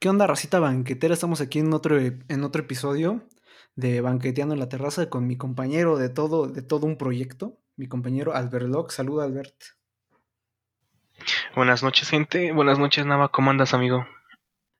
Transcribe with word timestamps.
¿Qué 0.00 0.08
onda, 0.08 0.26
racita 0.26 0.60
banquetera? 0.60 1.12
Estamos 1.12 1.42
aquí 1.42 1.58
en 1.58 1.74
otro, 1.74 2.00
e- 2.00 2.18
en 2.28 2.42
otro 2.42 2.62
episodio 2.62 3.28
de 3.76 4.00
Banqueteando 4.00 4.54
en 4.54 4.60
la 4.60 4.70
Terraza 4.70 5.10
con 5.10 5.26
mi 5.26 5.36
compañero 5.36 5.98
de 5.98 6.08
todo, 6.08 6.48
de 6.48 6.62
todo 6.62 6.86
un 6.86 6.96
proyecto, 6.96 7.58
mi 7.76 7.86
compañero 7.86 8.34
Albert 8.34 8.64
Locke. 8.64 8.92
Saluda, 8.92 9.24
Albert. 9.24 9.54
Buenas 11.54 11.82
noches, 11.82 12.08
gente. 12.08 12.50
Buenas 12.52 12.78
noches, 12.78 13.04
Nava. 13.04 13.28
¿Cómo 13.28 13.50
andas, 13.50 13.74
amigo? 13.74 14.06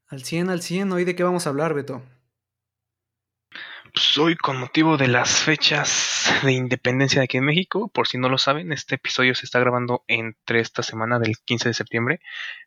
Al 0.09 0.25
100, 0.25 0.49
al 0.49 0.63
100. 0.63 0.91
¿Hoy 0.91 1.05
de 1.05 1.15
qué 1.15 1.23
vamos 1.23 1.47
a 1.47 1.51
hablar, 1.51 1.75
Beto? 1.75 2.03
Pues 3.93 4.17
hoy, 4.17 4.37
con 4.37 4.57
motivo 4.57 4.97
de 4.97 5.09
las 5.09 5.43
fechas 5.43 6.33
de 6.43 6.53
independencia 6.53 7.21
de 7.21 7.25
aquí 7.25 7.37
en 7.37 7.45
México, 7.45 7.89
por 7.89 8.09
si 8.09 8.17
no 8.17 8.31
lo 8.31 8.39
saben, 8.39 8.73
este 8.73 8.95
episodio 8.95 9.35
se 9.35 9.45
está 9.45 9.61
grabando 9.61 10.03
entre 10.07 10.61
esta 10.61 10.83
semana 10.83 11.19
del 11.19 11.37
15 11.45 11.69
de 11.69 11.75
septiembre. 11.75 12.21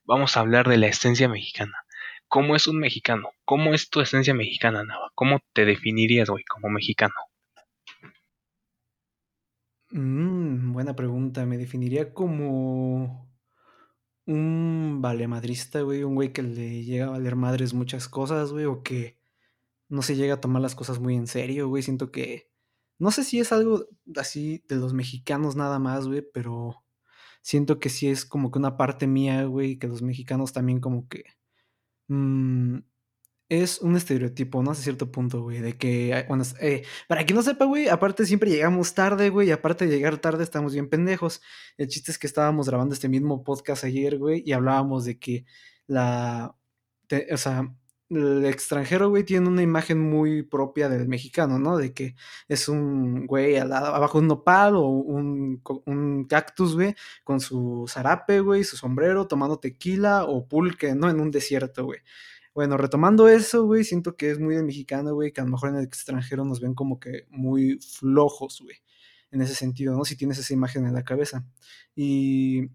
Vamos 0.03 0.37
a 0.37 0.41
hablar 0.41 0.69
de 0.69 0.77
la 0.77 0.85
esencia 0.85 1.27
mexicana. 1.27 1.82
¿Cómo 2.33 2.55
es 2.55 2.67
un 2.67 2.79
mexicano? 2.79 3.29
¿Cómo 3.45 3.75
es 3.75 3.91
tu 3.91 4.01
esencia 4.01 4.33
mexicana, 4.33 4.83
Nava? 4.83 5.11
¿Cómo 5.13 5.41
te 5.53 5.65
definirías, 5.65 6.31
güey, 6.31 6.43
como 6.45 6.67
mexicano? 6.67 7.13
Mm, 9.91 10.73
buena 10.73 10.95
pregunta. 10.95 11.45
Me 11.45 11.59
definiría 11.59 12.11
como 12.11 13.31
un 14.25 14.97
valemadrista, 14.99 15.81
güey. 15.81 16.03
Un 16.03 16.15
güey 16.15 16.33
que 16.33 16.41
le 16.41 16.83
llega 16.83 17.05
a 17.05 17.11
valer 17.11 17.35
madres 17.35 17.75
muchas 17.75 18.09
cosas, 18.09 18.51
güey. 18.51 18.65
O 18.65 18.81
que 18.81 19.19
no 19.87 20.01
se 20.01 20.15
llega 20.15 20.33
a 20.33 20.41
tomar 20.41 20.63
las 20.63 20.73
cosas 20.73 20.97
muy 20.97 21.15
en 21.15 21.27
serio, 21.27 21.67
güey. 21.67 21.83
Siento 21.83 22.11
que... 22.11 22.49
No 22.97 23.11
sé 23.11 23.23
si 23.25 23.39
es 23.41 23.51
algo 23.51 23.85
así 24.15 24.65
de 24.67 24.77
los 24.77 24.95
mexicanos 24.95 25.55
nada 25.55 25.77
más, 25.77 26.07
güey, 26.07 26.23
pero 26.33 26.83
siento 27.43 27.79
que 27.79 27.89
sí 27.89 28.07
es 28.07 28.25
como 28.25 28.49
que 28.49 28.57
una 28.57 28.75
parte 28.75 29.05
mía, 29.05 29.43
güey, 29.43 29.77
que 29.77 29.87
los 29.87 30.01
mexicanos 30.01 30.51
también 30.51 30.79
como 30.79 31.07
que... 31.07 31.25
mm, 32.07 32.79
es 33.49 33.81
un 33.81 33.95
estereotipo, 33.95 34.63
¿no? 34.63 34.71
Hasta 34.71 34.83
cierto 34.83 35.11
punto, 35.11 35.41
güey, 35.43 35.59
de 35.61 35.77
que, 35.77 36.25
bueno, 36.27 36.43
eh, 36.61 36.83
para 37.07 37.25
quien 37.25 37.35
no 37.37 37.43
sepa, 37.43 37.65
güey, 37.65 37.87
aparte 37.89 38.25
siempre 38.25 38.49
llegamos 38.49 38.93
tarde, 38.93 39.29
güey, 39.29 39.49
y 39.49 39.51
aparte 39.51 39.85
de 39.85 39.95
llegar 39.95 40.17
tarde 40.17 40.43
estamos 40.43 40.73
bien 40.73 40.89
pendejos. 40.89 41.41
El 41.77 41.87
chiste 41.87 42.11
es 42.11 42.17
que 42.17 42.27
estábamos 42.27 42.67
grabando 42.67 42.93
este 42.93 43.09
mismo 43.09 43.43
podcast 43.43 43.83
ayer, 43.83 44.17
güey, 44.17 44.43
y 44.45 44.53
hablábamos 44.53 45.05
de 45.05 45.19
que 45.19 45.45
la, 45.87 46.55
o 47.31 47.37
sea, 47.37 47.73
el 48.09 48.45
extranjero, 48.45 49.09
güey, 49.09 49.23
tiene 49.23 49.47
una 49.47 49.61
imagen 49.61 49.99
muy 49.99 50.43
propia 50.43 50.89
del 50.89 51.07
mexicano, 51.07 51.59
¿no? 51.59 51.77
De 51.77 51.93
que 51.93 52.15
es 52.47 52.67
un 52.69 53.25
güey 53.27 53.57
al 53.57 53.71
abajo 53.73 54.19
de 54.19 54.23
un 54.23 54.27
nopal 54.27 54.75
o 54.75 54.87
un, 54.87 55.61
un 55.85 56.25
cactus, 56.25 56.75
güey, 56.75 56.95
con 57.23 57.39
su 57.39 57.85
zarape, 57.87 58.39
güey, 58.41 58.63
su 58.63 58.77
sombrero, 58.77 59.27
tomando 59.27 59.57
tequila 59.59 60.25
o 60.25 60.47
pulque, 60.47 60.95
¿no? 60.95 61.09
En 61.09 61.19
un 61.19 61.31
desierto, 61.31 61.85
güey. 61.85 61.99
Bueno, 62.53 62.77
retomando 62.77 63.27
eso, 63.27 63.65
güey, 63.65 63.83
siento 63.83 64.15
que 64.15 64.29
es 64.31 64.39
muy 64.39 64.55
del 64.55 64.65
mexicano, 64.65 65.15
güey, 65.15 65.31
que 65.33 65.41
a 65.41 65.43
lo 65.43 65.51
mejor 65.51 65.69
en 65.69 65.77
el 65.77 65.85
extranjero 65.85 66.45
nos 66.45 66.61
ven 66.61 66.75
como 66.75 66.99
que 66.99 67.25
muy 67.29 67.79
flojos, 67.79 68.61
güey, 68.61 68.77
en 69.31 69.41
ese 69.41 69.55
sentido, 69.55 69.95
¿no? 69.97 70.05
Si 70.05 70.15
tienes 70.15 70.37
esa 70.37 70.53
imagen 70.53 70.85
en 70.85 70.93
la 70.93 71.03
cabeza. 71.03 71.45
Y 71.95 72.69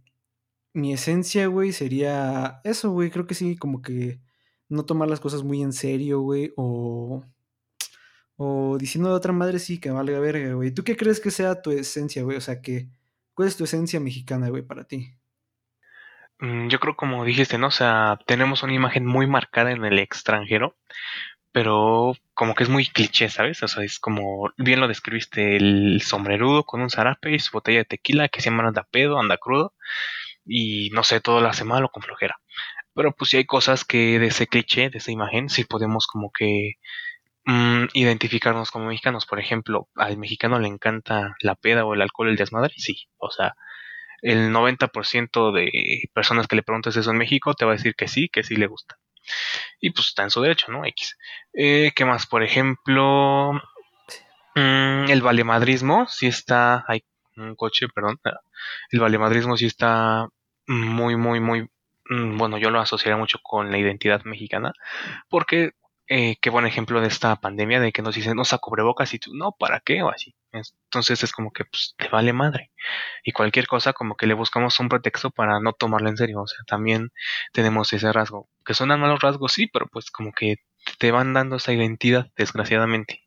mi 0.75 0.93
esencia, 0.93 1.47
güey, 1.49 1.73
sería 1.73 2.61
eso, 2.65 2.91
güey, 2.91 3.11
creo 3.11 3.27
que 3.27 3.35
sí, 3.35 3.57
como 3.57 3.83
que 3.83 4.21
no 4.69 4.85
tomar 4.85 5.09
las 5.09 5.21
cosas 5.21 5.43
muy 5.43 5.63
en 5.63 5.73
serio, 5.73 6.21
güey, 6.21 6.53
o, 6.57 7.25
o 8.37 8.79
diciendo 8.79 9.11
de 9.11 9.17
otra 9.17 9.33
madre, 9.33 9.59
sí, 9.59 9.81
que 9.81 9.91
valga 9.91 10.21
verga, 10.21 10.55
güey. 10.55 10.73
¿Tú 10.73 10.85
qué 10.85 10.97
crees 10.97 11.21
que 11.21 11.31
sea 11.31 11.63
tu 11.63 11.71
esencia, 11.71 12.23
güey? 12.23 12.37
O 12.37 12.41
sea, 12.41 12.61
que, 12.61 12.89
¿cuál 13.35 13.49
es 13.49 13.57
tu 13.57 13.65
esencia 13.65 14.01
mexicana, 14.01 14.49
güey, 14.49 14.63
para 14.63 14.85
ti? 14.85 15.15
Mm, 16.41 16.69
yo 16.69 16.79
creo, 16.81 16.97
como 16.97 17.25
dijiste, 17.25 17.59
¿no? 17.59 17.69
O 17.69 17.71
sea, 17.71 18.19
tenemos 18.27 18.63
una 18.63 18.75
imagen 18.75 19.05
muy 19.07 19.27
marcada 19.27 19.73
en 19.73 19.85
el 19.85 19.99
extranjero, 19.99 20.77
pero 21.53 22.15
como 22.35 22.55
que 22.55 22.63
es 22.65 22.69
muy 22.69 22.87
cliché, 22.87 23.29
¿sabes? 23.29 23.63
O 23.63 23.69
sea, 23.69 23.85
es 23.85 23.99
como, 23.99 24.51
bien 24.57 24.81
lo 24.81 24.89
describiste, 24.89 25.57
el 25.57 26.01
sombrerudo 26.03 26.65
con 26.65 26.81
un 26.81 26.91
zarape 26.91 27.35
y 27.35 27.39
su 27.41 27.53
botella 27.53 27.79
de 27.79 27.85
tequila 27.87 28.29
que 28.29 28.41
siempre 28.41 28.67
anda 28.67 28.87
pedo, 28.91 29.19
anda 29.19 29.39
crudo, 29.39 29.75
y 30.45 30.91
no 30.91 31.05
sé, 31.05 31.21
todo 31.21 31.41
lo 31.41 31.49
hace 31.49 31.65
mal 31.65 31.85
o 31.85 31.91
con 31.91 32.03
flojera. 32.03 32.41
Pero 32.99 33.13
pues 33.13 33.31
sí 33.31 33.37
hay 33.37 33.45
cosas 33.45 33.85
que 33.85 34.19
de 34.19 34.27
ese 34.27 34.49
cliché, 34.49 34.91
de 34.91 34.99
esa 34.99 35.13
imagen, 35.13 35.49
sí 35.51 35.63
podemos 35.63 36.09
como 36.09 36.33
que 36.33 36.79
mm, 37.45 37.85
identificarnos 37.95 38.73
como 38.73 38.87
mexicanos. 38.87 39.25
Por 39.25 39.39
ejemplo, 39.39 39.89
al 39.95 40.19
mexicano 40.19 40.59
le 40.59 40.67
encanta 40.67 41.37
la 41.41 41.55
peda 41.55 41.85
o 41.85 41.95
el 41.95 42.03
alcohol, 42.03 42.29
el 42.29 42.35
desmadre, 42.37 42.75
sí. 42.77 43.07
O 43.19 43.31
sea, 43.31 43.55
el 44.21 44.51
90% 44.51 45.53
de 45.53 46.11
personas 46.13 46.49
que 46.49 46.57
le 46.57 46.65
preguntas 46.65 46.97
eso 46.97 47.13
en 47.13 47.19
México 47.19 47.55
te 47.55 47.65
va 47.65 47.71
a 47.71 47.77
decir 47.77 47.95
que 47.95 48.09
sí, 48.09 48.29
que 48.29 48.43
sí 48.43 48.57
le 48.57 48.67
gusta. 48.67 48.99
Y 49.81 49.91
pues 49.91 50.09
está 50.09 50.25
en 50.25 50.31
su 50.31 50.43
derecho, 50.43 50.73
¿no? 50.73 50.85
X. 50.85 51.17
Eh, 51.53 51.93
¿Qué 51.95 52.05
más? 52.05 52.27
Por 52.27 52.43
ejemplo, 52.43 53.53
mm, 54.57 55.09
el 55.09 55.23
valemadrismo 55.23 56.09
sí 56.09 56.27
está... 56.27 56.85
Hay 56.89 57.05
un 57.37 57.55
coche, 57.55 57.87
perdón. 57.95 58.19
El 58.91 58.99
valemadrismo 58.99 59.57
sí 59.57 59.67
está 59.67 60.27
muy, 60.67 61.15
muy, 61.17 61.39
muy... 61.39 61.71
mm, 62.09 62.37
Bueno, 62.39 62.59
yo 62.59 62.71
lo 62.71 62.81
asociaría 62.81 63.17
mucho 63.17 63.39
con 63.43 63.71
la 63.71 63.79
identidad 63.79 64.25
mexicana, 64.25 64.73
porque 65.29 65.73
eh, 66.09 66.37
qué 66.41 66.51
buen 66.51 66.67
ejemplo 66.67 67.01
de 67.03 67.09
esta 67.09 67.37
pandemia 67.37 67.81
de 67.81 67.93
que 67.93 68.01
nos 68.03 68.15
dicen, 68.15 68.35
no 68.37 68.43
usa 68.43 68.59
cubrebocas 68.59 69.13
y 69.15 69.19
tú, 69.19 69.35
no, 69.35 69.53
¿para 69.59 69.81
qué? 69.81 70.03
O 70.03 70.09
así. 70.11 70.35
Entonces 70.53 71.23
es 71.23 71.33
como 71.33 71.53
que, 71.53 71.65
pues, 71.67 71.95
te 71.99 72.09
vale 72.09 72.33
madre. 72.33 72.73
Y 73.23 73.33
cualquier 73.33 73.67
cosa, 73.67 73.93
como 73.93 74.17
que 74.17 74.27
le 74.27 74.35
buscamos 74.35 74.81
un 74.81 74.89
pretexto 74.89 75.31
para 75.31 75.61
no 75.61 75.75
tomarlo 75.75 76.09
en 76.09 76.17
serio. 76.17 76.41
O 76.43 76.47
sea, 76.47 76.61
también 76.67 77.11
tenemos 77.53 77.93
ese 77.93 78.11
rasgo. 78.13 78.49
Que 78.65 78.75
suenan 78.75 79.01
malos 79.01 79.21
rasgos, 79.21 79.53
sí, 79.53 79.67
pero 79.69 79.87
pues 79.89 80.11
como 80.11 80.33
que 80.33 80.57
te 80.99 81.11
van 81.13 81.35
dando 81.35 81.57
esa 81.57 81.73
identidad, 81.73 82.29
desgraciadamente. 82.37 83.23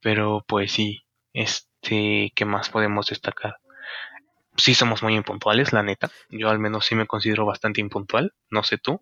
Pero 0.00 0.44
pues 0.48 0.72
sí, 0.72 1.02
este, 1.32 2.32
¿qué 2.34 2.44
más 2.44 2.70
podemos 2.70 3.06
destacar? 3.08 3.56
Sí 4.60 4.74
somos 4.74 5.02
muy 5.02 5.14
impuntuales, 5.14 5.72
la 5.72 5.82
neta. 5.82 6.10
Yo 6.28 6.50
al 6.50 6.58
menos 6.58 6.84
sí 6.84 6.94
me 6.94 7.06
considero 7.06 7.46
bastante 7.46 7.80
impuntual. 7.80 8.34
No 8.50 8.62
sé 8.62 8.76
tú. 8.78 9.00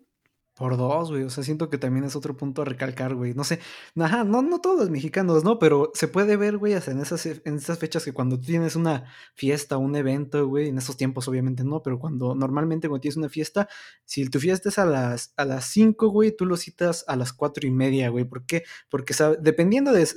Por 0.59 0.75
dos, 0.75 1.09
güey. 1.09 1.23
O 1.23 1.29
sea, 1.29 1.41
siento 1.43 1.69
que 1.69 1.77
también 1.77 2.03
es 2.03 2.17
otro 2.17 2.35
punto 2.35 2.61
a 2.61 2.65
recalcar, 2.65 3.15
güey. 3.15 3.33
No 3.33 3.45
sé. 3.45 3.59
Ajá, 3.97 4.25
no, 4.25 4.41
no 4.41 4.59
todos 4.59 4.79
los 4.79 4.89
mexicanos, 4.89 5.43
¿no? 5.45 5.57
Pero 5.57 5.91
se 5.93 6.09
puede 6.09 6.35
ver, 6.35 6.57
güey, 6.57 6.73
hasta 6.73 6.91
en 6.91 6.99
esas, 6.99 7.25
en 7.25 7.55
esas 7.55 7.79
fechas 7.79 8.03
que 8.03 8.11
cuando 8.11 8.37
tienes 8.39 8.75
una 8.75 9.05
fiesta, 9.35 9.77
un 9.77 9.95
evento, 9.95 10.47
güey, 10.47 10.67
en 10.67 10.77
esos 10.77 10.97
tiempos 10.97 11.29
obviamente 11.29 11.63
no, 11.63 11.81
pero 11.81 11.97
cuando 11.97 12.35
normalmente 12.35 12.89
cuando 12.89 13.01
tienes 13.01 13.15
una 13.15 13.29
fiesta, 13.29 13.69
si 14.03 14.29
tu 14.29 14.39
fiesta 14.39 14.67
es 14.69 14.79
a 14.79 14.85
las, 14.85 15.33
a 15.37 15.45
las 15.45 15.65
5, 15.65 16.09
güey, 16.09 16.35
tú 16.35 16.45
lo 16.45 16.57
citas 16.57 17.05
a 17.07 17.15
las 17.15 17.31
cuatro 17.31 17.65
y 17.67 17.71
media, 17.71 18.09
güey. 18.09 18.25
¿Por 18.25 18.45
qué? 18.45 18.63
Porque 18.89 19.13
dependiendo 19.41 19.93
de, 19.93 20.07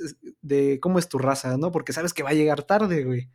de 0.41 0.79
cómo 0.81 0.99
es 0.99 1.07
tu 1.07 1.19
raza, 1.19 1.57
¿no? 1.57 1.71
Porque 1.71 1.93
sabes 1.93 2.13
que 2.13 2.23
va 2.23 2.31
a 2.31 2.33
llegar 2.33 2.63
tarde, 2.63 3.05
güey. 3.05 3.29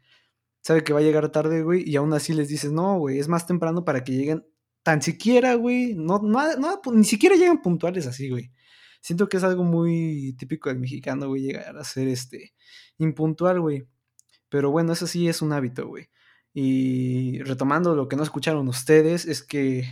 Sabe 0.63 0.85
que 0.85 0.93
va 0.93 1.01
a 1.01 1.03
llegar 1.03 1.31
tarde, 1.31 1.63
güey, 1.63 1.83
y 1.89 1.97
aún 1.97 2.13
así 2.13 2.35
les 2.35 2.49
dices, 2.49 2.73
no, 2.73 2.99
güey, 2.99 3.19
es 3.19 3.29
más 3.29 3.47
temprano 3.47 3.85
para 3.85 4.05
que 4.05 4.13
lleguen 4.13 4.45
tan 4.83 5.03
siquiera, 5.03 5.55
güey, 5.55 5.95
no, 5.95 6.21
no, 6.21 6.81
ni 6.93 7.05
siquiera 7.05 7.37
llegan 7.37 7.63
puntuales 7.63 8.07
así, 8.07 8.29
güey. 8.31 8.51
Siento 9.01 9.29
que 9.29 9.37
es 9.37 9.45
algo 9.45 9.65
muy 9.65 10.35
típico 10.39 10.69
del 10.69 10.79
mexicano, 10.79 11.29
güey, 11.29 11.43
llegar 11.43 11.77
a 11.77 11.85
ser 11.85 12.09
este 12.09 12.55
impuntual, 12.99 13.61
güey. 13.61 13.87
Pero 14.49 14.71
bueno, 14.71 14.93
eso 14.93 15.07
sí 15.07 15.29
es 15.29 15.43
un 15.43 15.53
hábito, 15.53 15.87
güey. 15.87 16.09
Y 16.53 17.43
retomando 17.43 17.95
lo 17.95 18.09
que 18.09 18.17
no 18.17 18.23
escucharon 18.23 18.69
ustedes, 18.69 19.27
es 19.27 19.43
que 19.43 19.85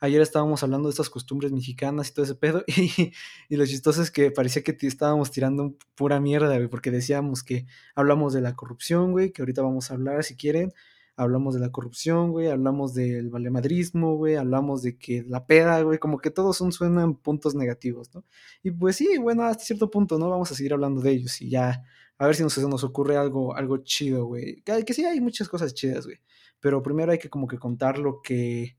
ayer 0.00 0.20
estábamos 0.22 0.62
hablando 0.62 0.88
de 0.88 0.92
estas 0.92 1.10
costumbres 1.10 1.52
mexicanas 1.52 2.08
y 2.08 2.14
todo 2.14 2.24
ese 2.24 2.34
pedo, 2.34 2.64
y, 3.48 3.56
lo 3.56 3.66
chistoso 3.66 4.02
es 4.02 4.10
que 4.10 4.30
parecía 4.30 4.62
que 4.62 4.76
estábamos 4.80 5.30
tirando 5.30 5.76
pura 5.94 6.20
mierda, 6.20 6.56
güey, 6.56 6.68
porque 6.68 6.90
decíamos 6.90 7.44
que 7.44 7.66
hablamos 7.94 8.32
de 8.32 8.40
la 8.40 8.56
corrupción, 8.56 9.12
güey, 9.12 9.30
que 9.32 9.42
ahorita 9.42 9.62
vamos 9.62 9.90
a 9.90 9.94
hablar 9.94 10.24
si 10.24 10.36
quieren, 10.36 10.72
hablamos 11.16 11.54
de 11.54 11.60
la 11.60 11.70
corrupción, 11.70 12.30
güey, 12.30 12.48
hablamos 12.48 12.94
del 12.94 13.28
valemadrismo, 13.28 14.16
güey, 14.16 14.36
hablamos 14.36 14.82
de 14.82 14.96
que 14.96 15.22
la 15.28 15.46
peda, 15.46 15.82
güey, 15.82 15.98
como 15.98 16.18
que 16.18 16.30
todos 16.30 16.56
son, 16.56 16.72
suenan 16.72 17.14
puntos 17.14 17.54
negativos, 17.54 18.14
¿no? 18.14 18.24
Y 18.62 18.70
pues 18.70 18.96
sí, 18.96 19.18
bueno, 19.18 19.44
hasta 19.44 19.64
cierto 19.64 19.90
punto, 19.90 20.18
¿no? 20.18 20.30
Vamos 20.30 20.50
a 20.50 20.54
seguir 20.54 20.72
hablando 20.72 21.02
de 21.02 21.10
ellos 21.12 21.40
y 21.42 21.50
ya, 21.50 21.84
a 22.16 22.26
ver 22.26 22.36
si 22.36 22.42
nos, 22.42 22.56
nos 22.56 22.84
ocurre 22.84 23.16
algo, 23.16 23.54
algo 23.54 23.78
chido, 23.78 24.24
güey. 24.24 24.62
Que, 24.62 24.84
que 24.84 24.94
sí, 24.94 25.04
hay 25.04 25.20
muchas 25.20 25.48
cosas 25.48 25.74
chidas, 25.74 26.06
güey. 26.06 26.18
Pero 26.60 26.82
primero 26.82 27.12
hay 27.12 27.18
que 27.18 27.30
como 27.30 27.46
que 27.46 27.58
contar 27.58 27.98
lo 27.98 28.20
que 28.22 28.76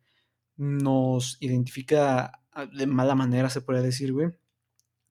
nos 0.61 1.37
identifica 1.39 2.39
de 2.71 2.85
mala 2.85 3.15
manera, 3.15 3.49
se 3.49 3.61
podría 3.61 3.81
decir, 3.81 4.13
güey. 4.13 4.29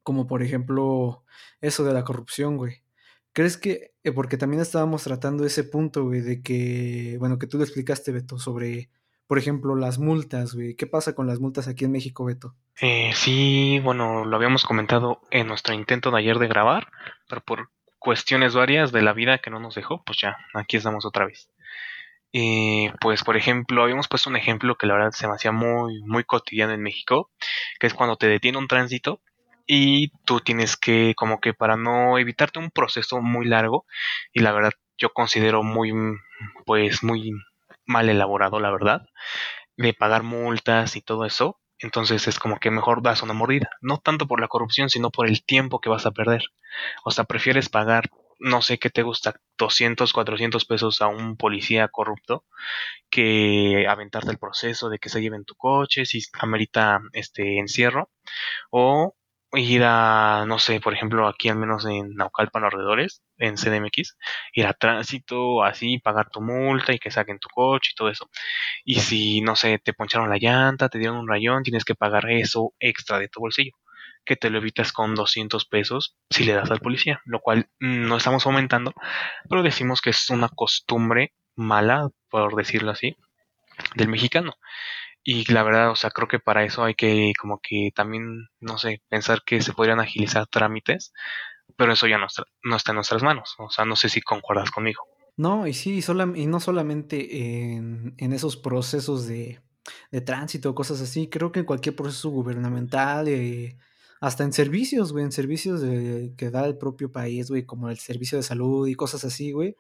Como 0.05 0.29
por 0.29 0.44
ejemplo, 0.44 1.25
eso 1.61 1.85
de 1.85 1.93
la 1.93 2.05
corrupción, 2.05 2.56
güey. 2.56 2.85
¿Crees 3.32 3.56
que, 3.56 3.93
eh, 4.05 4.12
porque 4.12 4.37
también 4.37 4.62
estábamos 4.62 5.02
tratando 5.02 5.44
ese 5.44 5.64
punto, 5.64 6.05
güey, 6.05 6.20
de 6.20 6.41
que, 6.41 7.17
bueno, 7.19 7.38
que 7.38 7.49
tú 7.49 7.58
le 7.58 7.64
explicaste, 7.64 8.12
Beto, 8.12 8.38
sobre, 8.38 8.91
por 9.26 9.38
ejemplo, 9.38 9.75
las 9.75 9.99
multas, 9.99 10.55
güey. 10.55 10.76
¿Qué 10.76 10.87
pasa 10.87 11.17
con 11.17 11.26
las 11.26 11.41
multas 11.41 11.67
aquí 11.67 11.85
en 11.85 11.93
México, 11.93 12.25
Beto? 12.25 12.55
Eh, 12.81 13.11
sí, 13.14 13.81
bueno, 13.82 14.25
lo 14.25 14.37
habíamos 14.37 14.64
comentado 14.64 15.20
en 15.32 15.49
nuestro 15.49 15.75
intento 15.75 16.12
de 16.12 16.19
ayer 16.19 16.38
de 16.38 16.46
grabar, 16.46 16.93
pero 17.29 17.41
por 17.41 17.70
cuestiones 17.99 18.55
varias 18.55 18.93
de 18.93 19.03
la 19.03 19.12
vida 19.12 19.38
que 19.38 19.50
no 19.50 19.58
nos 19.58 19.75
dejó, 19.75 20.05
pues 20.05 20.19
ya, 20.20 20.37
aquí 20.55 20.76
estamos 20.76 21.05
otra 21.05 21.26
vez. 21.26 21.50
Eh, 22.32 22.93
pues 23.00 23.25
por 23.25 23.37
ejemplo, 23.37 23.82
habíamos 23.82 24.09
puesto 24.09 24.31
un 24.31 24.37
ejemplo 24.37 24.77
que 24.77 24.87
la 24.87 24.94
verdad 24.94 25.11
se 25.12 25.27
me 25.29 25.35
hacía 25.35 25.53
muy, 25.53 26.03
muy 26.03 26.25
cotidiano 26.25 26.73
en 26.73 26.82
México, 26.82 27.31
que 27.81 27.87
es 27.87 27.94
cuando 27.94 28.17
te 28.17 28.29
detiene 28.29 28.59
un 28.59 28.69
tránsito 28.69 29.21
y 29.67 30.12
tú 30.25 30.41
tienes 30.41 30.77
que, 30.77 31.15
como 31.17 31.41
que 31.41 31.55
para 31.55 31.77
no 31.77 32.19
evitarte 32.19 32.59
un 32.59 32.71
proceso 32.71 33.21
muy 33.21 33.47
largo, 33.47 33.87
y 34.32 34.41
la 34.41 34.53
verdad 34.53 34.73
yo 34.99 35.12
considero 35.12 35.62
muy, 35.62 35.93
pues 36.67 37.03
muy 37.03 37.32
mal 37.87 38.09
elaborado, 38.09 38.61
la 38.61 38.71
verdad, 38.71 39.03
de 39.77 39.94
pagar 39.94 40.23
multas 40.23 40.97
y 40.97 41.03
todo 41.03 41.25
eso, 41.25 41.61
entonces 41.79 42.29
es 42.29 42.38
como 42.38 42.59
que 42.59 42.71
mejor 42.71 43.03
das 43.03 43.23
una 43.23 43.32
mordida, 43.32 43.71
no 43.81 43.99
tanto 43.99 44.27
por 44.27 44.41
la 44.41 44.49
corrupción, 44.49 44.91
sino 44.91 45.11
por 45.11 45.29
el 45.29 45.44
tiempo 45.44 45.81
que 45.81 45.88
vas 45.88 46.06
a 46.06 46.11
perder. 46.12 46.43
O 47.05 47.11
sea, 47.11 47.25
prefieres 47.25 47.69
pagar, 47.69 48.11
no 48.40 48.62
sé 48.62 48.78
qué 48.78 48.90
te 48.90 49.02
gusta, 49.02 49.34
200, 49.58 50.12
400 50.12 50.64
pesos 50.64 51.02
a 51.02 51.08
un 51.08 51.37
policía 51.37 51.88
corrupto 51.88 52.44
que 53.10 53.87
aventarte 53.88 54.31
el 54.31 54.38
proceso 54.38 54.88
de 54.90 54.98
que 54.98 55.08
se 55.10 55.22
lleven 55.22 55.44
tu 55.44 55.54
coche, 55.56 56.06
si 56.06 56.20
amerita 56.40 57.00
este 57.12 57.58
encierro, 57.58 58.10
o 58.70 59.16
ir 59.52 59.82
a, 59.84 60.44
no 60.46 60.58
sé, 60.58 60.81
por 60.81 60.94
ejemplo, 60.94 61.26
aquí 61.26 61.48
al 61.48 61.56
menos 61.56 61.84
en 61.87 62.14
Naucalpan 62.14 62.64
alrededores, 62.64 63.22
en 63.38 63.56
CDMX, 63.56 64.16
ir 64.54 64.66
a 64.66 64.75
tránsito, 64.75 65.64
así, 65.64 65.98
pagar 65.98 66.31
tu 66.31 66.40
multa 66.40 66.93
y 66.93 66.98
que 67.00 67.10
saquen 67.10 67.38
tu 67.40 67.48
coche 67.48 67.90
y 67.93 67.96
todo 67.96 68.10
eso. 68.10 68.31
Y 68.84 69.00
si, 69.00 69.40
no 69.43 69.56
sé, 69.56 69.78
te 69.78 69.93
poncharon 69.94 70.31
la 70.31 70.38
llanta, 70.38 70.88
te 70.88 70.98
dieron 70.98 71.19
un 71.19 71.28
rayón, 71.28 71.62
tienes 71.64 71.84
que 71.84 71.94
pagar 71.96 72.31
eso 72.31 72.75
extra 72.78 73.19
de 73.19 73.28
tu 73.28 73.40
bolsillo, 73.40 73.72
que 74.25 74.37
te 74.37 74.50
lo 74.50 74.58
evitas 74.58 74.93
con 74.93 75.14
200 75.14 75.64
pesos 75.67 76.17
si 76.31 76.44
le 76.44 76.52
das 76.52 76.70
al 76.70 76.81
policía, 76.81 77.20
lo 77.25 77.40
cual 77.40 77.69
mm, 77.81 78.06
no 78.08 78.17
estamos 78.17 78.46
aumentando, 78.46 78.94
pero 79.49 79.62
decimos 79.62 80.00
que 80.00 80.11
es 80.11 80.31
una 80.31 80.49
costumbre 80.49 81.32
mala, 81.56 82.08
por 82.28 82.55
decirlo 82.56 82.90
así, 82.90 83.17
del 83.94 84.08
mexicano. 84.08 84.55
Y 85.22 85.50
la 85.52 85.62
verdad, 85.62 85.90
o 85.90 85.96
sea, 85.96 86.11
creo 86.11 86.28
que 86.28 86.38
para 86.38 86.64
eso 86.64 86.82
hay 86.84 86.94
que 86.94 87.32
como 87.38 87.61
que 87.62 87.90
también, 87.94 88.49
no 88.58 88.78
sé, 88.78 89.02
pensar 89.08 89.43
que 89.44 89.61
se 89.61 89.75
podrían 89.75 90.00
agilizar 90.00 90.46
trámites, 90.46 91.12
pero 91.76 91.93
eso 91.93 92.06
ya 92.06 92.19
no 92.19 92.26
está, 92.26 92.44
no 92.62 92.76
está 92.76 92.93
en 92.93 92.96
nuestras 92.96 93.22
manos. 93.22 93.55
O 93.58 93.70
sea, 93.70 93.84
no 93.84 93.96
sé 93.96 94.08
si 94.08 94.22
concuerdas 94.22 94.70
conmigo. 94.70 95.02
No, 95.37 95.67
y 95.67 95.75
sí, 95.75 96.00
y 96.34 96.46
no 96.46 96.61
solamente 96.61 97.76
en, 97.76 98.14
esos 98.32 98.56
procesos 98.56 99.26
de, 99.26 99.61
de 100.11 100.20
tránsito, 100.20 100.75
cosas 100.75 101.00
así, 101.00 101.28
creo 101.28 101.52
que 101.52 101.64
cualquier 101.64 101.96
proceso 101.96 102.31
gubernamental, 102.31 103.28
eh, 103.28 103.78
hasta 104.20 104.44
en 104.44 104.52
servicios, 104.52 105.12
güey, 105.12 105.25
en 105.25 105.32
servicios 105.32 105.81
de, 105.81 106.34
que 106.37 106.50
da 106.50 106.67
el 106.67 106.78
propio 106.78 107.11
país, 107.12 107.50
güey, 107.50 107.67
como 107.67 107.90
el 107.90 107.99
servicio 107.99 108.38
de 108.38 108.44
salud 108.44 108.87
y 108.87 108.94
cosas 108.94 109.25
así, 109.25 109.52
güey, 109.52 109.76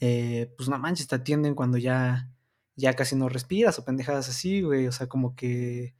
eh, 0.00 0.52
pues 0.56 0.68
no 0.68 0.78
manches, 0.78 1.08
te 1.08 1.16
atienden 1.16 1.54
cuando 1.54 1.78
ya 1.78 2.30
ya 2.78 2.94
casi 2.94 3.16
no 3.16 3.28
respiras 3.28 3.78
o 3.78 3.84
pendejadas 3.84 4.28
así, 4.30 4.62
güey. 4.62 4.86
O 4.86 4.92
sea, 4.92 5.08
como 5.08 5.34
que, 5.36 5.94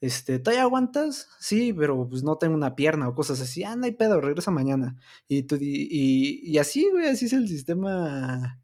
este, 0.00 0.38
¿todavía 0.38 0.62
aguantas? 0.64 1.28
Sí, 1.40 1.72
pero 1.74 2.08
pues 2.08 2.22
no 2.24 2.38
tengo 2.38 2.54
una 2.54 2.76
pierna 2.76 3.08
o 3.08 3.14
cosas 3.14 3.40
así. 3.40 3.64
Ah, 3.64 3.76
no 3.76 3.86
hay 3.86 3.92
pedo, 3.92 4.20
regresa 4.20 4.50
mañana. 4.52 4.96
Y, 5.28 5.44
tú, 5.44 5.56
y, 5.60 6.40
y 6.44 6.58
así, 6.58 6.88
güey, 6.92 7.08
así 7.08 7.26
es 7.26 7.32
el 7.34 7.48
sistema, 7.48 8.60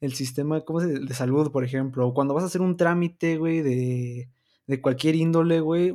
el 0.00 0.14
sistema, 0.14 0.62
¿cómo 0.62 0.80
se? 0.80 0.88
De 1.00 1.14
salud, 1.14 1.52
por 1.52 1.64
ejemplo. 1.64 2.08
O 2.08 2.14
cuando 2.14 2.34
vas 2.34 2.44
a 2.44 2.46
hacer 2.48 2.62
un 2.62 2.76
trámite, 2.76 3.36
güey, 3.38 3.62
de, 3.62 4.30
de 4.66 4.80
cualquier 4.80 5.16
índole, 5.16 5.60
güey. 5.60 5.94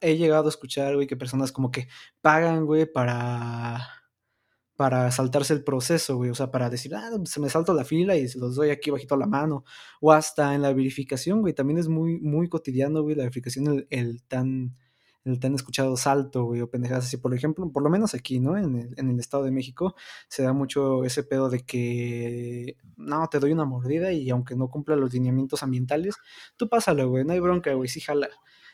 he 0.00 0.16
llegado 0.16 0.46
a 0.46 0.50
escuchar, 0.50 0.94
güey, 0.94 1.06
que 1.06 1.16
personas 1.16 1.52
como 1.52 1.70
que 1.70 1.88
pagan, 2.20 2.66
güey, 2.66 2.86
para 2.86 3.88
para 4.78 5.10
saltarse 5.10 5.52
el 5.54 5.64
proceso, 5.64 6.18
güey, 6.18 6.30
o 6.30 6.36
sea, 6.36 6.52
para 6.52 6.70
decir, 6.70 6.94
ah, 6.94 7.10
se 7.24 7.40
me 7.40 7.50
salto 7.50 7.74
la 7.74 7.84
fila 7.84 8.14
y 8.14 8.28
se 8.28 8.38
los 8.38 8.54
doy 8.54 8.70
aquí 8.70 8.92
bajito 8.92 9.16
la 9.16 9.26
mano, 9.26 9.64
o 10.00 10.12
hasta 10.12 10.54
en 10.54 10.62
la 10.62 10.72
verificación, 10.72 11.40
güey, 11.40 11.52
también 11.52 11.80
es 11.80 11.88
muy, 11.88 12.20
muy 12.20 12.48
cotidiano, 12.48 13.02
güey, 13.02 13.16
la 13.16 13.24
verificación, 13.24 13.86
el, 13.90 14.22
tan, 14.22 14.76
el 15.28 15.40
tan 15.40 15.54
escuchado 15.54 15.96
salto, 15.96 16.44
güey, 16.44 16.60
o 16.60 16.70
pendejadas 16.70 17.06
así, 17.06 17.16
por 17.16 17.34
ejemplo, 17.34 17.70
por 17.70 17.82
lo 17.82 17.90
menos 17.90 18.14
aquí, 18.14 18.40
¿no? 18.40 18.56
En 18.56 18.76
el, 18.76 18.94
en 18.96 19.10
el 19.10 19.20
Estado 19.20 19.44
de 19.44 19.50
México 19.50 19.94
se 20.28 20.42
da 20.42 20.52
mucho 20.52 21.04
ese 21.04 21.22
pedo 21.22 21.48
de 21.50 21.64
que, 21.64 22.76
no, 22.96 23.26
te 23.28 23.38
doy 23.38 23.52
una 23.52 23.64
mordida 23.64 24.12
y 24.12 24.30
aunque 24.30 24.56
no 24.56 24.68
cumpla 24.68 24.96
los 24.96 25.12
lineamientos 25.12 25.62
ambientales, 25.62 26.16
tú 26.56 26.68
pásalo, 26.68 27.08
güey, 27.08 27.24
no 27.24 27.32
hay 27.32 27.40
bronca, 27.40 27.72
güey, 27.74 27.88
sí 27.88 28.00
jala, 28.00 28.28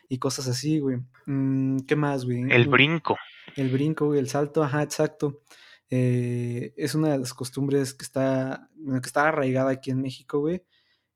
y 0.09 0.19
cosas 0.19 0.49
así, 0.49 0.79
güey. 0.79 0.99
Mm, 1.27 1.81
¿Qué 1.81 1.97
más, 1.97 2.25
güey? 2.25 2.45
El 2.51 2.69
brinco. 2.69 3.17
El 3.57 3.71
brinco, 3.71 4.07
güey, 4.07 4.19
el 4.19 4.29
salto, 4.29 4.63
ajá, 4.63 4.83
exacto. 4.83 5.43
Eh, 5.91 6.73
es 6.77 6.95
una 6.95 7.11
de 7.11 7.19
las 7.19 7.35
costumbres 7.35 7.95
que 7.95 8.05
está, 8.05 8.69
que 8.77 9.07
está 9.07 9.29
arraigada 9.29 9.71
aquí 9.71 9.91
en 9.91 10.01
México, 10.01 10.41
güey. 10.41 10.63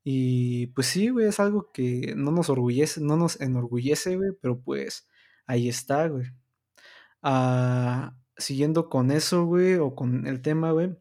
Y 0.03 0.67
pues 0.67 0.87
sí, 0.87 1.09
güey, 1.09 1.27
es 1.27 1.39
algo 1.39 1.71
que 1.71 2.13
no 2.15 2.31
nos 2.31 2.49
orgullece, 2.49 3.01
no 3.01 3.17
nos 3.17 3.41
enorgullece, 3.41 4.15
güey, 4.15 4.31
pero 4.41 4.59
pues 4.61 5.08
ahí 5.49 5.67
está, 5.67 6.07
güey. 6.07 6.27
Ah, 7.23 8.15
siguiendo 8.37 8.89
con 8.89 9.11
eso, 9.11 9.45
güey, 9.45 9.75
o 9.75 9.95
con 9.95 10.27
el 10.27 10.41
tema, 10.41 10.71
güey, 10.71 10.95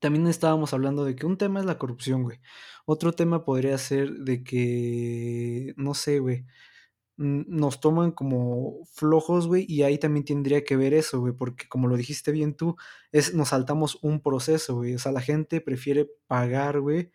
también 0.00 0.26
estábamos 0.28 0.72
hablando 0.74 1.04
de 1.04 1.16
que 1.16 1.26
un 1.26 1.38
tema 1.38 1.60
es 1.60 1.66
la 1.66 1.78
corrupción, 1.78 2.22
güey. 2.22 2.40
Otro 2.86 3.12
tema 3.12 3.44
podría 3.44 3.76
ser 3.78 4.10
de 4.12 4.44
que, 4.44 5.74
no 5.76 5.94
sé, 5.94 6.20
güey, 6.20 6.46
nos 7.16 7.80
toman 7.80 8.12
como 8.12 8.84
flojos, 8.94 9.48
güey, 9.48 9.66
y 9.68 9.82
ahí 9.82 9.98
también 9.98 10.24
tendría 10.24 10.64
que 10.64 10.76
ver 10.76 10.94
eso, 10.94 11.20
güey, 11.20 11.32
porque 11.34 11.68
como 11.68 11.88
lo 11.88 11.96
dijiste 11.96 12.32
bien 12.32 12.54
tú, 12.54 12.76
es, 13.12 13.34
nos 13.34 13.50
saltamos 13.50 13.98
un 14.02 14.20
proceso, 14.22 14.76
güey, 14.76 14.94
o 14.94 14.98
sea, 15.00 15.12
la 15.12 15.20
gente 15.20 15.60
prefiere 15.60 16.08
pagar, 16.28 16.80
güey, 16.80 17.10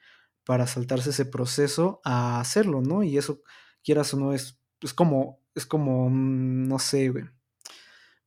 para 0.46 0.68
saltarse 0.68 1.12
ese 1.12 1.26
proceso 1.26 2.02
a 2.04 2.40
hacerlo, 2.42 2.82
¿no? 2.82 3.04
Y 3.04 3.18
eso, 3.18 3.42
quieras 3.84 4.14
o 4.14 4.20
no, 4.20 4.34
es, 4.34 4.60
es 4.82 4.94
como, 4.94 5.40
es 5.60 5.66
como, 5.66 6.10
no 6.10 6.80
sé, 6.80 7.10
güey. 7.10 7.26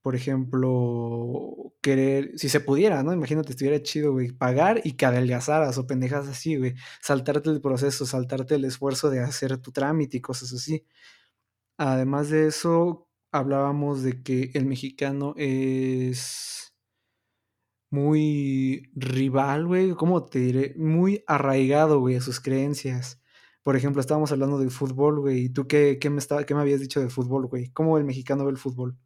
Por 0.02 0.17
ejemplo, 0.17 1.75
querer, 1.81 2.32
si 2.37 2.49
se 2.49 2.61
pudiera, 2.61 3.02
¿no? 3.05 3.12
Imagínate, 3.12 3.52
estuviera 3.52 3.82
chido, 3.82 4.12
güey, 4.12 4.32
pagar 4.32 4.81
y 4.84 4.93
que 4.94 5.06
adelgazaras 5.06 5.79
o 5.79 5.87
pendejas 5.87 6.26
así, 6.29 6.56
güey. 6.56 6.75
Saltarte 7.00 7.50
el 7.50 7.61
proceso, 7.61 8.05
saltarte 8.06 8.56
el 8.56 8.64
esfuerzo 8.64 9.11
de 9.11 9.20
hacer 9.20 9.58
tu 9.58 9.73
trámite 9.73 10.17
y 10.19 10.20
cosas 10.20 10.52
así. 10.52 10.84
Además 11.79 12.31
de 12.31 12.49
eso, 12.49 13.08
hablábamos 13.32 14.02
de 14.02 14.23
que 14.23 14.50
el 14.55 14.67
mexicano 14.67 15.34
es 15.37 16.75
muy 17.90 18.90
rival, 18.94 19.67
güey, 19.67 19.93
¿cómo 19.94 20.25
te 20.25 20.40
diré? 20.40 20.75
Muy 20.76 21.25
arraigado, 21.26 22.00
güey, 22.00 22.17
a 22.17 22.20
sus 22.20 22.40
creencias. 22.40 23.21
Por 23.62 23.76
ejemplo, 23.76 24.00
estábamos 24.00 24.32
hablando 24.32 24.58
del 24.58 24.70
fútbol, 24.70 25.20
güey. 25.20 25.44
¿Y 25.46 25.48
tú 25.50 25.66
qué, 25.66 25.98
qué 26.00 26.10
me, 26.10 26.20
qué 26.46 26.54
me 26.54 26.60
habías 26.62 26.80
dicho 26.80 27.00
del 27.00 27.10
fútbol, 27.10 27.46
güey? 27.46 27.70
¿Cómo 27.72 27.98
el 27.98 28.04
mexicano 28.04 28.44
ve 28.44 28.50
el 28.52 28.58
fútbol? 28.58 28.96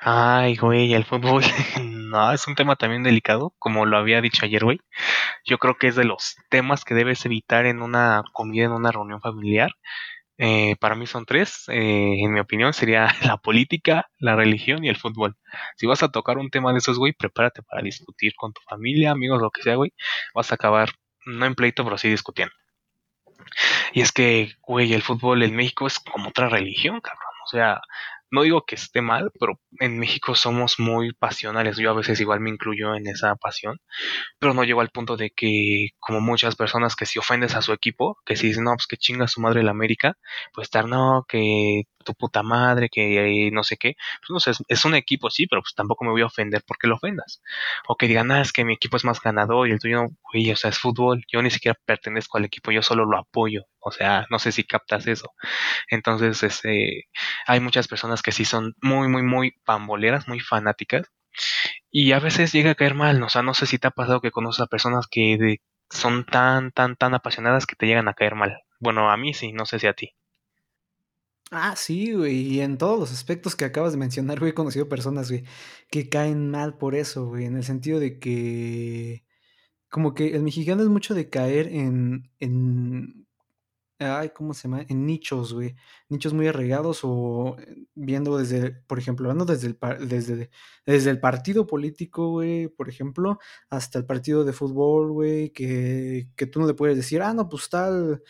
Ay, 0.00 0.56
güey, 0.56 0.92
el 0.94 1.04
fútbol. 1.04 1.42
no, 1.82 2.32
es 2.32 2.46
un 2.46 2.54
tema 2.54 2.76
también 2.76 3.02
delicado, 3.02 3.54
como 3.58 3.86
lo 3.86 3.96
había 3.96 4.20
dicho 4.20 4.44
ayer, 4.44 4.62
güey. 4.64 4.78
Yo 5.44 5.58
creo 5.58 5.76
que 5.78 5.88
es 5.88 5.96
de 5.96 6.04
los 6.04 6.36
temas 6.50 6.84
que 6.84 6.94
debes 6.94 7.24
evitar 7.26 7.66
en 7.66 7.82
una 7.82 8.22
comida, 8.32 8.66
en 8.66 8.72
una 8.72 8.92
reunión 8.92 9.20
familiar. 9.20 9.72
Eh, 10.38 10.76
para 10.80 10.96
mí 10.96 11.06
son 11.06 11.26
tres, 11.26 11.64
eh, 11.68 12.16
en 12.24 12.32
mi 12.32 12.40
opinión 12.40 12.72
sería 12.74 13.08
la 13.34 13.38
política, 13.38 14.08
la 14.18 14.36
religión 14.36 14.84
y 14.84 14.88
el 14.88 14.96
fútbol. 14.96 15.36
Si 15.76 15.86
vas 15.86 16.02
a 16.02 16.10
tocar 16.10 16.38
un 16.38 16.50
tema 16.50 16.72
de 16.72 16.78
esos, 16.78 16.98
güey, 16.98 17.12
prepárate 17.12 17.62
para 17.62 17.82
discutir 17.82 18.34
con 18.36 18.52
tu 18.52 18.60
familia, 18.68 19.12
amigos, 19.12 19.40
lo 19.40 19.50
que 19.50 19.62
sea, 19.62 19.76
güey. 19.76 19.92
Vas 20.34 20.52
a 20.52 20.56
acabar, 20.56 20.90
no 21.26 21.46
en 21.46 21.54
pleito, 21.54 21.84
pero 21.84 21.98
sí 21.98 22.08
discutiendo. 22.08 22.54
Y 23.92 24.00
es 24.00 24.12
que, 24.12 24.52
güey, 24.62 24.92
el 24.92 25.02
fútbol 25.02 25.42
en 25.42 25.54
México 25.56 25.86
es 25.86 25.98
como 25.98 26.28
otra 26.28 26.48
religión, 26.48 27.00
cabrón. 27.00 27.32
O 27.44 27.48
sea, 27.48 27.80
no 28.30 28.42
digo 28.42 28.64
que 28.66 28.74
esté 28.74 29.00
mal, 29.00 29.30
pero 29.38 29.60
en 29.80 29.98
México 29.98 30.34
somos 30.34 30.78
muy 30.78 31.12
pasionales. 31.12 31.76
Yo 31.76 31.90
a 31.90 31.94
veces 31.94 32.20
igual 32.20 32.40
me 32.40 32.50
incluyo 32.50 32.94
en 32.96 33.06
esa 33.06 33.36
pasión, 33.36 33.78
pero 34.38 34.54
no 34.54 34.64
llego 34.64 34.80
al 34.80 34.90
punto 34.90 35.16
de 35.16 35.30
que, 35.30 35.90
como 36.00 36.20
muchas 36.20 36.56
personas, 36.56 36.96
que 36.96 37.06
si 37.06 37.18
ofendes 37.18 37.54
a 37.54 37.62
su 37.62 37.72
equipo, 37.72 38.18
que 38.26 38.36
si 38.36 38.48
dicen, 38.48 38.64
no, 38.64 38.72
pues 38.74 38.86
que 38.88 38.96
chinga 38.96 39.28
su 39.28 39.40
madre 39.40 39.62
la 39.62 39.70
América, 39.72 40.16
pues 40.52 40.66
estar, 40.66 40.86
no, 40.88 41.24
que 41.28 41.84
tu 42.04 42.14
puta 42.14 42.42
madre, 42.42 42.88
que 42.90 43.50
no 43.52 43.64
sé 43.64 43.76
qué. 43.76 43.94
Pues 44.20 44.30
no 44.30 44.40
sé, 44.40 44.52
es, 44.68 44.84
un 44.84 44.94
equipo, 44.94 45.30
sí, 45.30 45.46
pero 45.46 45.62
pues 45.62 45.74
tampoco 45.74 46.04
me 46.04 46.10
voy 46.12 46.22
a 46.22 46.26
ofender 46.26 46.62
porque 46.66 46.86
lo 46.86 46.96
ofendas. 46.96 47.42
O 47.88 47.96
que 47.96 48.08
digan, 48.08 48.30
ah, 48.32 48.40
es 48.40 48.52
que 48.52 48.64
mi 48.64 48.74
equipo 48.74 48.96
es 48.96 49.04
más 49.04 49.20
ganador 49.20 49.68
y 49.68 49.72
el 49.72 49.80
tuyo, 49.80 50.06
güey, 50.32 50.50
o 50.52 50.56
sea, 50.56 50.70
es 50.70 50.78
fútbol. 50.78 51.24
Yo 51.32 51.42
ni 51.42 51.50
siquiera 51.50 51.78
pertenezco 51.86 52.38
al 52.38 52.44
equipo, 52.44 52.70
yo 52.72 52.82
solo 52.82 53.04
lo 53.06 53.18
apoyo. 53.18 53.62
O 53.80 53.90
sea, 53.92 54.26
no 54.30 54.38
sé 54.38 54.52
si 54.52 54.64
captas 54.64 55.06
eso. 55.06 55.32
Entonces, 55.90 56.42
este, 56.42 57.08
hay 57.46 57.60
muchas 57.60 57.88
personas 57.88 58.22
que 58.22 58.32
sí 58.32 58.44
son 58.44 58.74
muy, 58.82 59.08
muy, 59.08 59.22
muy 59.22 59.52
pamboleras, 59.64 60.28
muy 60.28 60.40
fanáticas. 60.40 61.10
Y 61.90 62.12
a 62.12 62.20
veces 62.20 62.52
llega 62.52 62.72
a 62.72 62.74
caer 62.74 62.94
mal, 62.94 63.22
o 63.22 63.28
sea, 63.28 63.42
no 63.42 63.54
sé 63.54 63.66
si 63.66 63.78
te 63.78 63.88
ha 63.88 63.90
pasado 63.90 64.20
que 64.20 64.30
conoces 64.30 64.60
a 64.62 64.66
personas 64.66 65.06
que 65.10 65.58
son 65.90 66.24
tan, 66.24 66.72
tan, 66.72 66.96
tan 66.96 67.14
apasionadas 67.14 67.66
que 67.66 67.76
te 67.76 67.86
llegan 67.86 68.08
a 68.08 68.14
caer 68.14 68.34
mal. 68.34 68.62
Bueno, 68.80 69.10
a 69.10 69.16
mí 69.16 69.34
sí, 69.34 69.52
no 69.52 69.66
sé 69.66 69.78
si 69.78 69.86
a 69.86 69.94
ti. 69.94 70.14
Ah, 71.56 71.76
sí, 71.76 72.12
güey. 72.12 72.34
Y 72.54 72.60
en 72.60 72.78
todos 72.78 72.98
los 72.98 73.12
aspectos 73.12 73.54
que 73.54 73.64
acabas 73.64 73.92
de 73.92 73.98
mencionar, 73.98 74.40
güey, 74.40 74.50
he 74.50 74.54
conocido 74.54 74.88
personas, 74.88 75.30
güey, 75.30 75.44
que 75.88 76.08
caen 76.08 76.50
mal 76.50 76.76
por 76.78 76.96
eso, 76.96 77.26
güey. 77.26 77.44
En 77.44 77.56
el 77.56 77.62
sentido 77.64 78.00
de 78.00 78.18
que 78.18 79.24
como 79.90 80.14
que 80.14 80.34
el 80.36 80.42
mexicano 80.42 80.82
es 80.82 80.88
mucho 80.88 81.14
de 81.14 81.30
caer 81.30 81.68
en, 81.68 82.30
en 82.40 83.26
ay, 84.00 84.30
¿cómo 84.34 84.54
se 84.54 84.68
llama? 84.68 84.86
En 84.88 85.06
nichos, 85.06 85.52
güey. 85.54 85.76
Nichos 86.08 86.34
muy 86.34 86.48
arraigados 86.48 87.00
o 87.04 87.56
eh, 87.60 87.86
viendo 87.94 88.38
desde, 88.38 88.72
por 88.72 88.98
ejemplo, 88.98 89.30
hablando 89.30 89.44
desde 89.52 89.68
el, 89.68 89.78
desde, 90.08 90.50
desde 90.86 91.10
el 91.10 91.20
partido 91.20 91.66
político, 91.66 92.30
güey, 92.32 92.68
por 92.68 92.88
ejemplo, 92.88 93.38
hasta 93.70 93.98
el 93.98 94.06
partido 94.06 94.44
de 94.44 94.52
fútbol, 94.52 95.12
güey, 95.12 95.50
que, 95.52 96.28
que 96.36 96.46
tú 96.46 96.60
no 96.60 96.66
le 96.66 96.74
puedes 96.74 96.96
decir, 96.96 97.22
ah, 97.22 97.34
no, 97.34 97.48
pues 97.48 97.68
tal, 97.70 98.22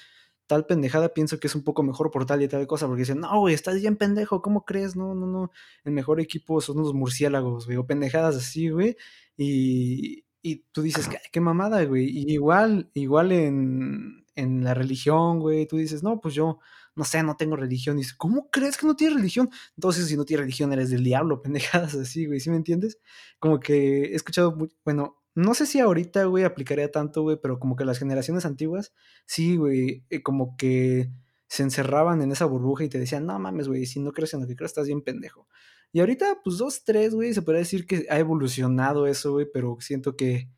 tal 0.46 0.66
pendejada 0.66 1.14
pienso 1.14 1.40
que 1.40 1.46
es 1.46 1.54
un 1.54 1.64
poco 1.64 1.82
mejor 1.82 2.10
por 2.10 2.26
tal 2.26 2.42
y 2.42 2.48
tal 2.48 2.66
cosa, 2.66 2.86
porque 2.86 3.02
dicen, 3.02 3.20
no, 3.20 3.40
güey, 3.40 3.54
estás 3.54 3.80
bien 3.80 3.96
pendejo, 3.96 4.42
¿cómo 4.42 4.64
crees? 4.64 4.96
No, 4.96 5.14
no, 5.14 5.26
no, 5.26 5.50
el 5.84 5.92
mejor 5.92 6.20
equipo 6.20 6.60
son 6.60 6.78
los 6.78 6.94
murciélagos, 6.94 7.66
güey, 7.66 7.78
o 7.78 7.86
pendejadas 7.86 8.36
así, 8.36 8.68
güey, 8.70 8.96
y, 9.36 10.24
y 10.42 10.64
tú 10.72 10.82
dices, 10.82 11.08
qué, 11.08 11.18
qué 11.32 11.40
mamada, 11.40 11.84
güey, 11.84 12.06
y 12.06 12.32
igual, 12.32 12.90
igual 12.94 13.32
en 13.32 14.24
en 14.36 14.64
la 14.64 14.74
religión, 14.74 15.40
güey, 15.40 15.66
tú 15.66 15.76
dices, 15.76 16.02
no, 16.02 16.20
pues 16.20 16.34
yo, 16.34 16.58
no 16.96 17.04
sé, 17.04 17.22
no 17.22 17.36
tengo 17.36 17.56
religión. 17.56 17.96
Y 17.96 18.02
dices, 18.02 18.14
¿cómo 18.14 18.50
crees 18.50 18.76
que 18.76 18.86
no 18.86 18.96
tienes 18.96 19.16
religión? 19.16 19.50
Entonces, 19.76 20.08
si 20.08 20.16
no 20.16 20.24
tienes 20.24 20.42
religión, 20.42 20.72
eres 20.72 20.90
del 20.90 21.04
diablo, 21.04 21.42
pendejadas 21.42 21.94
así, 21.94 22.26
güey, 22.26 22.40
¿sí 22.40 22.50
me 22.50 22.56
entiendes? 22.56 22.98
Como 23.38 23.60
que 23.60 24.04
he 24.06 24.14
escuchado, 24.14 24.56
bueno, 24.84 25.22
no 25.34 25.54
sé 25.54 25.66
si 25.66 25.80
ahorita, 25.80 26.24
güey, 26.24 26.44
aplicaría 26.44 26.90
tanto, 26.90 27.22
güey, 27.22 27.38
pero 27.40 27.58
como 27.58 27.76
que 27.76 27.84
las 27.84 27.98
generaciones 27.98 28.44
antiguas, 28.46 28.92
sí, 29.26 29.56
güey, 29.56 30.04
eh, 30.10 30.22
como 30.22 30.56
que 30.56 31.10
se 31.48 31.62
encerraban 31.62 32.22
en 32.22 32.32
esa 32.32 32.46
burbuja 32.46 32.84
y 32.84 32.88
te 32.88 32.98
decían, 32.98 33.26
no 33.26 33.38
mames, 33.38 33.68
güey, 33.68 33.86
si 33.86 34.00
no 34.00 34.12
crees 34.12 34.34
en 34.34 34.40
lo 34.40 34.46
que 34.46 34.56
crees, 34.56 34.70
estás 34.70 34.86
bien 34.86 35.02
pendejo. 35.02 35.48
Y 35.92 36.00
ahorita, 36.00 36.40
pues 36.42 36.58
dos, 36.58 36.84
tres, 36.84 37.14
güey, 37.14 37.34
se 37.34 37.42
podría 37.42 37.60
decir 37.60 37.86
que 37.86 38.06
ha 38.10 38.18
evolucionado 38.18 39.06
eso, 39.06 39.32
güey, 39.32 39.46
pero 39.52 39.76
siento 39.80 40.16
que 40.16 40.48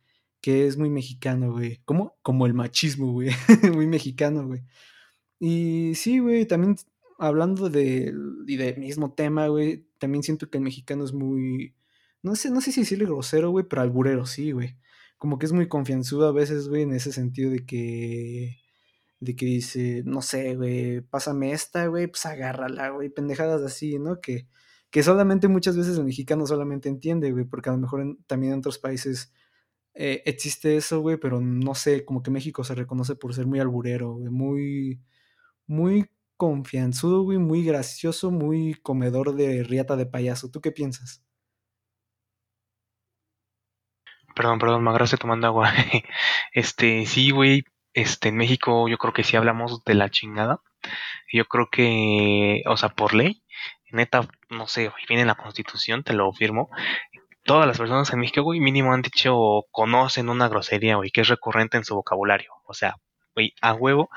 que 0.41 0.67
es 0.67 0.77
muy 0.77 0.89
mexicano, 0.89 1.51
güey. 1.51 1.81
¿Cómo? 1.85 2.17
Como 2.21 2.45
el 2.45 2.53
machismo, 2.53 3.11
güey. 3.11 3.29
muy 3.73 3.87
mexicano, 3.87 4.47
güey. 4.47 4.61
Y 5.39 5.93
sí, 5.95 6.19
güey, 6.19 6.45
también 6.45 6.75
hablando 7.19 7.69
de, 7.69 8.13
y 8.47 8.55
del 8.57 8.77
mismo 8.77 9.13
tema, 9.13 9.47
güey, 9.47 9.87
también 9.99 10.23
siento 10.23 10.49
que 10.49 10.57
el 10.57 10.63
mexicano 10.63 11.03
es 11.03 11.13
muy, 11.13 11.75
no 12.23 12.35
sé, 12.35 12.51
no 12.51 12.61
sé 12.61 12.71
si 12.71 12.81
decirle 12.81 13.05
grosero, 13.05 13.51
güey, 13.51 13.65
pero 13.67 13.81
alburero, 13.81 14.25
sí, 14.25 14.51
güey. 14.51 14.77
Como 15.17 15.39
que 15.39 15.45
es 15.47 15.53
muy 15.53 15.67
confianzudo 15.67 16.27
a 16.27 16.31
veces, 16.31 16.67
güey, 16.69 16.83
en 16.83 16.93
ese 16.93 17.11
sentido 17.11 17.51
de 17.51 17.65
que, 17.65 18.57
de 19.19 19.35
que 19.35 19.45
dice, 19.45 20.03
no 20.05 20.21
sé, 20.21 20.55
güey, 20.55 21.01
pásame 21.01 21.51
esta, 21.53 21.87
güey, 21.87 22.07
pues 22.07 22.25
agárrala, 22.25 22.89
güey, 22.91 23.09
pendejadas 23.09 23.61
así, 23.63 23.99
¿no? 23.99 24.21
Que, 24.21 24.47
que 24.91 25.03
solamente 25.03 25.47
muchas 25.47 25.77
veces 25.77 25.97
el 25.97 26.05
mexicano 26.05 26.45
solamente 26.47 26.89
entiende, 26.89 27.31
güey, 27.31 27.45
porque 27.45 27.69
a 27.69 27.73
lo 27.73 27.79
mejor 27.79 28.17
también 28.27 28.53
en 28.53 28.59
otros 28.59 28.79
países 28.79 29.33
eh, 29.93 30.23
existe 30.25 30.77
eso, 30.77 31.01
güey, 31.01 31.17
pero 31.17 31.41
no 31.41 31.75
sé, 31.75 32.05
como 32.05 32.23
que 32.23 32.31
México 32.31 32.63
se 32.63 32.75
reconoce 32.75 33.15
por 33.15 33.33
ser 33.33 33.47
muy 33.47 33.59
alburero, 33.59 34.13
güey, 34.15 34.29
muy, 34.29 35.01
muy 35.67 36.09
confianzudo, 36.37 37.23
güey, 37.23 37.39
muy 37.39 37.65
gracioso, 37.65 38.31
muy 38.31 38.75
comedor 38.75 39.35
de 39.35 39.63
riata 39.63 39.95
de 39.97 40.05
payaso. 40.05 40.51
¿Tú 40.51 40.61
qué 40.61 40.71
piensas? 40.71 41.23
Perdón, 44.37 44.59
perdón, 44.59 44.83
me 44.83 44.91
agarraste 44.91 45.17
tomando 45.17 45.47
agua. 45.47 45.73
Este, 46.53 47.07
sí, 47.07 47.31
güey, 47.31 47.63
este, 47.93 48.29
en 48.29 48.37
México 48.37 48.87
yo 48.87 48.99
creo 48.99 49.11
que 49.13 49.23
sí 49.23 49.35
hablamos 49.35 49.83
de 49.83 49.95
la 49.95 50.09
chingada. 50.11 50.61
Yo 51.33 51.45
creo 51.45 51.69
que, 51.71 52.61
o 52.67 52.77
sea, 52.77 52.89
por 52.89 53.15
ley, 53.15 53.43
neta, 53.91 54.27
no 54.49 54.67
sé, 54.67 54.91
viene 55.07 55.21
en 55.21 55.27
la 55.27 55.35
constitución, 55.35 56.03
te 56.03 56.13
lo 56.13 56.31
firmo, 56.33 56.69
todas 57.45 57.65
las 57.67 57.79
personas 57.79 58.13
en 58.13 58.19
México, 58.19 58.43
güey, 58.43 58.59
mínimo 58.59 58.93
han 58.93 59.01
dicho 59.01 59.35
o 59.35 59.65
conocen 59.71 60.29
una 60.29 60.49
grosería, 60.49 60.97
güey, 60.97 61.09
que 61.11 61.21
es 61.21 61.29
recurrente 61.29 61.77
en 61.77 61.85
su 61.85 61.95
vocabulario. 61.95 62.51
O 62.67 62.73
sea, 62.75 62.95
güey, 63.33 63.53
a 63.61 63.73
huevo, 63.73 64.09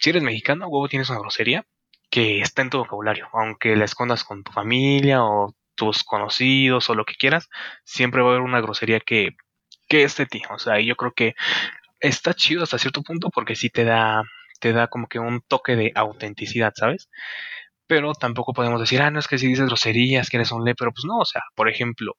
si 0.00 0.10
eres 0.10 0.22
mexicano, 0.22 0.66
a 0.66 0.68
huevo 0.68 0.88
tienes 0.88 1.10
una 1.10 1.20
grosería 1.20 1.66
que 2.10 2.40
está 2.40 2.62
en 2.62 2.70
tu 2.70 2.78
vocabulario. 2.78 3.28
Aunque 3.32 3.76
la 3.76 3.84
escondas 3.84 4.24
con 4.24 4.44
tu 4.44 4.52
familia 4.52 5.24
o 5.24 5.54
tus 5.74 6.04
conocidos 6.04 6.90
o 6.90 6.94
lo 6.94 7.04
que 7.04 7.14
quieras, 7.14 7.48
siempre 7.84 8.22
va 8.22 8.28
a 8.28 8.30
haber 8.32 8.42
una 8.42 8.60
grosería 8.60 9.00
que, 9.00 9.30
que 9.88 10.02
es 10.04 10.16
de 10.16 10.26
ti. 10.26 10.42
O 10.50 10.58
sea, 10.58 10.80
yo 10.80 10.96
creo 10.96 11.12
que 11.12 11.34
está 12.00 12.34
chido 12.34 12.64
hasta 12.64 12.78
cierto 12.78 13.02
punto 13.02 13.30
porque 13.30 13.56
sí 13.56 13.70
te 13.70 13.84
da, 13.84 14.22
te 14.60 14.72
da 14.72 14.88
como 14.88 15.08
que 15.08 15.18
un 15.18 15.42
toque 15.42 15.76
de 15.76 15.92
autenticidad, 15.94 16.72
¿sabes? 16.76 17.08
pero 17.90 18.12
tampoco 18.14 18.52
podemos 18.52 18.78
decir, 18.80 19.02
ah, 19.02 19.10
no 19.10 19.18
es 19.18 19.26
que 19.26 19.36
si 19.36 19.48
dices 19.48 19.66
groserías, 19.66 20.30
que 20.30 20.36
eres 20.36 20.52
un 20.52 20.64
le, 20.64 20.76
pero 20.76 20.92
pues 20.92 21.04
no, 21.04 21.18
o 21.18 21.24
sea, 21.24 21.42
por 21.56 21.68
ejemplo, 21.68 22.16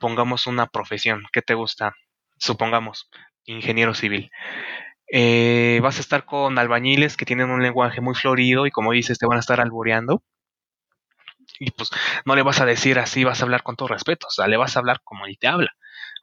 pongamos 0.00 0.48
una 0.48 0.66
profesión, 0.66 1.22
¿qué 1.32 1.42
te 1.42 1.54
gusta? 1.54 1.94
Supongamos, 2.38 3.08
ingeniero 3.44 3.94
civil. 3.94 4.32
Eh, 5.12 5.78
vas 5.80 5.98
a 5.98 6.00
estar 6.00 6.24
con 6.24 6.58
albañiles 6.58 7.16
que 7.16 7.24
tienen 7.24 7.50
un 7.50 7.62
lenguaje 7.62 8.00
muy 8.00 8.16
florido 8.16 8.66
y 8.66 8.72
como 8.72 8.90
dices, 8.90 9.18
te 9.18 9.26
van 9.26 9.36
a 9.36 9.40
estar 9.40 9.60
albureando. 9.60 10.24
Y 11.64 11.70
pues 11.70 11.90
no 12.24 12.34
le 12.34 12.42
vas 12.42 12.60
a 12.60 12.66
decir 12.66 12.98
así, 12.98 13.22
vas 13.22 13.40
a 13.40 13.44
hablar 13.44 13.62
con 13.62 13.76
todo 13.76 13.88
respeto, 13.88 14.26
o 14.26 14.30
sea, 14.30 14.48
le 14.48 14.56
vas 14.56 14.76
a 14.76 14.80
hablar 14.80 15.00
como 15.04 15.26
él 15.26 15.38
te 15.38 15.46
habla. 15.46 15.70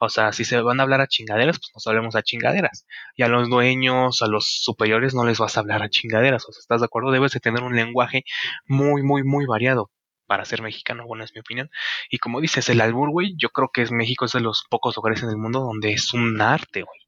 O 0.02 0.10
sea, 0.10 0.34
si 0.34 0.44
se 0.44 0.60
van 0.62 0.80
a 0.80 0.84
hablar 0.84 1.00
a 1.02 1.08
chingaderas, 1.08 1.60
pues 1.60 1.72
nos 1.74 1.88
hablemos 1.88 2.16
a 2.16 2.24
chingaderas. 2.24 2.86
Y 3.16 3.24
a 3.24 3.30
los 3.30 3.50
dueños, 3.50 4.22
a 4.22 4.28
los 4.28 4.46
superiores, 4.62 5.14
no 5.14 5.26
les 5.26 5.40
vas 5.40 5.56
a 5.56 5.62
hablar 5.62 5.82
a 5.82 5.90
chingaderas. 5.90 6.46
O 6.48 6.52
sea, 6.52 6.60
¿estás 6.60 6.82
de 6.82 6.86
acuerdo? 6.86 7.12
Debes 7.12 7.32
de 7.32 7.40
tener 7.40 7.64
un 7.64 7.76
lenguaje 7.76 8.24
muy, 8.66 9.02
muy, 9.02 9.24
muy 9.24 9.46
variado 9.46 9.92
para 10.28 10.46
ser 10.46 10.62
mexicano, 10.62 11.06
bueno, 11.08 11.24
es 11.24 11.34
mi 11.34 11.40
opinión. 11.40 11.70
Y 12.10 12.18
como 12.20 12.42
dices, 12.42 12.68
el 12.70 12.82
albur, 12.82 13.10
güey, 13.10 13.36
yo 13.38 13.50
creo 13.50 13.72
que 13.74 13.86
México 13.92 14.26
es 14.26 14.34
de 14.34 14.42
los 14.42 14.66
pocos 14.70 14.96
lugares 14.98 15.24
en 15.24 15.30
el 15.30 15.38
mundo 15.38 15.62
donde 15.62 15.94
es 15.94 16.14
un 16.14 16.42
arte, 16.42 16.84
güey. 16.84 17.00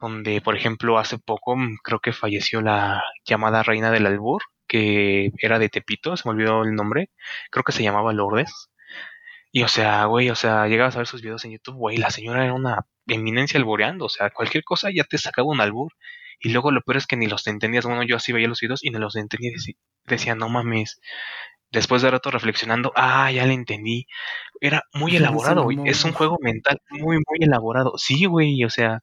Donde, 0.00 0.40
por 0.40 0.56
ejemplo, 0.56 0.98
hace 0.98 1.18
poco 1.18 1.56
mm, 1.56 1.78
creo 1.84 2.00
que 2.00 2.12
falleció 2.12 2.60
la 2.62 3.02
llamada 3.24 3.62
reina 3.62 3.90
del 3.90 4.06
albur, 4.06 4.42
que 4.70 5.32
era 5.38 5.58
de 5.58 5.68
Tepito, 5.68 6.16
se 6.16 6.28
me 6.28 6.34
olvidó 6.34 6.62
el 6.64 6.74
nombre, 6.74 7.10
creo 7.50 7.64
que 7.64 7.72
se 7.72 7.82
llamaba 7.82 8.12
Lourdes. 8.12 8.70
Y 9.52 9.62
o 9.64 9.68
sea, 9.68 10.04
güey, 10.06 10.30
o 10.30 10.36
sea, 10.36 10.66
llegabas 10.68 10.94
a 10.96 10.98
ver 11.00 11.06
sus 11.08 11.22
videos 11.22 11.44
en 11.44 11.52
YouTube, 11.52 11.76
güey, 11.76 11.96
la 11.98 12.10
señora 12.10 12.44
era 12.44 12.54
una 12.54 12.86
eminencia 13.08 13.58
alboreando, 13.58 14.06
o 14.06 14.08
sea, 14.08 14.30
cualquier 14.30 14.64
cosa 14.64 14.90
ya 14.94 15.04
te 15.04 15.18
sacaba 15.18 15.48
un 15.48 15.60
albur. 15.60 15.92
Y 16.40 16.50
luego 16.50 16.70
lo 16.72 16.82
peor 16.82 16.96
es 16.98 17.06
que 17.06 17.16
ni 17.16 17.26
los 17.26 17.46
entendías. 17.46 17.84
Bueno, 17.84 18.02
yo 18.04 18.16
así 18.16 18.32
veía 18.32 18.48
los 18.48 18.60
videos 18.60 18.82
y 18.84 18.90
no 18.90 18.98
los 18.98 19.16
entendía 19.16 19.50
y 19.50 19.76
decía, 20.06 20.34
no 20.34 20.48
mames. 20.48 21.00
Después 21.72 22.02
de 22.02 22.10
rato 22.10 22.30
reflexionando, 22.30 22.92
ah, 22.96 23.30
ya 23.30 23.46
le 23.46 23.54
entendí. 23.54 24.06
Era 24.60 24.82
muy 24.92 25.14
elaborado, 25.16 25.62
güey. 25.62 25.78
Es 25.84 26.04
un 26.04 26.12
juego 26.12 26.36
mental 26.40 26.80
muy, 26.90 27.16
muy 27.16 27.38
elaborado. 27.40 27.92
Sí, 27.96 28.24
güey, 28.26 28.64
o 28.64 28.70
sea, 28.70 29.00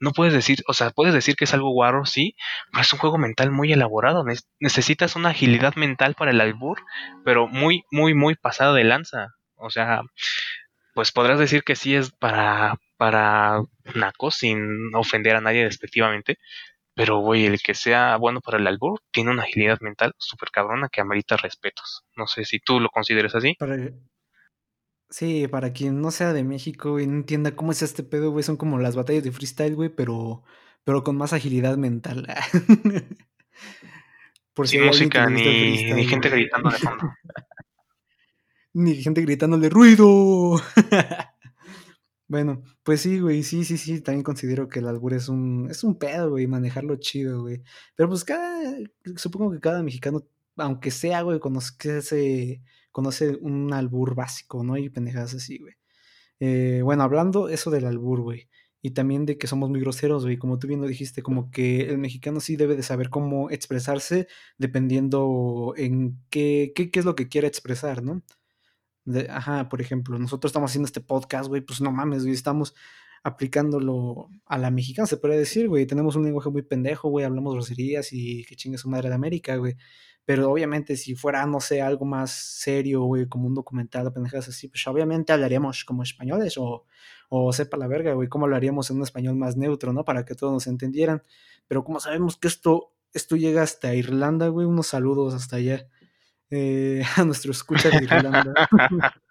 no 0.00 0.12
puedes 0.12 0.34
decir, 0.34 0.58
o 0.66 0.74
sea, 0.74 0.90
puedes 0.90 1.14
decir 1.14 1.36
que 1.36 1.44
es 1.44 1.54
algo 1.54 1.70
guarro, 1.70 2.06
sí, 2.06 2.34
pero 2.72 2.82
es 2.82 2.92
un 2.92 2.98
juego 2.98 3.18
mental 3.18 3.52
muy 3.52 3.72
elaborado. 3.72 4.24
necesitas 4.58 5.16
una 5.16 5.30
agilidad 5.30 5.76
mental 5.76 6.14
para 6.14 6.32
el 6.32 6.40
albur, 6.40 6.82
pero 7.24 7.46
muy, 7.46 7.84
muy, 7.92 8.14
muy 8.14 8.34
pasado 8.34 8.74
de 8.74 8.84
lanza. 8.84 9.28
O 9.54 9.70
sea, 9.70 10.02
pues 10.94 11.12
podrás 11.12 11.38
decir 11.38 11.62
que 11.62 11.76
sí 11.76 11.94
es 11.94 12.10
para, 12.10 12.76
para 12.96 13.62
nacos 13.94 14.34
sin 14.36 14.94
ofender 14.94 15.36
a 15.36 15.40
nadie 15.40 15.64
despectivamente. 15.64 16.38
Pero, 16.98 17.20
güey, 17.20 17.46
el 17.46 17.60
que 17.60 17.74
sea 17.74 18.16
bueno 18.16 18.40
para 18.40 18.58
el 18.58 18.66
albur 18.66 19.00
tiene 19.12 19.30
una 19.30 19.44
agilidad 19.44 19.78
mental 19.80 20.16
súper 20.18 20.50
cabrona 20.50 20.88
que 20.88 21.00
amerita 21.00 21.36
respetos. 21.36 22.02
No 22.16 22.26
sé 22.26 22.44
si 22.44 22.58
tú 22.58 22.80
lo 22.80 22.88
consideres 22.88 23.36
así. 23.36 23.56
Sí, 25.08 25.46
para 25.46 25.72
quien 25.72 26.00
no 26.00 26.10
sea 26.10 26.32
de 26.32 26.42
México 26.42 26.98
y 26.98 27.06
no 27.06 27.14
entienda 27.14 27.54
cómo 27.54 27.70
es 27.70 27.82
este 27.82 28.02
pedo, 28.02 28.32
güey, 28.32 28.42
son 28.42 28.56
como 28.56 28.80
las 28.80 28.96
batallas 28.96 29.22
de 29.22 29.30
freestyle, 29.30 29.76
güey, 29.76 29.90
pero, 29.90 30.42
pero 30.82 31.04
con 31.04 31.16
más 31.16 31.32
agilidad 31.32 31.76
mental. 31.76 32.26
Por 34.52 34.66
Sin 34.66 34.84
música 34.84 35.30
ni, 35.30 35.92
ni 35.92 36.04
gente 36.04 36.28
gritando 36.30 36.68
de 36.68 36.78
fondo. 36.78 37.12
ni 38.74 38.96
gente 38.96 39.20
gritándole 39.20 39.68
ruido. 39.68 40.60
bueno, 42.26 42.64
pues 42.88 43.02
sí, 43.02 43.20
güey, 43.20 43.42
sí, 43.42 43.66
sí, 43.66 43.76
sí, 43.76 44.00
también 44.00 44.22
considero 44.22 44.66
que 44.66 44.78
el 44.78 44.88
albur 44.88 45.12
es 45.12 45.28
un, 45.28 45.68
es 45.70 45.84
un 45.84 45.98
pedo, 45.98 46.30
güey, 46.30 46.46
manejarlo 46.46 46.96
chido, 46.96 47.42
güey. 47.42 47.62
Pero 47.94 48.08
pues 48.08 48.24
cada, 48.24 48.78
supongo 49.16 49.52
que 49.52 49.60
cada 49.60 49.82
mexicano, 49.82 50.26
aunque 50.56 50.90
sea, 50.90 51.20
güey, 51.20 51.38
conoce, 51.38 52.62
conoce 52.90 53.36
un 53.42 53.74
albur 53.74 54.14
básico, 54.14 54.64
¿no? 54.64 54.78
Y 54.78 54.88
pendejadas 54.88 55.34
así, 55.34 55.58
güey. 55.58 55.74
Eh, 56.40 56.80
bueno, 56.82 57.02
hablando 57.02 57.50
eso 57.50 57.70
del 57.70 57.84
albur, 57.84 58.22
güey. 58.22 58.48
Y 58.80 58.92
también 58.92 59.26
de 59.26 59.36
que 59.36 59.48
somos 59.48 59.68
muy 59.68 59.80
groseros, 59.80 60.24
güey. 60.24 60.38
Como 60.38 60.58
tú 60.58 60.66
bien 60.66 60.80
lo 60.80 60.86
dijiste, 60.86 61.22
como 61.22 61.50
que 61.50 61.90
el 61.90 61.98
mexicano 61.98 62.40
sí 62.40 62.56
debe 62.56 62.74
de 62.74 62.82
saber 62.82 63.10
cómo 63.10 63.50
expresarse 63.50 64.28
dependiendo 64.56 65.74
en 65.76 66.18
qué, 66.30 66.72
qué, 66.74 66.90
qué 66.90 67.00
es 67.00 67.04
lo 67.04 67.16
que 67.16 67.28
quiera 67.28 67.48
expresar, 67.48 68.02
¿no? 68.02 68.22
Ajá, 69.30 69.68
por 69.68 69.80
ejemplo, 69.80 70.18
nosotros 70.18 70.50
estamos 70.50 70.70
haciendo 70.70 70.86
este 70.86 71.00
podcast, 71.00 71.48
güey, 71.48 71.60
pues 71.62 71.80
no 71.80 71.92
mames, 71.92 72.22
güey, 72.22 72.34
estamos 72.34 72.74
aplicándolo 73.22 74.28
a 74.46 74.58
la 74.58 74.70
mexicana, 74.70 75.06
se 75.06 75.16
puede 75.16 75.38
decir, 75.38 75.68
güey. 75.68 75.86
Tenemos 75.86 76.16
un 76.16 76.24
lenguaje 76.24 76.50
muy 76.50 76.62
pendejo, 76.62 77.08
güey, 77.08 77.24
hablamos 77.24 77.54
groserías 77.54 78.12
y 78.12 78.44
que 78.44 78.56
chingue 78.56 78.78
su 78.78 78.88
madre 78.88 79.08
de 79.08 79.14
América, 79.16 79.56
güey. 79.56 79.76
pero 80.24 80.50
obviamente 80.50 80.96
si 80.96 81.14
fuera, 81.14 81.46
no 81.46 81.60
sé, 81.60 81.80
algo 81.82 82.04
más 82.04 82.30
serio, 82.32 83.02
güey, 83.04 83.26
como 83.28 83.46
un 83.46 83.54
documental 83.54 84.12
pendejadas 84.12 84.48
así, 84.48 84.68
pues 84.68 84.86
obviamente 84.86 85.32
hablaríamos 85.32 85.84
como 85.84 86.02
españoles 86.02 86.58
o, 86.58 86.84
o 87.30 87.52
sepa 87.52 87.76
la 87.78 87.86
verga, 87.88 88.12
güey, 88.14 88.28
cómo 88.28 88.44
hablaríamos 88.44 88.90
en 88.90 88.96
un 88.98 89.02
español 89.04 89.36
más 89.36 89.56
neutro, 89.56 89.92
¿no? 89.92 90.04
Para 90.04 90.24
que 90.24 90.34
todos 90.34 90.52
nos 90.52 90.66
entendieran. 90.66 91.22
Pero 91.66 91.84
como 91.84 92.00
sabemos 92.00 92.36
que 92.36 92.48
esto, 92.48 92.92
esto 93.14 93.36
llega 93.36 93.62
hasta 93.62 93.94
Irlanda, 93.94 94.48
güey, 94.48 94.66
unos 94.66 94.88
saludos 94.88 95.34
hasta 95.34 95.56
allá. 95.56 95.88
Eh, 96.50 97.02
a 97.16 97.24
nuestro 97.24 97.52
escucha 97.52 97.90
de 97.90 98.04
Irlanda. 98.04 98.54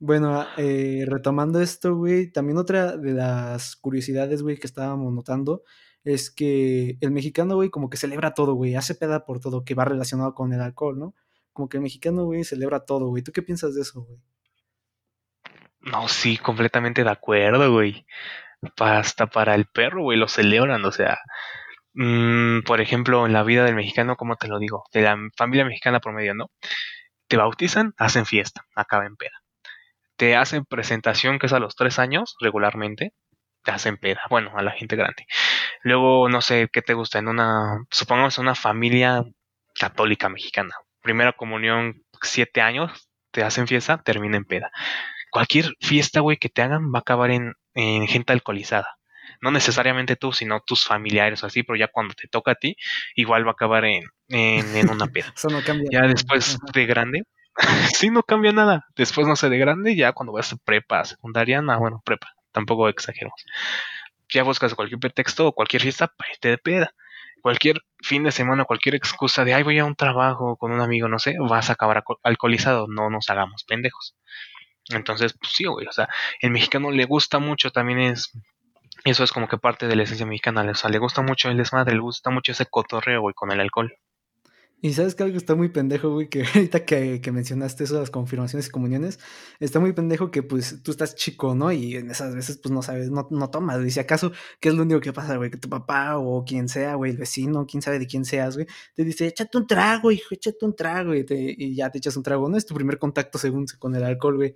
Bueno, 0.00 0.44
eh, 0.58 1.06
retomando 1.08 1.62
esto, 1.62 1.96
güey, 1.96 2.30
también 2.30 2.58
otra 2.58 2.94
de 2.98 3.14
las 3.14 3.74
curiosidades, 3.74 4.42
güey, 4.42 4.58
que 4.58 4.66
estábamos 4.66 5.10
notando 5.14 5.62
es 6.02 6.30
que 6.30 6.98
el 7.00 7.10
mexicano, 7.10 7.54
güey, 7.54 7.70
como 7.70 7.88
que 7.88 7.96
celebra 7.96 8.34
todo, 8.34 8.52
güey, 8.52 8.74
hace 8.74 8.94
peda 8.94 9.24
por 9.24 9.40
todo 9.40 9.64
que 9.64 9.74
va 9.74 9.86
relacionado 9.86 10.34
con 10.34 10.52
el 10.52 10.60
alcohol, 10.60 10.98
¿no? 10.98 11.14
Como 11.54 11.70
que 11.70 11.78
el 11.78 11.82
mexicano, 11.82 12.24
güey, 12.26 12.44
celebra 12.44 12.80
todo, 12.80 13.06
güey. 13.08 13.22
¿Tú 13.22 13.32
qué 13.32 13.40
piensas 13.40 13.74
de 13.74 13.80
eso, 13.80 14.02
güey? 14.02 14.18
No, 15.80 16.08
sí, 16.08 16.36
completamente 16.36 17.02
de 17.02 17.10
acuerdo, 17.10 17.72
güey. 17.72 18.06
Hasta 18.78 19.26
para 19.28 19.54
el 19.54 19.66
perro, 19.66 20.02
güey, 20.02 20.18
lo 20.18 20.28
celebran, 20.28 20.84
o 20.84 20.92
sea, 20.92 21.18
mm, 21.94 22.62
por 22.62 22.80
ejemplo, 22.80 23.26
en 23.26 23.32
la 23.32 23.42
vida 23.44 23.64
del 23.64 23.74
mexicano, 23.74 24.16
¿cómo 24.16 24.36
te 24.36 24.48
lo 24.48 24.58
digo? 24.58 24.84
De 24.92 25.02
la 25.02 25.16
familia 25.36 25.64
mexicana 25.64 26.00
promedio, 26.00 26.34
¿no? 26.34 26.50
Te 27.28 27.36
bautizan, 27.36 27.94
hacen 27.98 28.26
fiesta, 28.26 28.66
acaba 28.74 29.06
en 29.06 29.16
peda 29.16 29.44
te 30.16 30.36
hacen 30.36 30.64
presentación 30.64 31.38
que 31.38 31.46
es 31.46 31.52
a 31.52 31.58
los 31.58 31.76
tres 31.76 31.98
años 31.98 32.36
regularmente, 32.40 33.12
te 33.62 33.70
hacen 33.70 33.96
peda, 33.96 34.22
bueno, 34.30 34.52
a 34.56 34.62
la 34.62 34.72
gente 34.72 34.96
grande. 34.96 35.26
Luego, 35.82 36.28
no 36.28 36.40
sé, 36.40 36.68
¿qué 36.72 36.82
te 36.82 36.94
gusta? 36.94 37.18
En 37.18 37.28
una, 37.28 37.84
supongamos 37.90 38.38
una 38.38 38.54
familia 38.54 39.24
católica 39.74 40.28
mexicana. 40.28 40.74
Primera 41.02 41.32
comunión, 41.32 42.02
siete 42.22 42.60
años, 42.60 43.08
te 43.30 43.42
hacen 43.42 43.66
fiesta, 43.66 44.02
termina 44.02 44.36
en 44.36 44.44
peda. 44.44 44.70
Cualquier 45.30 45.74
fiesta, 45.80 46.20
güey, 46.20 46.36
que 46.36 46.48
te 46.48 46.62
hagan 46.62 46.92
va 46.92 46.98
a 46.98 47.00
acabar 47.00 47.30
en, 47.30 47.54
en 47.74 48.06
gente 48.06 48.32
alcoholizada. 48.32 48.96
No 49.44 49.50
necesariamente 49.50 50.16
tú, 50.16 50.32
sino 50.32 50.62
tus 50.62 50.86
familiares 50.86 51.42
o 51.42 51.46
así, 51.46 51.62
pero 51.64 51.76
ya 51.76 51.88
cuando 51.88 52.14
te 52.14 52.28
toca 52.28 52.52
a 52.52 52.54
ti, 52.54 52.78
igual 53.14 53.44
va 53.44 53.50
a 53.50 53.52
acabar 53.52 53.84
en, 53.84 54.04
en, 54.28 54.88
una 54.88 55.06
peda. 55.06 55.26
Eso 55.36 55.50
no 55.50 55.62
cambia. 55.62 55.86
Ya 55.92 56.08
después 56.08 56.56
de 56.72 56.86
grande, 56.86 57.24
sí, 57.94 58.08
no 58.08 58.22
cambia 58.22 58.52
nada. 58.52 58.86
Después, 58.96 59.26
no 59.26 59.36
sé, 59.36 59.50
de 59.50 59.58
grande, 59.58 59.96
ya 59.96 60.14
cuando 60.14 60.32
vas 60.32 60.50
a 60.54 60.56
prepa, 60.56 61.04
secundaria, 61.04 61.60
no, 61.60 61.78
bueno, 61.78 62.00
prepa, 62.06 62.28
tampoco 62.52 62.88
exageramos. 62.88 63.44
Ya 64.30 64.44
buscas 64.44 64.74
cualquier 64.74 64.98
pretexto 64.98 65.48
o 65.48 65.52
cualquier 65.52 65.82
fiesta 65.82 66.08
para 66.08 66.30
irte 66.32 66.48
de 66.48 66.56
peda. 66.56 66.94
Cualquier 67.42 67.82
fin 68.02 68.24
de 68.24 68.32
semana, 68.32 68.64
cualquier 68.64 68.94
excusa 68.94 69.44
de, 69.44 69.52
ay, 69.52 69.62
voy 69.62 69.78
a 69.78 69.84
un 69.84 69.94
trabajo 69.94 70.56
con 70.56 70.72
un 70.72 70.80
amigo, 70.80 71.06
no 71.08 71.18
sé, 71.18 71.36
vas 71.38 71.68
a 71.68 71.74
acabar 71.74 72.02
alcoholizado. 72.22 72.86
No 72.88 73.10
nos 73.10 73.28
hagamos 73.28 73.64
pendejos. 73.64 74.16
Entonces, 74.88 75.34
pues 75.38 75.52
sí, 75.52 75.64
güey, 75.66 75.86
o 75.86 75.92
sea, 75.92 76.08
el 76.40 76.50
mexicano 76.50 76.90
le 76.90 77.04
gusta 77.04 77.40
mucho, 77.40 77.70
también 77.70 78.00
es 78.00 78.32
eso 79.04 79.24
es 79.24 79.32
como 79.32 79.48
que 79.48 79.58
parte 79.58 79.86
de 79.88 79.96
la 79.96 80.04
esencia 80.04 80.26
mexicana. 80.26 80.62
O 80.70 80.74
sea, 80.74 80.90
le 80.90 80.98
gusta 80.98 81.22
mucho 81.22 81.48
el 81.50 81.56
desmadre, 81.56 81.94
le 81.94 82.00
gusta 82.00 82.30
mucho 82.30 82.52
ese 82.52 82.66
cotorreo, 82.66 83.22
güey, 83.22 83.34
con 83.34 83.50
el 83.50 83.60
alcohol. 83.60 83.92
Y 84.80 84.92
sabes 84.92 85.14
que 85.14 85.22
algo 85.22 85.38
está 85.38 85.54
muy 85.54 85.70
pendejo, 85.70 86.12
güey, 86.12 86.28
que 86.28 86.44
ahorita 86.54 86.84
que, 86.84 87.20
que, 87.20 87.32
mencionaste 87.32 87.84
eso, 87.84 87.98
las 87.98 88.10
confirmaciones 88.10 88.66
y 88.66 88.70
comuniones, 88.70 89.18
está 89.58 89.80
muy 89.80 89.92
pendejo 89.94 90.30
que 90.30 90.42
pues 90.42 90.82
tú 90.82 90.90
estás 90.90 91.14
chico, 91.14 91.54
¿no? 91.54 91.72
Y 91.72 91.96
en 91.96 92.10
esas 92.10 92.34
veces 92.34 92.58
pues 92.58 92.72
no 92.72 92.82
sabes, 92.82 93.10
no, 93.10 93.26
no 93.30 93.50
tomas, 93.50 93.78
güey. 93.78 93.90
Si 93.90 94.00
acaso, 94.00 94.32
¿qué 94.60 94.68
es 94.68 94.74
lo 94.74 94.82
único 94.82 95.00
que 95.00 95.12
pasa, 95.12 95.36
güey? 95.36 95.50
Que 95.50 95.56
tu 95.56 95.70
papá 95.70 96.18
o 96.18 96.44
quien 96.44 96.68
sea, 96.68 96.96
güey, 96.96 97.12
el 97.12 97.16
vecino, 97.16 97.66
quién 97.66 97.82
sabe 97.82 97.98
de 97.98 98.06
quién 98.06 98.24
seas, 98.24 98.56
güey, 98.56 98.66
te 98.94 99.04
dice, 99.04 99.26
échate 99.26 99.56
un 99.56 99.66
trago, 99.66 100.10
hijo, 100.12 100.34
échate 100.34 100.64
un 100.66 100.76
trago, 100.76 101.14
y, 101.14 101.24
te, 101.24 101.54
y 101.56 101.74
ya 101.74 101.90
te 101.90 101.98
echas 101.98 102.16
un 102.16 102.22
trago, 102.22 102.48
¿no? 102.48 102.56
Es 102.56 102.66
tu 102.66 102.74
primer 102.74 102.98
contacto 102.98 103.38
según 103.38 103.66
con 103.78 103.94
el 103.94 104.04
alcohol, 104.04 104.36
güey. 104.36 104.54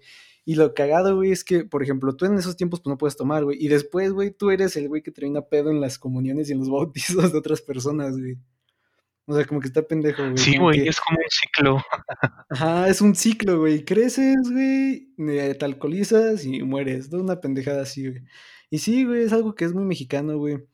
Y 0.49 0.55
lo 0.55 0.73
cagado, 0.73 1.17
güey, 1.17 1.31
es 1.31 1.45
que, 1.45 1.65
por 1.65 1.83
ejemplo, 1.83 2.17
tú 2.17 2.25
en 2.25 2.39
esos 2.39 2.57
tiempos 2.57 2.81
pues 2.81 2.91
no 2.91 2.97
puedes 2.97 3.17
tomar, 3.17 3.45
güey. 3.45 3.63
Y 3.63 3.69
después, 3.69 4.13
güey, 4.13 4.31
tú 4.31 4.51
eres 4.51 4.77
el 4.77 4.89
güey 4.89 5.03
que 5.03 5.11
termina 5.11 5.43
pedo 5.43 5.71
en 5.71 5.79
las 5.79 5.99
comuniones 5.99 6.49
y 6.49 6.53
en 6.53 6.61
los 6.61 6.71
bautizos 6.71 7.33
de 7.33 7.39
otras 7.39 7.61
personas, 7.61 8.19
güey. 8.19 8.39
O 9.31 9.35
sea, 9.35 9.45
como 9.45 9.61
que 9.61 9.67
está 9.69 9.83
pendejo, 9.83 10.23
güey. 10.23 10.39
Sí, 10.39 10.57
güey, 10.57 10.89
es 10.89 10.99
como 10.99 11.19
un 11.19 11.29
ciclo. 11.29 11.83
Ajá, 12.49 12.89
es 12.89 13.03
un 13.03 13.15
ciclo, 13.15 13.59
güey. 13.59 13.85
Creces, 13.85 14.37
güey, 14.51 15.13
te 15.17 15.65
alcoholizas 15.67 16.47
y 16.47 16.63
mueres. 16.63 17.11
Toda 17.11 17.23
una 17.23 17.39
pendejada 17.39 17.83
así, 17.83 18.09
güey. 18.09 18.23
Y 18.71 18.79
sí, 18.79 19.05
güey, 19.05 19.25
es 19.25 19.35
algo 19.35 19.55
que 19.55 19.67
es 19.67 19.75
muy 19.75 19.85
mexicano, 19.85 20.39
güey. 20.39 20.65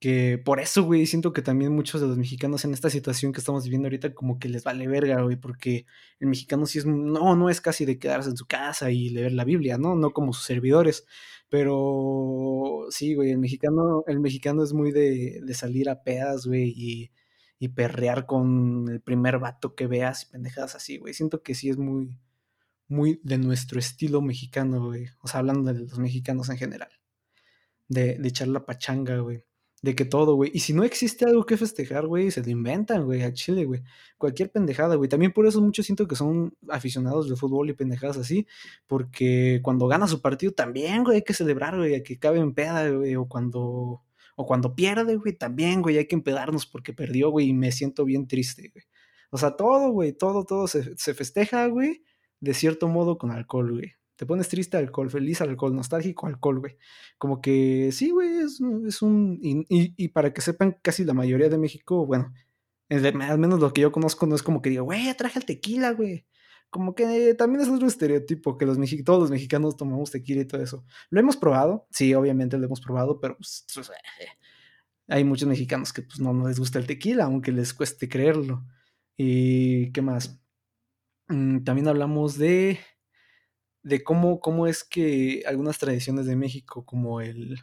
Que 0.00 0.42
por 0.44 0.58
eso, 0.58 0.82
güey, 0.82 1.06
siento 1.06 1.32
que 1.32 1.40
también 1.40 1.72
muchos 1.72 2.00
de 2.00 2.08
los 2.08 2.18
mexicanos 2.18 2.64
en 2.64 2.74
esta 2.74 2.90
situación 2.90 3.32
que 3.32 3.38
estamos 3.38 3.62
viviendo 3.62 3.86
ahorita 3.86 4.12
como 4.12 4.40
que 4.40 4.48
les 4.48 4.64
vale 4.64 4.88
verga, 4.88 5.22
güey, 5.22 5.36
porque 5.36 5.86
el 6.18 6.26
mexicano 6.26 6.66
sí 6.66 6.78
es, 6.80 6.86
no, 6.86 7.36
no 7.36 7.48
es 7.48 7.60
casi 7.60 7.84
de 7.84 8.00
quedarse 8.00 8.30
en 8.30 8.36
su 8.36 8.46
casa 8.46 8.90
y 8.90 9.10
leer 9.10 9.32
la 9.32 9.44
Biblia, 9.44 9.78
¿no? 9.78 9.94
No 9.94 10.10
como 10.10 10.32
sus 10.32 10.46
servidores, 10.46 11.06
pero 11.48 12.86
sí, 12.90 13.14
güey, 13.14 13.30
el 13.30 13.38
mexicano, 13.38 14.02
el 14.08 14.18
mexicano 14.18 14.64
es 14.64 14.72
muy 14.72 14.90
de, 14.90 15.42
de 15.44 15.54
salir 15.54 15.88
a 15.90 16.02
pedas, 16.02 16.46
güey, 16.46 16.72
y 16.74 17.10
y 17.62 17.68
perrear 17.68 18.24
con 18.24 18.88
el 18.88 19.02
primer 19.02 19.38
vato 19.38 19.74
que 19.74 19.86
veas 19.86 20.24
y 20.24 20.32
pendejadas 20.32 20.74
así, 20.74 20.96
güey. 20.96 21.12
Siento 21.12 21.42
que 21.42 21.54
sí 21.54 21.68
es 21.68 21.76
muy, 21.76 22.18
muy 22.88 23.20
de 23.22 23.36
nuestro 23.36 23.78
estilo 23.78 24.22
mexicano, 24.22 24.86
güey. 24.86 25.08
O 25.20 25.28
sea, 25.28 25.40
hablando 25.40 25.70
de 25.70 25.80
los 25.80 25.98
mexicanos 25.98 26.48
en 26.48 26.56
general. 26.56 26.88
De, 27.86 28.16
de 28.18 28.28
echar 28.28 28.48
la 28.48 28.64
pachanga, 28.64 29.18
güey. 29.18 29.44
De 29.82 29.94
que 29.94 30.06
todo, 30.06 30.36
güey. 30.36 30.50
Y 30.54 30.60
si 30.60 30.72
no 30.72 30.84
existe 30.84 31.26
algo 31.26 31.44
que 31.44 31.58
festejar, 31.58 32.06
güey, 32.06 32.30
se 32.30 32.42
lo 32.42 32.48
inventan, 32.48 33.04
güey, 33.04 33.22
a 33.22 33.32
Chile, 33.34 33.66
güey. 33.66 33.82
Cualquier 34.16 34.50
pendejada, 34.50 34.94
güey. 34.94 35.10
También 35.10 35.32
por 35.32 35.46
eso 35.46 35.60
muchos 35.60 35.84
siento 35.84 36.08
que 36.08 36.16
son 36.16 36.54
aficionados 36.70 37.28
de 37.28 37.36
fútbol 37.36 37.68
y 37.68 37.74
pendejadas 37.74 38.16
así. 38.16 38.46
Porque 38.86 39.60
cuando 39.62 39.86
gana 39.86 40.06
su 40.06 40.22
partido 40.22 40.52
también, 40.52 41.04
güey, 41.04 41.16
hay 41.16 41.24
que 41.24 41.34
celebrar, 41.34 41.76
güey, 41.76 42.02
que 42.02 42.18
cabe 42.18 42.38
en 42.38 42.54
peda, 42.54 42.88
güey. 42.88 43.16
O 43.16 43.26
cuando 43.28 44.02
o 44.40 44.46
cuando 44.46 44.74
pierde, 44.74 45.16
güey, 45.16 45.36
también, 45.36 45.82
güey, 45.82 45.98
hay 45.98 46.06
que 46.06 46.14
empedarnos 46.14 46.66
porque 46.66 46.94
perdió, 46.94 47.30
güey, 47.30 47.48
y 47.48 47.52
me 47.52 47.72
siento 47.72 48.06
bien 48.06 48.26
triste, 48.26 48.70
güey. 48.72 48.84
O 49.30 49.36
sea, 49.36 49.54
todo, 49.54 49.90
güey, 49.90 50.12
todo, 50.14 50.44
todo 50.44 50.66
se, 50.66 51.14
festeja, 51.14 51.66
güey, 51.66 52.02
de 52.40 52.54
cierto 52.54 52.88
modo 52.88 53.18
con 53.18 53.30
alcohol, 53.32 53.72
güey. 53.72 53.92
Te 54.16 54.24
pones 54.24 54.48
triste, 54.48 54.78
alcohol, 54.78 55.10
feliz, 55.10 55.42
alcohol, 55.42 55.74
nostálgico, 55.74 56.26
alcohol, 56.26 56.60
güey. 56.60 56.78
Como 57.18 57.42
que 57.42 57.90
sí, 57.92 58.10
güey, 58.10 58.38
es, 58.38 58.60
un... 59.02 59.38
Y, 59.42 60.08
para 60.08 60.32
que 60.32 60.40
sepan, 60.40 60.78
casi 60.82 61.04
la 61.04 61.12
mayoría 61.12 61.50
de 61.50 61.58
México, 61.58 62.06
bueno, 62.06 62.32
al 62.88 63.38
menos 63.38 63.60
lo 63.60 63.74
que 63.74 63.82
yo 63.82 63.92
conozco 63.92 64.26
no 64.26 64.34
es 64.36 64.42
como 64.42 64.62
que 64.62 64.70
diga, 64.70 64.82
güey, 64.82 65.14
traje 65.16 65.38
el 65.38 65.44
tequila, 65.44 65.92
güey 65.92 66.24
como 66.70 66.94
que 66.94 67.34
también 67.34 67.62
es 67.62 67.68
otro 67.68 67.88
estereotipo 67.88 68.56
que 68.56 68.64
los 68.64 68.78
todos 69.04 69.20
los 69.20 69.30
mexicanos 69.30 69.76
tomamos 69.76 70.10
tequila 70.10 70.42
y 70.42 70.44
todo 70.46 70.62
eso. 70.62 70.84
¿Lo 71.10 71.20
hemos 71.20 71.36
probado? 71.36 71.86
Sí, 71.90 72.14
obviamente 72.14 72.56
lo 72.56 72.66
hemos 72.66 72.80
probado, 72.80 73.20
pero 73.20 73.36
pues, 73.36 73.66
hay 75.08 75.24
muchos 75.24 75.48
mexicanos 75.48 75.92
que 75.92 76.02
pues 76.02 76.20
no, 76.20 76.32
no, 76.32 76.46
les 76.48 76.58
gusta 76.58 76.78
el 76.78 76.86
tequila, 76.86 77.24
aunque 77.24 77.50
les 77.52 77.74
cueste 77.74 78.08
creerlo. 78.08 78.64
¿Y 79.16 79.92
qué 79.92 80.00
más? 80.00 80.40
Mm, 81.28 81.64
también 81.64 81.88
hablamos 81.88 82.38
de, 82.38 82.78
de 83.82 84.04
cómo, 84.04 84.40
cómo 84.40 84.66
es 84.66 84.84
que 84.84 85.42
algunas 85.46 85.78
tradiciones 85.78 86.26
de 86.26 86.36
México, 86.36 86.86
como 86.86 87.20
el, 87.20 87.58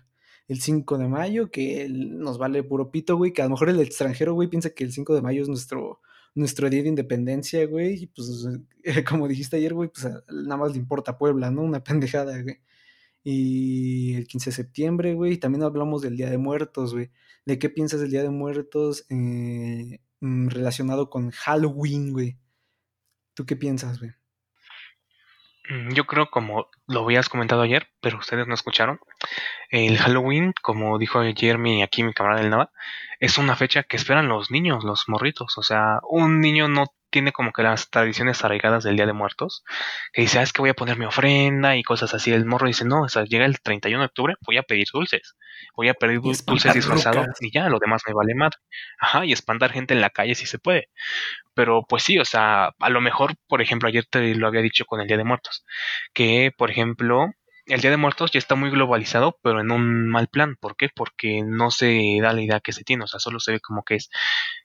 el 0.48 0.62
5 0.62 0.98
de 0.98 1.08
mayo, 1.08 1.50
que 1.50 1.88
nos 1.90 2.38
vale 2.38 2.64
puro 2.64 2.92
pito, 2.92 3.16
güey, 3.16 3.32
que 3.34 3.42
a 3.42 3.46
lo 3.46 3.52
mejor 3.52 3.70
el 3.70 3.80
extranjero, 3.80 4.34
güey, 4.34 4.50
piensa 4.50 4.72
que 4.72 4.84
el 4.84 4.92
5 4.92 5.16
de 5.16 5.22
mayo 5.22 5.42
es 5.42 5.48
nuestro 5.50 6.02
nuestro 6.38 6.70
día 6.70 6.84
de 6.84 6.90
independencia, 6.90 7.66
güey, 7.66 8.04
y 8.04 8.08
pues, 8.08 8.48
como 9.10 9.28
dijiste 9.28 9.58
ayer, 9.58 9.74
güey, 9.74 9.90
pues 9.90 10.08
nada 10.30 10.58
más 10.58 10.72
le 10.74 10.78
importa 10.78 11.18
Puebla, 11.18 11.52
¿no? 11.52 11.64
Una 11.64 11.84
pendejada, 11.84 12.42
güey. 12.42 12.62
Y 13.24 14.16
el 14.16 14.28
15 14.28 14.52
de 14.52 14.56
septiembre, 14.56 15.14
güey, 15.16 15.38
también 15.38 15.64
hablamos 15.64 16.02
del 16.02 16.16
Día 16.18 16.30
de 16.30 16.38
Muertos, 16.38 16.94
güey. 16.94 17.12
¿De 17.46 17.60
qué 17.60 17.70
piensas 17.70 18.00
del 18.02 18.12
Día 18.12 18.24
de 18.24 18.30
Muertos 18.30 19.06
eh, 19.10 20.00
mm, 20.22 20.50
relacionado 20.50 21.10
con 21.10 21.32
Halloween, 21.32 22.14
güey? 22.14 22.38
¿Tú 23.34 23.46
qué 23.46 23.56
piensas, 23.56 24.00
güey? 24.00 24.12
Mm, 25.70 25.94
yo 25.94 26.06
creo, 26.06 26.30
como 26.30 26.68
lo 26.88 27.04
habías 27.04 27.30
comentado 27.30 27.62
ayer, 27.62 27.88
pero 28.02 28.18
ustedes 28.18 28.48
no 28.48 28.54
escucharon, 28.54 29.00
el 29.70 29.98
Halloween, 29.98 30.54
como 30.62 30.98
dijo 30.98 31.20
ayer 31.20 31.58
mi, 31.58 31.84
aquí 31.84 32.04
mi 32.04 32.14
camarada 32.14 32.42
del 32.42 32.50
Nava, 32.52 32.72
es 33.20 33.38
una 33.38 33.56
fecha 33.56 33.84
que 33.84 33.98
esperan 33.98 34.30
los 34.30 34.52
niños, 34.52 34.84
los 34.84 35.10
morritos. 35.10 35.58
O 35.58 35.64
sea, 35.64 36.00
un 36.10 36.40
niño 36.40 36.68
no 36.68 36.86
tiene 37.10 37.32
como 37.32 37.52
que 37.52 37.64
las 37.64 37.90
tradiciones 37.90 38.44
arraigadas 38.44 38.84
del 38.84 38.96
Día 38.96 39.06
de 39.06 39.14
Muertos, 39.14 39.64
que 40.14 40.22
dice, 40.22 40.40
ah, 40.40 40.44
es 40.44 40.54
que 40.54 40.62
voy 40.62 40.70
a 40.70 40.74
poner 40.74 40.98
mi 40.98 41.06
ofrenda 41.06 41.76
y 41.76 41.84
cosas 41.84 42.14
así. 42.14 42.32
El 42.32 42.46
morro 42.46 42.68
dice, 42.68 42.86
no, 42.86 43.04
o 43.04 43.10
sea, 43.10 43.24
llega 43.24 43.46
el 43.46 43.60
31 43.60 44.02
de 44.02 44.06
octubre, 44.06 44.36
voy 44.46 44.58
a 44.58 44.64
pedir 44.64 44.88
dulces. 44.92 45.36
Voy 45.76 45.90
a 45.90 45.94
pedir 45.94 46.22
dulces 46.22 46.74
disfrazados 46.74 47.28
y 47.40 47.52
ya, 47.52 47.70
lo 47.70 47.80
demás 47.80 48.02
me 48.08 48.14
vale 48.14 48.36
madre. 48.36 48.58
Ajá, 49.00 49.26
y 49.26 49.32
espantar 49.32 49.72
gente 49.72 49.94
en 49.94 50.02
la 50.02 50.10
calle 50.10 50.36
si 50.36 50.46
se 50.46 50.60
puede. 50.60 50.90
Pero 51.54 51.84
pues 51.88 52.04
sí, 52.04 52.20
o 52.20 52.26
sea, 52.26 52.72
a 52.80 52.90
lo 52.90 53.02
mejor, 53.02 53.36
por 53.48 53.62
ejemplo, 53.62 53.88
ayer 53.88 54.06
te 54.06 54.36
lo 54.36 54.48
había 54.48 54.62
dicho 54.62 54.86
con 54.86 55.02
el 55.02 55.08
Día 55.08 55.18
de 55.18 55.24
Muertos, 55.24 55.66
que, 56.14 56.52
por 56.56 56.72
ejemplo, 56.72 57.28
el 57.68 57.82
Día 57.82 57.92
de 57.92 57.98
Muertos 57.98 58.32
ya 58.32 58.40
está 58.40 58.56
muy 58.56 58.70
globalizado, 58.70 59.38
pero 59.44 59.62
en 59.62 59.72
un 59.72 60.08
mal 60.10 60.28
plan. 60.28 60.56
¿Por 60.60 60.76
qué? 60.76 60.90
Porque 60.94 61.44
no 61.46 61.72
se 61.72 62.20
da 62.22 62.34
la 62.34 62.42
idea 62.42 62.60
que 62.60 62.74
se 62.74 62.84
tiene, 62.84 63.04
o 63.04 63.08
sea, 63.08 63.20
solo 63.20 63.40
se 63.40 63.54
ve 63.54 63.60
como 63.60 63.84
que 63.84 63.96
es 63.96 64.10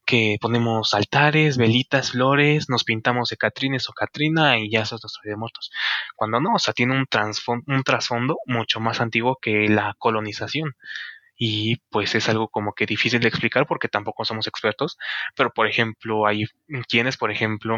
que 0.07 0.37
ponemos 0.41 0.95
altares, 0.95 1.57
velitas, 1.57 2.12
flores, 2.12 2.69
nos 2.69 2.85
pintamos 2.85 3.29
de 3.31 3.37
Catrines 3.37 3.88
o 3.88 3.93
Catrina 3.93 4.59
y 4.59 4.71
ya 4.71 4.83
eso 4.83 4.97
es 4.97 5.03
nuestro 5.03 5.23
Día 5.25 5.33
de 5.33 5.38
Muertos. 5.38 5.71
Cuando 6.17 6.41
no, 6.41 6.55
o 6.55 6.59
sea, 6.59 6.75
tiene 6.75 6.95
un, 6.95 7.07
un 7.67 7.83
trasfondo 7.85 8.37
mucho 8.47 8.81
más 8.81 9.01
antiguo 9.01 9.38
que 9.41 9.69
la 9.69 9.95
colonización 9.99 10.73
y 11.37 11.77
pues 11.91 12.15
es 12.15 12.29
algo 12.29 12.49
como 12.49 12.73
que 12.75 12.87
difícil 12.87 13.21
de 13.21 13.29
explicar 13.29 13.67
porque 13.67 13.88
tampoco 13.88 14.25
somos 14.25 14.47
expertos, 14.47 14.97
pero 15.37 15.51
por 15.51 15.67
ejemplo 15.67 16.27
hay 16.27 16.45
quienes, 16.88 17.17
por 17.17 17.31
ejemplo, 17.33 17.77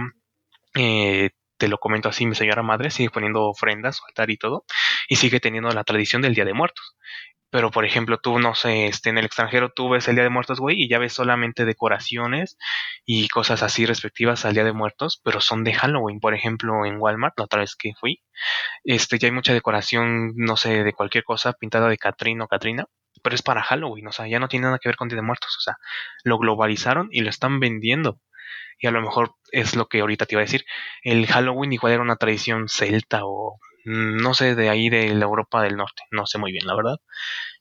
eh, 0.75 1.31
te 1.65 1.69
lo 1.69 1.79
comento 1.79 2.11
así, 2.11 2.27
mi 2.27 2.35
señora 2.35 2.63
madre 2.63 2.91
sigue 2.91 3.09
poniendo 3.09 3.45
ofrendas, 3.45 4.03
altar 4.07 4.29
y 4.29 4.37
todo, 4.37 4.67
y 5.09 5.17
sigue 5.17 5.41
teniendo 5.41 5.71
la 5.71 5.83
tradición 5.83 6.21
del 6.21 6.35
Día 6.35 6.45
de 6.45 6.53
Muertos. 6.53 6.95
Pero, 7.49 7.71
por 7.71 7.87
ejemplo, 7.87 8.19
tú, 8.19 8.39
no 8.39 8.55
sé, 8.55 8.85
este, 8.87 9.09
en 9.09 9.17
el 9.17 9.25
extranjero 9.25 9.71
tú 9.71 9.89
ves 9.89 10.07
el 10.09 10.17
Día 10.17 10.25
de 10.25 10.29
Muertos, 10.29 10.61
güey, 10.61 10.83
y 10.83 10.91
ya 10.91 10.99
ves 10.99 11.15
solamente 11.15 11.65
decoraciones 11.65 12.59
y 13.07 13.29
cosas 13.29 13.63
así 13.63 13.87
respectivas 13.87 14.45
al 14.45 14.53
Día 14.53 14.65
de 14.65 14.75
Muertos, 14.75 15.23
pero 15.25 15.41
son 15.41 15.65
de 15.65 15.73
Halloween. 15.73 16.21
Por 16.21 16.35
ejemplo, 16.35 16.85
en 16.85 16.99
Walmart, 16.99 17.33
la 17.39 17.45
otra 17.45 17.61
vez 17.61 17.77
que 17.77 17.93
fui, 17.99 18.23
este, 18.85 19.19
ya 19.19 19.29
hay 19.29 19.33
mucha 19.33 19.55
decoración, 19.55 20.35
no 20.37 20.59
sé, 20.59 20.85
de 20.85 20.93
cualquier 20.93 21.25
cosa 21.25 21.55
pintada 21.55 21.89
de 21.89 21.97
Catrín 21.97 22.43
o 22.43 22.47
Catrina, 22.49 22.85
pero 23.23 23.35
es 23.35 23.43
para 23.43 23.63
Halloween, 23.63 24.09
o 24.09 24.13
sea, 24.13 24.27
ya 24.27 24.39
no 24.39 24.49
tiene 24.49 24.67
nada 24.67 24.79
que 24.79 24.91
ver 24.91 24.97
con 24.97 25.09
Día 25.09 25.17
de 25.17 25.23
Muertos, 25.23 25.57
o 25.57 25.61
sea, 25.63 25.79
lo 26.25 26.39
globalizaron 26.39 27.09
y 27.11 27.21
lo 27.21 27.31
están 27.31 27.59
vendiendo. 27.59 28.21
Y 28.79 28.87
a 28.87 28.91
lo 28.91 29.01
mejor 29.03 29.35
es 29.53 29.77
lo 29.77 29.87
que 29.87 30.01
ahorita 30.01 30.27
te 30.27 30.35
iba 30.35 30.41
a 30.43 30.45
decir. 30.45 30.65
El 31.03 31.27
Halloween 31.27 31.73
igual 31.73 31.93
era 31.95 32.03
una 32.03 32.17
tradición 32.17 32.69
celta 32.69 33.21
o 33.25 33.59
mm, 33.85 34.17
no 34.19 34.35
sé, 34.35 34.55
de 34.55 34.69
ahí 34.71 34.89
de 34.91 35.15
la 35.15 35.25
Europa 35.25 35.63
del 35.63 35.77
Norte, 35.77 36.03
no 36.11 36.27
sé 36.27 36.39
muy 36.39 36.53
bien, 36.53 36.67
la 36.67 36.75
verdad. 36.77 36.97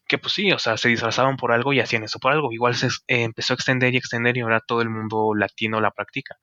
Que 0.07 0.17
pues 0.17 0.33
sí, 0.33 0.51
o 0.51 0.59
sea, 0.59 0.77
se 0.77 0.89
disfrazaban 0.89 1.37
por 1.37 1.51
algo 1.51 1.73
y 1.73 1.79
hacían 1.79 2.03
eso 2.03 2.19
por 2.19 2.33
algo. 2.33 2.51
Igual 2.51 2.75
se 2.75 2.87
eh, 2.87 3.23
empezó 3.23 3.53
a 3.53 3.55
extender 3.55 3.93
y 3.93 3.97
extender 3.97 4.37
y 4.37 4.41
ahora 4.41 4.61
todo 4.65 4.81
el 4.81 4.89
mundo 4.89 5.33
latino 5.35 5.79
la 5.81 5.91
practica. 5.91 6.35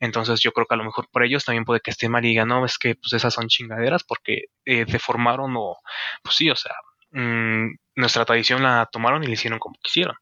Entonces 0.00 0.40
yo 0.40 0.52
creo 0.52 0.66
que 0.66 0.74
a 0.74 0.78
lo 0.78 0.84
mejor 0.84 1.08
por 1.10 1.24
ellos 1.24 1.44
también 1.44 1.64
puede 1.64 1.80
que 1.80 1.90
esté 1.90 2.08
mal 2.08 2.24
y 2.24 2.28
digan, 2.30 2.48
no, 2.48 2.64
es 2.64 2.78
que 2.78 2.94
pues 2.96 3.12
esas 3.12 3.34
son 3.34 3.48
chingaderas 3.48 4.04
porque 4.04 4.44
eh, 4.64 4.84
deformaron 4.86 5.54
o, 5.56 5.76
pues 6.22 6.36
sí, 6.36 6.50
o 6.50 6.56
sea, 6.56 6.72
mmm, 7.10 7.68
nuestra 7.96 8.24
tradición 8.24 8.62
la 8.62 8.88
tomaron 8.90 9.22
y 9.24 9.26
la 9.26 9.34
hicieron 9.34 9.58
como 9.58 9.76
quisieron. 9.82 10.16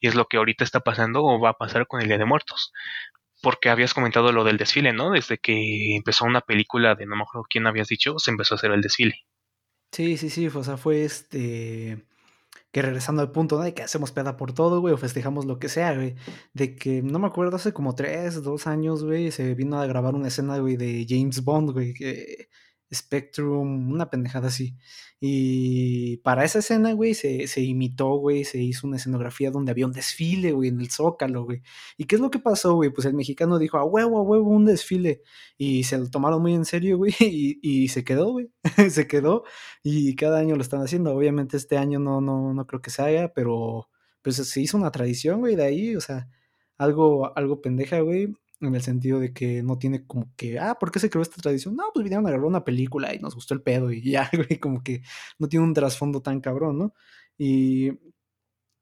Y 0.00 0.08
es 0.08 0.14
lo 0.14 0.26
que 0.26 0.36
ahorita 0.36 0.64
está 0.64 0.80
pasando 0.80 1.22
o 1.24 1.40
va 1.40 1.50
a 1.50 1.58
pasar 1.58 1.86
con 1.86 2.00
el 2.00 2.08
Día 2.08 2.18
de 2.18 2.24
Muertos. 2.24 2.72
Porque 3.42 3.70
habías 3.70 3.94
comentado 3.94 4.32
lo 4.32 4.44
del 4.44 4.56
desfile, 4.58 4.92
¿no? 4.92 5.10
Desde 5.10 5.38
que 5.38 5.96
empezó 5.96 6.24
una 6.24 6.40
película 6.42 6.94
de 6.94 7.06
no 7.06 7.16
me 7.16 7.22
acuerdo 7.22 7.46
quién 7.48 7.66
habías 7.66 7.88
dicho, 7.88 8.18
se 8.18 8.30
empezó 8.30 8.54
a 8.54 8.56
hacer 8.56 8.70
el 8.70 8.82
desfile. 8.82 9.14
Sí, 9.92 10.16
sí, 10.16 10.30
sí, 10.30 10.46
o 10.46 10.64
sea, 10.64 10.76
fue 10.76 11.04
este 11.04 12.06
que 12.72 12.82
regresando 12.82 13.22
al 13.22 13.30
punto 13.30 13.58
¿no? 13.58 13.64
de 13.64 13.74
que 13.74 13.82
hacemos 13.82 14.12
peda 14.12 14.36
por 14.36 14.54
todo, 14.54 14.80
güey, 14.80 14.94
o 14.94 14.98
festejamos 14.98 15.44
lo 15.44 15.58
que 15.58 15.68
sea, 15.68 15.94
güey. 15.94 16.16
De 16.54 16.74
que, 16.74 17.02
no 17.02 17.18
me 17.18 17.26
acuerdo, 17.26 17.56
hace 17.56 17.72
como 17.72 17.94
tres, 17.94 18.42
dos 18.42 18.66
años, 18.66 19.04
güey, 19.04 19.30
se 19.30 19.54
vino 19.54 19.78
a 19.80 19.86
grabar 19.86 20.14
una 20.14 20.28
escena, 20.28 20.58
güey, 20.58 20.76
de 20.76 21.06
James 21.08 21.44
Bond, 21.44 21.72
güey, 21.72 21.92
que 21.94 22.48
Spectrum, 22.92 23.90
una 23.90 24.10
pendejada 24.10 24.48
así. 24.48 24.76
Y 25.20 26.18
para 26.18 26.44
esa 26.44 26.58
escena, 26.58 26.92
güey, 26.94 27.14
se, 27.14 27.46
se 27.46 27.60
imitó, 27.62 28.16
güey, 28.16 28.44
se 28.44 28.58
hizo 28.60 28.86
una 28.86 28.96
escenografía 28.96 29.50
donde 29.50 29.70
había 29.70 29.86
un 29.86 29.92
desfile, 29.92 30.52
güey, 30.52 30.68
en 30.70 30.80
el 30.80 30.90
Zócalo, 30.90 31.44
güey. 31.44 31.62
¿Y 31.96 32.04
qué 32.06 32.16
es 32.16 32.20
lo 32.20 32.30
que 32.30 32.38
pasó, 32.40 32.74
güey? 32.74 32.90
Pues 32.90 33.06
el 33.06 33.14
mexicano 33.14 33.58
dijo, 33.58 33.78
a 33.78 33.84
huevo, 33.84 34.18
a 34.18 34.22
huevo, 34.22 34.50
un 34.50 34.64
desfile. 34.64 35.22
Y 35.56 35.84
se 35.84 35.98
lo 35.98 36.10
tomaron 36.10 36.42
muy 36.42 36.54
en 36.54 36.64
serio, 36.64 36.98
güey, 36.98 37.14
y, 37.20 37.58
y 37.62 37.88
se 37.88 38.04
quedó, 38.04 38.32
güey. 38.32 38.50
se 38.90 39.06
quedó. 39.06 39.44
Y 39.82 40.14
cada 40.16 40.38
año 40.40 40.56
lo 40.56 40.62
están 40.62 40.82
haciendo. 40.82 41.14
Obviamente 41.14 41.56
este 41.56 41.78
año 41.78 41.98
no, 42.00 42.20
no, 42.20 42.52
no 42.54 42.66
creo 42.66 42.82
que 42.82 42.90
se 42.90 43.02
haga, 43.02 43.32
pero 43.34 43.88
pues 44.22 44.36
se 44.36 44.60
hizo 44.60 44.76
una 44.76 44.90
tradición, 44.92 45.40
güey, 45.40 45.56
de 45.56 45.64
ahí, 45.64 45.96
o 45.96 46.00
sea, 46.00 46.28
algo, 46.78 47.36
algo 47.36 47.60
pendeja, 47.60 48.00
güey 48.00 48.34
en 48.62 48.74
el 48.74 48.82
sentido 48.82 49.20
de 49.20 49.32
que 49.32 49.62
no 49.62 49.78
tiene 49.78 50.06
como 50.06 50.32
que, 50.36 50.58
ah, 50.58 50.76
¿por 50.78 50.90
qué 50.92 50.98
se 50.98 51.10
creó 51.10 51.22
esta 51.22 51.40
tradición? 51.42 51.76
No, 51.76 51.84
pues 51.92 52.04
vinieron 52.04 52.26
a 52.26 52.30
grabar 52.30 52.46
una 52.46 52.64
película 52.64 53.14
y 53.14 53.18
nos 53.18 53.34
gustó 53.34 53.54
el 53.54 53.62
pedo 53.62 53.92
y 53.92 54.02
ya, 54.02 54.30
güey, 54.32 54.58
como 54.58 54.82
que 54.82 55.02
no 55.38 55.48
tiene 55.48 55.64
un 55.66 55.74
trasfondo 55.74 56.22
tan 56.22 56.40
cabrón, 56.40 56.78
¿no? 56.78 56.94
Y 57.38 57.88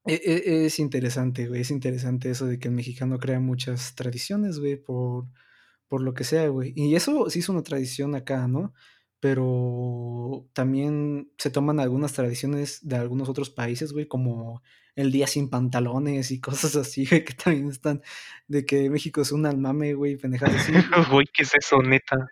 e, 0.07 0.15
e, 0.15 0.67
es 0.67 0.79
interesante, 0.79 1.49
güey, 1.49 1.63
es 1.63 1.71
interesante 1.71 2.31
eso 2.31 2.47
de 2.47 2.59
que 2.59 2.69
el 2.69 2.75
mexicano 2.75 3.19
crea 3.19 3.41
muchas 3.41 3.95
tradiciones, 3.95 4.59
güey, 4.59 4.77
por, 4.77 5.27
por 5.89 6.03
lo 6.03 6.15
que 6.15 6.25
sea, 6.25 6.49
güey. 6.49 6.73
Y 6.77 6.95
eso 6.97 7.31
sí 7.31 7.41
es 7.41 7.49
una 7.49 7.63
tradición 7.63 8.15
acá, 8.15 8.49
¿no? 8.49 8.73
Pero 9.21 10.49
también 10.55 11.33
se 11.39 11.51
toman 11.51 11.81
algunas 11.81 12.13
tradiciones 12.15 12.81
de 12.87 12.97
algunos 12.97 13.29
otros 13.29 13.51
países, 13.51 13.93
güey, 13.93 14.07
como 14.09 14.63
el 14.97 15.13
día 15.13 15.27
sin 15.27 15.49
pantalones 15.49 16.31
y 16.31 16.41
cosas 16.41 16.77
así, 16.77 17.07
güey, 17.07 17.25
que 17.25 17.35
también 17.35 17.69
están 17.69 18.03
de 18.49 18.65
que 18.65 18.91
México 18.91 19.21
es 19.21 19.33
un 19.33 19.47
almame, 19.47 19.95
güey, 19.95 20.17
pendejadas 20.17 20.57
así. 20.57 20.73
Güey, 21.11 21.27
¿qué 21.33 21.43
es 21.43 21.53
eso, 21.55 21.83
neta? 21.83 22.29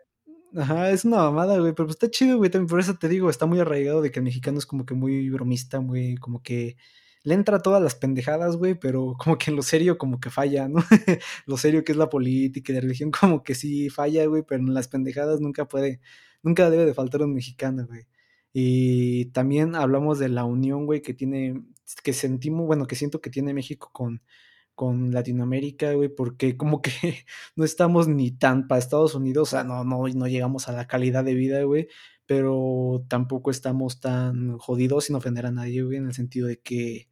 Ajá, 0.57 0.90
es 0.90 1.05
una 1.05 1.18
mamada, 1.18 1.59
güey, 1.59 1.75
pero 1.75 1.87
pues 1.87 1.97
está 1.97 2.11
chido, 2.11 2.38
güey, 2.38 2.51
también 2.51 2.68
por 2.68 2.81
eso 2.81 2.97
te 2.97 3.09
digo, 3.09 3.29
está 3.29 3.47
muy 3.47 3.61
arraigado 3.61 4.01
de 4.01 4.11
que 4.11 4.21
el 4.21 4.25
mexicano 4.25 4.59
es 4.59 4.66
como 4.66 4.87
que 4.87 4.94
muy 4.94 5.29
bromista, 5.29 5.81
muy, 5.81 6.16
como 6.16 6.42
que 6.42 6.77
le 7.23 7.35
entra 7.35 7.61
todas 7.61 7.83
las 7.83 7.94
pendejadas, 7.94 8.57
güey, 8.57 8.75
pero 8.75 9.14
como 9.18 9.37
que 9.37 9.51
en 9.51 9.57
lo 9.57 9.62
serio 9.62 9.99
como 9.99 10.21
que 10.21 10.31
falla, 10.31 10.68
¿no? 10.68 10.79
lo 11.47 11.57
serio 11.59 11.85
que 11.85 11.92
es 11.92 11.99
la 11.99 12.09
política 12.09 12.73
y 12.73 12.75
la 12.77 12.81
religión 12.81 13.11
como 13.11 13.42
que 13.42 13.55
sí 13.55 13.90
falla, 13.90 14.25
güey, 14.27 14.42
pero 14.42 14.62
en 14.62 14.73
las 14.73 14.88
pendejadas 14.88 15.40
nunca 15.40 15.66
puede, 15.68 16.01
nunca 16.42 16.71
debe 16.71 16.87
de 16.87 16.94
faltar 16.94 17.23
un 17.23 17.35
mexicano, 17.35 17.87
güey. 17.87 18.07
Y 18.52 19.26
también 19.26 19.74
hablamos 19.74 20.18
de 20.18 20.28
la 20.28 20.44
unión, 20.44 20.87
güey, 20.87 21.02
que 21.02 21.14
tiene, 21.14 21.62
que 22.02 22.12
sentimos, 22.12 22.66
bueno, 22.66 22.87
que 22.87 22.96
siento 22.96 23.20
que 23.20 23.30
tiene 23.30 23.54
México 23.54 23.90
con, 23.92 24.22
con 24.74 25.12
Latinoamérica, 25.12 25.92
güey, 25.94 26.08
porque 26.08 26.56
como 26.56 26.82
que 26.82 26.90
no 27.56 27.64
estamos 27.64 28.08
ni 28.08 28.30
tan 28.30 28.68
para 28.68 28.78
Estados 28.78 29.14
Unidos, 29.14 29.48
o 29.48 29.50
sea, 29.52 29.64
no, 29.64 29.84
no, 29.84 30.06
no 30.08 30.26
llegamos 30.28 30.68
a 30.68 30.72
la 30.72 30.87
calidad 30.87 31.24
de 31.24 31.34
vida, 31.34 31.62
güey, 31.64 31.88
pero 32.26 33.04
tampoco 33.08 33.50
estamos 33.50 34.00
tan 34.00 34.58
jodidos 34.58 35.06
sin 35.06 35.16
ofender 35.16 35.46
a 35.46 35.52
nadie, 35.52 35.82
güey, 35.82 35.98
en 35.98 36.06
el 36.06 36.14
sentido 36.14 36.46
de 36.48 36.61
que 36.61 37.08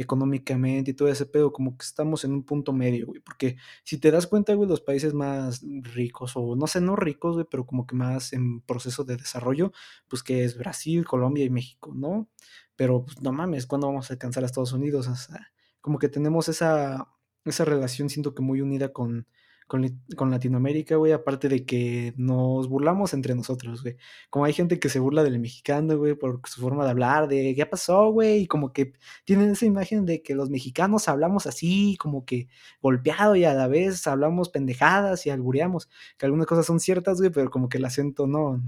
económicamente 0.00 0.90
y 0.90 0.94
todo 0.94 1.08
ese 1.08 1.26
pedo, 1.26 1.52
como 1.52 1.76
que 1.76 1.84
estamos 1.84 2.24
en 2.24 2.32
un 2.32 2.42
punto 2.42 2.72
medio, 2.72 3.06
güey, 3.06 3.20
porque 3.20 3.56
si 3.84 3.98
te 3.98 4.10
das 4.10 4.26
cuenta, 4.26 4.54
güey, 4.54 4.68
los 4.68 4.80
países 4.80 5.12
más 5.12 5.62
ricos, 5.82 6.32
o 6.36 6.56
no 6.56 6.66
sé, 6.66 6.80
no 6.80 6.96
ricos, 6.96 7.34
güey, 7.34 7.46
pero 7.50 7.66
como 7.66 7.86
que 7.86 7.94
más 7.94 8.32
en 8.32 8.62
proceso 8.62 9.04
de 9.04 9.16
desarrollo, 9.18 9.72
pues 10.08 10.22
que 10.22 10.44
es 10.44 10.56
Brasil, 10.56 11.04
Colombia 11.04 11.44
y 11.44 11.50
México, 11.50 11.92
¿no? 11.94 12.28
Pero, 12.76 13.04
pues, 13.04 13.20
no 13.20 13.32
mames, 13.32 13.66
¿cuándo 13.66 13.88
vamos 13.88 14.10
a 14.10 14.14
alcanzar 14.14 14.42
a 14.42 14.46
Estados 14.46 14.72
Unidos? 14.72 15.06
O 15.06 15.14
sea, 15.14 15.52
como 15.82 15.98
que 15.98 16.08
tenemos 16.08 16.48
esa, 16.48 17.08
esa 17.44 17.64
relación, 17.66 18.08
siento 18.08 18.34
que 18.34 18.42
muy 18.42 18.62
unida 18.62 18.92
con, 18.92 19.26
con, 19.70 20.30
Latinoamérica, 20.32 20.96
güey, 20.96 21.12
aparte 21.12 21.48
de 21.48 21.64
que 21.64 22.12
nos 22.16 22.68
burlamos 22.68 23.14
entre 23.14 23.36
nosotros, 23.36 23.82
güey. 23.82 23.96
Como 24.28 24.44
hay 24.44 24.52
gente 24.52 24.80
que 24.80 24.88
se 24.88 24.98
burla 24.98 25.22
del 25.22 25.38
mexicano, 25.38 25.96
güey, 25.96 26.16
por 26.16 26.40
su 26.48 26.60
forma 26.60 26.84
de 26.84 26.90
hablar, 26.90 27.28
de 27.28 27.54
qué 27.54 27.66
pasó, 27.66 28.10
güey, 28.10 28.40
y 28.42 28.46
como 28.48 28.72
que 28.72 28.94
tienen 29.24 29.50
esa 29.50 29.66
imagen 29.66 30.06
de 30.06 30.22
que 30.22 30.34
los 30.34 30.50
mexicanos 30.50 31.06
hablamos 31.08 31.46
así, 31.46 31.96
como 32.00 32.24
que 32.24 32.48
golpeado 32.82 33.36
y 33.36 33.44
a 33.44 33.54
la 33.54 33.68
vez 33.68 34.08
hablamos 34.08 34.48
pendejadas 34.48 35.24
y 35.26 35.30
albureamos, 35.30 35.88
que 36.18 36.26
algunas 36.26 36.48
cosas 36.48 36.66
son 36.66 36.80
ciertas, 36.80 37.18
güey, 37.18 37.30
pero 37.30 37.48
como 37.50 37.68
que 37.68 37.78
el 37.78 37.84
acento 37.84 38.26
no. 38.26 38.60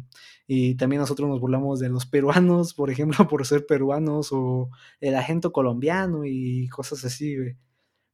Y 0.46 0.76
también 0.76 1.00
nosotros 1.00 1.28
nos 1.28 1.40
burlamos 1.40 1.80
de 1.80 1.88
los 1.88 2.06
peruanos, 2.06 2.74
por 2.74 2.90
ejemplo, 2.90 3.26
por 3.26 3.44
ser 3.44 3.66
peruanos, 3.66 4.28
o 4.32 4.70
el 5.00 5.16
agento 5.16 5.50
colombiano 5.52 6.24
y 6.24 6.68
cosas 6.68 7.04
así, 7.04 7.36
güey. 7.36 7.56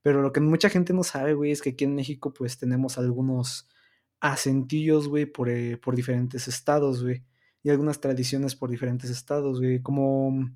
Pero 0.08 0.22
lo 0.22 0.32
que 0.32 0.40
mucha 0.40 0.70
gente 0.70 0.94
no 0.94 1.04
sabe, 1.04 1.34
güey, 1.34 1.50
es 1.50 1.60
que 1.60 1.68
aquí 1.68 1.84
en 1.84 1.94
México, 1.94 2.32
pues 2.32 2.56
tenemos 2.56 2.96
algunos 2.96 3.68
acentillos, 4.20 5.06
güey, 5.06 5.26
por, 5.26 5.50
eh, 5.50 5.76
por 5.76 5.94
diferentes 5.96 6.48
estados, 6.48 7.02
güey. 7.02 7.24
Y 7.62 7.68
algunas 7.68 8.00
tradiciones 8.00 8.56
por 8.56 8.70
diferentes 8.70 9.10
estados, 9.10 9.60
güey. 9.60 9.82
Como, 9.82 10.50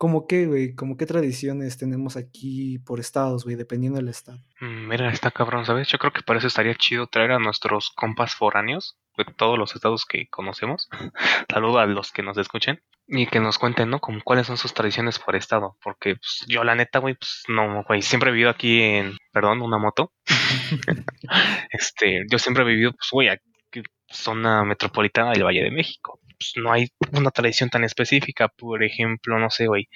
como 0.00 0.26
qué, 0.26 0.46
güey, 0.46 0.74
como 0.74 0.96
qué 0.96 1.04
tradiciones 1.04 1.76
tenemos 1.76 2.16
aquí 2.16 2.78
por 2.86 3.00
estados, 3.00 3.44
güey, 3.44 3.54
dependiendo 3.54 3.98
del 3.98 4.08
estado. 4.08 4.38
Mm, 4.58 4.88
mira, 4.88 5.10
está 5.10 5.30
cabrón, 5.30 5.66
¿sabes? 5.66 5.88
Yo 5.88 5.98
creo 5.98 6.10
que 6.10 6.22
para 6.22 6.38
eso 6.38 6.46
estaría 6.46 6.74
chido 6.74 7.06
traer 7.06 7.32
a 7.32 7.38
nuestros 7.38 7.90
compas 7.90 8.34
foráneos 8.34 8.96
de 9.18 9.26
todos 9.26 9.58
los 9.58 9.74
estados 9.74 10.06
que 10.06 10.26
conocemos. 10.30 10.88
Saludo 11.52 11.80
a 11.80 11.84
los 11.84 12.12
que 12.12 12.22
nos 12.22 12.38
escuchen 12.38 12.80
y 13.08 13.26
que 13.26 13.40
nos 13.40 13.58
cuenten, 13.58 13.90
¿no? 13.90 14.00
Como 14.00 14.22
cuáles 14.22 14.46
son 14.46 14.56
sus 14.56 14.72
tradiciones 14.72 15.18
por 15.18 15.36
estado. 15.36 15.76
Porque 15.82 16.14
pues, 16.14 16.46
yo, 16.48 16.64
la 16.64 16.74
neta, 16.74 16.98
güey, 16.98 17.16
pues 17.16 17.42
no, 17.48 17.84
güey, 17.86 18.00
siempre 18.00 18.30
he 18.30 18.32
vivido 18.32 18.48
aquí 18.48 18.80
en, 18.80 19.18
perdón, 19.34 19.60
una 19.60 19.76
moto. 19.76 20.14
este, 21.72 22.24
yo 22.30 22.38
siempre 22.38 22.62
he 22.62 22.66
vivido, 22.66 22.92
pues, 22.92 23.08
güey, 23.12 23.28
aquí, 23.28 23.82
zona 24.08 24.64
metropolitana 24.64 25.32
del 25.32 25.44
Valle 25.44 25.62
de 25.62 25.70
México. 25.70 26.20
Pues 26.40 26.52
no 26.56 26.72
hay 26.72 26.88
una 27.12 27.30
tradición 27.30 27.70
tan 27.70 27.84
específica, 27.84 28.48
por 28.48 28.82
ejemplo, 28.82 29.38
no 29.38 29.50
sé, 29.50 29.66
güey. 29.66 29.88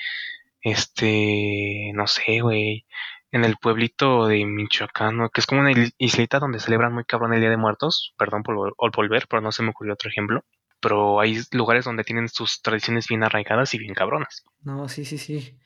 Este, 0.61 1.92
no 1.94 2.07
sé, 2.07 2.40
güey. 2.40 2.87
En 3.33 3.44
el 3.44 3.57
pueblito 3.57 4.26
de 4.26 4.44
Michoacán, 4.46 5.28
que 5.33 5.40
es 5.40 5.46
como 5.46 5.62
una 5.62 5.72
islita 5.98 6.38
donde 6.38 6.61
celebran 6.61 6.92
muy 6.94 7.04
cabrón 7.04 7.35
el 7.35 7.40
Día 7.40 7.50
de 7.50 7.57
Muertos. 7.57 8.14
Perdón 8.18 8.42
por, 8.42 8.76
por 8.76 8.92
volver, 8.94 9.26
pero 9.28 9.42
no 9.42 9.52
se 9.52 9.62
me 9.62 9.70
ocurrió 9.70 9.94
otro 9.94 10.11
ejemplo 10.11 10.44
pero 10.85 11.18
hay 11.18 11.40
lugares 11.52 11.87
donde 11.87 12.04
tienen 12.04 12.28
sus 12.28 12.61
tradiciones 12.61 13.09
bien 13.09 13.22
arraigadas 13.22 13.72
y 13.72 13.78
bien 13.78 13.94
cabronas. 13.94 14.44
No, 14.61 14.87
sí, 14.87 15.07
sí, 15.07 15.16
sí. 15.16 15.59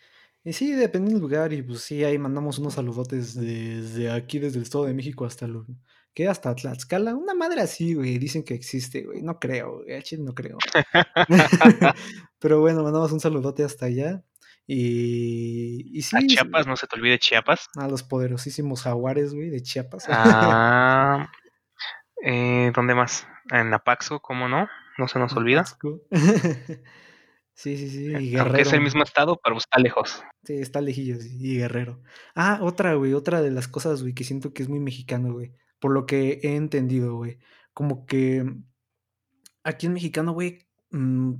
Y 0.44 0.52
sí, 0.52 0.70
depende 0.70 1.10
del 1.10 1.20
lugar, 1.20 1.52
y 1.52 1.60
pues 1.60 1.80
sí, 1.80 2.04
ahí 2.04 2.16
mandamos 2.18 2.60
unos 2.60 2.74
saludotes 2.74 3.34
desde 3.34 4.12
aquí, 4.12 4.38
desde 4.38 4.58
el 4.58 4.62
Estado 4.62 4.84
de 4.84 4.94
México 4.94 5.24
hasta 5.24 5.48
lo, 5.48 5.66
¿qué? 6.18 6.26
Hasta 6.26 6.52
Tlaxcala, 6.52 7.14
una 7.14 7.32
madre 7.32 7.60
así, 7.60 7.94
güey, 7.94 8.18
dicen 8.18 8.42
que 8.42 8.52
existe, 8.52 9.04
güey, 9.04 9.22
no 9.22 9.38
creo, 9.38 9.84
güey, 9.84 10.02
no 10.18 10.34
creo. 10.34 10.58
Pero 12.40 12.60
bueno, 12.60 12.82
mandamos 12.82 13.12
un 13.12 13.20
saludote 13.20 13.62
hasta 13.62 13.86
allá. 13.86 14.24
Y, 14.66 15.96
y 15.96 16.02
sí. 16.02 16.16
A 16.16 16.26
Chiapas, 16.26 16.66
no 16.66 16.74
se 16.74 16.88
te 16.88 16.96
olvide 16.96 17.20
Chiapas. 17.20 17.68
A 17.76 17.86
los 17.86 18.02
poderosísimos 18.02 18.82
jaguares, 18.82 19.32
güey, 19.32 19.48
de 19.48 19.62
Chiapas. 19.62 20.06
Ah, 20.08 21.30
eh, 22.24 22.72
¿Dónde 22.74 22.96
más? 22.96 23.28
En 23.52 23.72
Apaxo, 23.72 24.18
¿cómo 24.18 24.48
no? 24.48 24.68
No 24.98 25.06
se 25.06 25.20
nos 25.20 25.32
olvida. 25.34 25.64
Sí, 27.54 27.76
sí, 27.76 27.90
sí. 27.90 28.04
Y 28.04 28.30
Guerrero. 28.30 28.44
Aunque 28.50 28.62
es 28.62 28.72
el 28.72 28.80
mismo 28.80 29.02
estado, 29.02 29.40
pero 29.42 29.56
está 29.56 29.80
lejos. 29.80 30.22
Sí, 30.44 30.60
está 30.60 30.80
lejillos. 30.80 31.24
Y 31.24 31.56
Guerrero. 31.56 32.00
Ah, 32.36 32.60
otra, 32.62 32.94
güey. 32.94 33.14
Otra 33.14 33.42
de 33.42 33.50
las 33.50 33.66
cosas, 33.66 34.00
güey, 34.00 34.14
que 34.14 34.22
siento 34.22 34.54
que 34.54 34.62
es 34.62 34.68
muy 34.68 34.78
mexicano, 34.78 35.32
güey. 35.32 35.52
Por 35.80 35.92
lo 35.92 36.06
que 36.06 36.40
he 36.42 36.56
entendido, 36.56 37.16
güey. 37.16 37.38
Como 37.74 38.06
que 38.06 38.44
aquí 39.64 39.86
en 39.86 39.94
mexicano, 39.94 40.32
güey, 40.32 40.66
mm, 40.90 41.34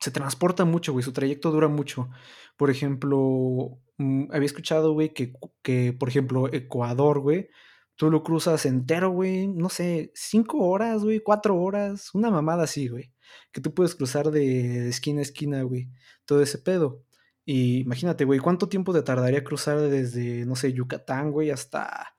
se 0.00 0.10
transporta 0.10 0.64
mucho, 0.64 0.92
güey. 0.92 1.04
Su 1.04 1.12
trayecto 1.12 1.50
dura 1.50 1.68
mucho. 1.68 2.10
Por 2.56 2.70
ejemplo, 2.70 3.80
mm, 3.98 4.26
había 4.32 4.46
escuchado, 4.46 4.92
güey, 4.92 5.12
que, 5.14 5.32
que, 5.62 5.92
por 5.92 6.08
ejemplo, 6.08 6.52
Ecuador, 6.52 7.20
güey, 7.20 7.48
tú 7.96 8.10
lo 8.10 8.22
cruzas 8.22 8.66
entero, 8.66 9.10
güey, 9.10 9.48
no 9.48 9.68
sé, 9.68 10.12
cinco 10.14 10.58
horas, 10.68 11.02
güey, 11.04 11.20
cuatro 11.20 11.56
horas, 11.60 12.10
una 12.14 12.30
mamada 12.30 12.64
así, 12.64 12.88
güey 12.88 13.12
que 13.52 13.60
tú 13.60 13.74
puedes 13.74 13.94
cruzar 13.94 14.30
de 14.30 14.88
esquina 14.88 15.20
a 15.20 15.22
esquina, 15.22 15.62
güey, 15.62 15.90
todo 16.24 16.42
ese 16.42 16.58
pedo. 16.58 17.04
Y 17.44 17.80
imagínate, 17.80 18.24
güey, 18.24 18.38
¿cuánto 18.38 18.68
tiempo 18.68 18.92
te 18.92 19.02
tardaría 19.02 19.44
cruzar 19.44 19.80
desde, 19.80 20.46
no 20.46 20.56
sé, 20.56 20.72
Yucatán, 20.72 21.32
güey, 21.32 21.50
hasta, 21.50 22.11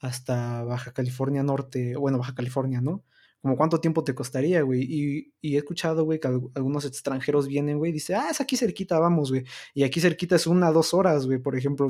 hasta 0.00 0.64
Baja 0.64 0.92
California 0.92 1.42
Norte, 1.42 1.96
bueno, 1.96 2.18
Baja 2.18 2.34
California, 2.34 2.80
¿no? 2.80 3.04
Como 3.40 3.56
cuánto 3.56 3.80
tiempo 3.80 4.02
te 4.04 4.14
costaría, 4.14 4.62
güey. 4.62 4.82
Y, 4.82 5.32
y, 5.40 5.54
he 5.54 5.58
escuchado, 5.58 6.04
güey, 6.04 6.18
que 6.18 6.28
algunos 6.28 6.84
extranjeros 6.84 7.46
vienen, 7.46 7.78
güey, 7.78 7.92
dice, 7.92 8.14
ah, 8.16 8.28
es 8.30 8.40
aquí 8.40 8.56
cerquita, 8.56 8.98
vamos, 8.98 9.30
güey. 9.30 9.44
Y 9.74 9.84
aquí 9.84 10.00
cerquita 10.00 10.36
es 10.36 10.46
una, 10.46 10.72
dos 10.72 10.92
horas, 10.92 11.26
güey, 11.26 11.38
por 11.38 11.56
ejemplo. 11.56 11.88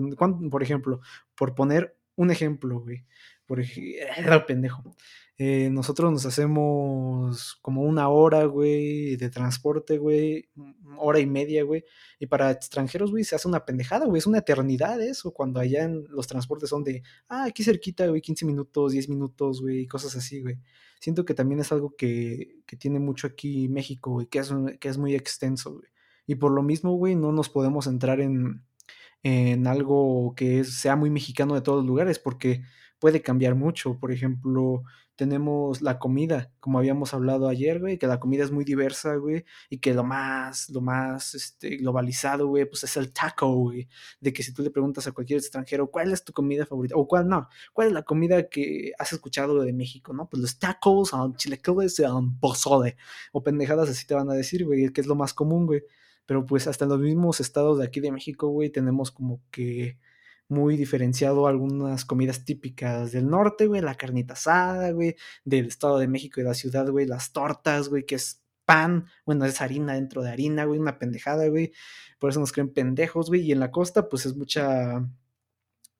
Por 0.50 0.62
ejemplo, 0.62 1.00
por 1.34 1.54
poner 1.54 1.96
un 2.16 2.30
ejemplo, 2.30 2.80
güey. 2.80 3.06
Por 3.48 3.60
ejemplo, 3.60 4.44
pendejo. 4.46 4.84
Eh, 5.38 5.70
nosotros 5.70 6.12
nos 6.12 6.26
hacemos 6.26 7.56
como 7.62 7.82
una 7.82 8.08
hora, 8.10 8.44
güey, 8.44 9.16
de 9.16 9.30
transporte, 9.30 9.96
güey, 9.96 10.50
hora 10.98 11.18
y 11.18 11.26
media, 11.26 11.64
güey. 11.64 11.82
Y 12.18 12.26
para 12.26 12.50
extranjeros, 12.50 13.10
güey, 13.10 13.24
se 13.24 13.36
hace 13.36 13.48
una 13.48 13.64
pendejada, 13.64 14.04
güey, 14.04 14.18
es 14.18 14.26
una 14.26 14.38
eternidad 14.38 15.00
eso, 15.00 15.32
cuando 15.32 15.60
allá 15.60 15.84
en 15.84 16.04
los 16.10 16.26
transportes 16.26 16.68
son 16.68 16.84
de, 16.84 17.02
ah, 17.28 17.44
aquí 17.44 17.64
cerquita, 17.64 18.06
güey, 18.06 18.20
15 18.20 18.44
minutos, 18.44 18.92
10 18.92 19.08
minutos, 19.08 19.62
güey, 19.62 19.86
cosas 19.86 20.14
así, 20.14 20.42
güey. 20.42 20.58
Siento 21.00 21.24
que 21.24 21.34
también 21.34 21.60
es 21.60 21.72
algo 21.72 21.94
que, 21.96 22.60
que 22.66 22.76
tiene 22.76 22.98
mucho 22.98 23.28
aquí 23.28 23.68
México, 23.68 24.10
güey, 24.10 24.26
que 24.26 24.40
es, 24.40 24.52
que 24.78 24.88
es 24.88 24.98
muy 24.98 25.14
extenso, 25.14 25.72
güey. 25.74 25.88
Y 26.26 26.34
por 26.34 26.52
lo 26.52 26.62
mismo, 26.62 26.92
güey, 26.92 27.14
no 27.16 27.32
nos 27.32 27.48
podemos 27.48 27.86
entrar 27.86 28.20
en, 28.20 28.64
en 29.22 29.66
algo 29.66 30.34
que 30.36 30.64
sea 30.64 30.96
muy 30.96 31.10
mexicano 31.10 31.54
de 31.54 31.62
todos 31.62 31.78
los 31.78 31.86
lugares, 31.86 32.18
porque 32.18 32.62
puede 32.98 33.22
cambiar 33.22 33.54
mucho. 33.54 33.98
Por 33.98 34.12
ejemplo, 34.12 34.84
tenemos 35.18 35.82
la 35.82 35.98
comida, 35.98 36.52
como 36.60 36.78
habíamos 36.78 37.12
hablado 37.12 37.48
ayer, 37.48 37.80
güey, 37.80 37.98
que 37.98 38.06
la 38.06 38.20
comida 38.20 38.44
es 38.44 38.52
muy 38.52 38.64
diversa, 38.64 39.16
güey, 39.16 39.44
y 39.68 39.78
que 39.78 39.92
lo 39.92 40.04
más, 40.04 40.70
lo 40.70 40.80
más 40.80 41.34
este, 41.34 41.76
globalizado, 41.78 42.46
güey, 42.46 42.66
pues 42.66 42.84
es 42.84 42.96
el 42.96 43.12
taco, 43.12 43.52
güey, 43.52 43.88
de 44.20 44.32
que 44.32 44.44
si 44.44 44.54
tú 44.54 44.62
le 44.62 44.70
preguntas 44.70 45.08
a 45.08 45.12
cualquier 45.12 45.40
extranjero, 45.40 45.90
¿cuál 45.90 46.12
es 46.12 46.22
tu 46.22 46.32
comida 46.32 46.66
favorita? 46.66 46.94
O 46.96 47.08
cuál 47.08 47.28
no, 47.28 47.48
¿cuál 47.72 47.88
es 47.88 47.92
la 47.94 48.04
comida 48.04 48.48
que 48.48 48.92
has 48.96 49.12
escuchado 49.12 49.60
de 49.60 49.72
México, 49.72 50.12
no? 50.12 50.28
Pues 50.28 50.40
los 50.40 50.58
tacos, 50.58 51.12
um, 51.12 51.34
chilequiles, 51.34 51.98
um, 52.00 52.38
pozole, 52.38 52.96
o 53.32 53.42
pendejadas 53.42 53.90
así 53.90 54.06
te 54.06 54.14
van 54.14 54.30
a 54.30 54.34
decir, 54.34 54.64
güey, 54.64 54.92
que 54.92 55.00
es 55.00 55.08
lo 55.08 55.16
más 55.16 55.34
común, 55.34 55.66
güey. 55.66 55.82
Pero 56.26 56.46
pues 56.46 56.68
hasta 56.68 56.84
en 56.84 56.90
los 56.90 57.00
mismos 57.00 57.40
estados 57.40 57.78
de 57.78 57.84
aquí 57.86 57.98
de 58.00 58.12
México, 58.12 58.48
güey, 58.48 58.70
tenemos 58.70 59.10
como 59.10 59.40
que 59.50 59.98
muy 60.48 60.76
diferenciado 60.76 61.46
algunas 61.46 62.04
comidas 62.04 62.44
típicas 62.44 63.12
del 63.12 63.28
norte, 63.28 63.66
güey, 63.66 63.82
la 63.82 63.94
carnita 63.94 64.34
asada, 64.34 64.90
güey, 64.92 65.16
del 65.44 65.66
Estado 65.66 65.98
de 65.98 66.08
México 66.08 66.40
y 66.40 66.44
la 66.44 66.54
ciudad, 66.54 66.88
güey, 66.88 67.06
las 67.06 67.32
tortas, 67.32 67.88
güey, 67.88 68.06
que 68.06 68.16
es 68.16 68.42
pan, 68.64 69.06
bueno, 69.24 69.44
es 69.46 69.60
harina 69.60 69.94
dentro 69.94 70.22
de 70.22 70.30
harina, 70.30 70.64
güey, 70.64 70.80
una 70.80 70.98
pendejada, 70.98 71.48
güey, 71.48 71.72
por 72.18 72.30
eso 72.30 72.40
nos 72.40 72.52
creen 72.52 72.72
pendejos, 72.72 73.28
güey, 73.28 73.42
y 73.42 73.52
en 73.52 73.60
la 73.60 73.70
costa, 73.70 74.08
pues 74.08 74.26
es 74.26 74.36
mucha, 74.36 75.06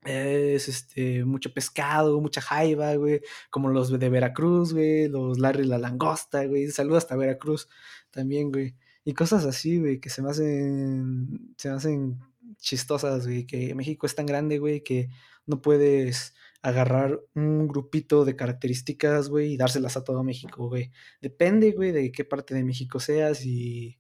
es 0.05 0.69
este, 0.69 1.25
mucho 1.25 1.53
pescado, 1.53 2.21
mucha 2.21 2.41
jaiba, 2.41 2.95
güey, 2.97 3.21
como 3.51 3.71
los 3.71 3.99
de 3.99 4.09
Veracruz, 4.09 4.73
güey, 4.73 5.09
los 5.09 5.39
Larry 5.39 5.65
la 5.65 5.79
langosta, 5.79 6.45
güey, 6.47 6.69
saludos 6.69 7.05
hasta 7.05 7.17
Veracruz 7.17 7.69
también, 8.11 8.51
güey, 8.53 8.75
y 9.05 9.15
cosas 9.15 9.45
así, 9.47 9.79
güey, 9.79 10.01
que 10.01 10.11
se 10.11 10.23
me 10.23 10.31
hacen, 10.31 11.55
se 11.57 11.71
me 11.71 11.77
hacen 11.77 12.19
chistosas, 12.59 13.27
güey, 13.27 13.47
que 13.47 13.75
México 13.75 14.07
es 14.07 14.15
tan 14.15 14.27
grande, 14.27 14.59
güey, 14.59 14.83
que 14.83 15.11
no 15.47 15.63
puedes 15.63 16.35
agarrar 16.63 17.21
un 17.35 17.69
grupito 17.69 18.25
de 18.25 18.37
características, 18.37 19.29
güey, 19.29 19.55
y 19.55 19.57
dárselas 19.57 19.97
a 19.97 20.05
todo 20.05 20.25
México, 20.25 20.69
güey. 20.69 20.93
Depende, 21.21 21.73
güey, 21.73 21.93
de 21.93 22.13
qué 22.13 22.25
parte 22.25 22.55
de 22.55 22.65
México 22.65 23.01
seas 23.01 23.45
y 23.45 23.99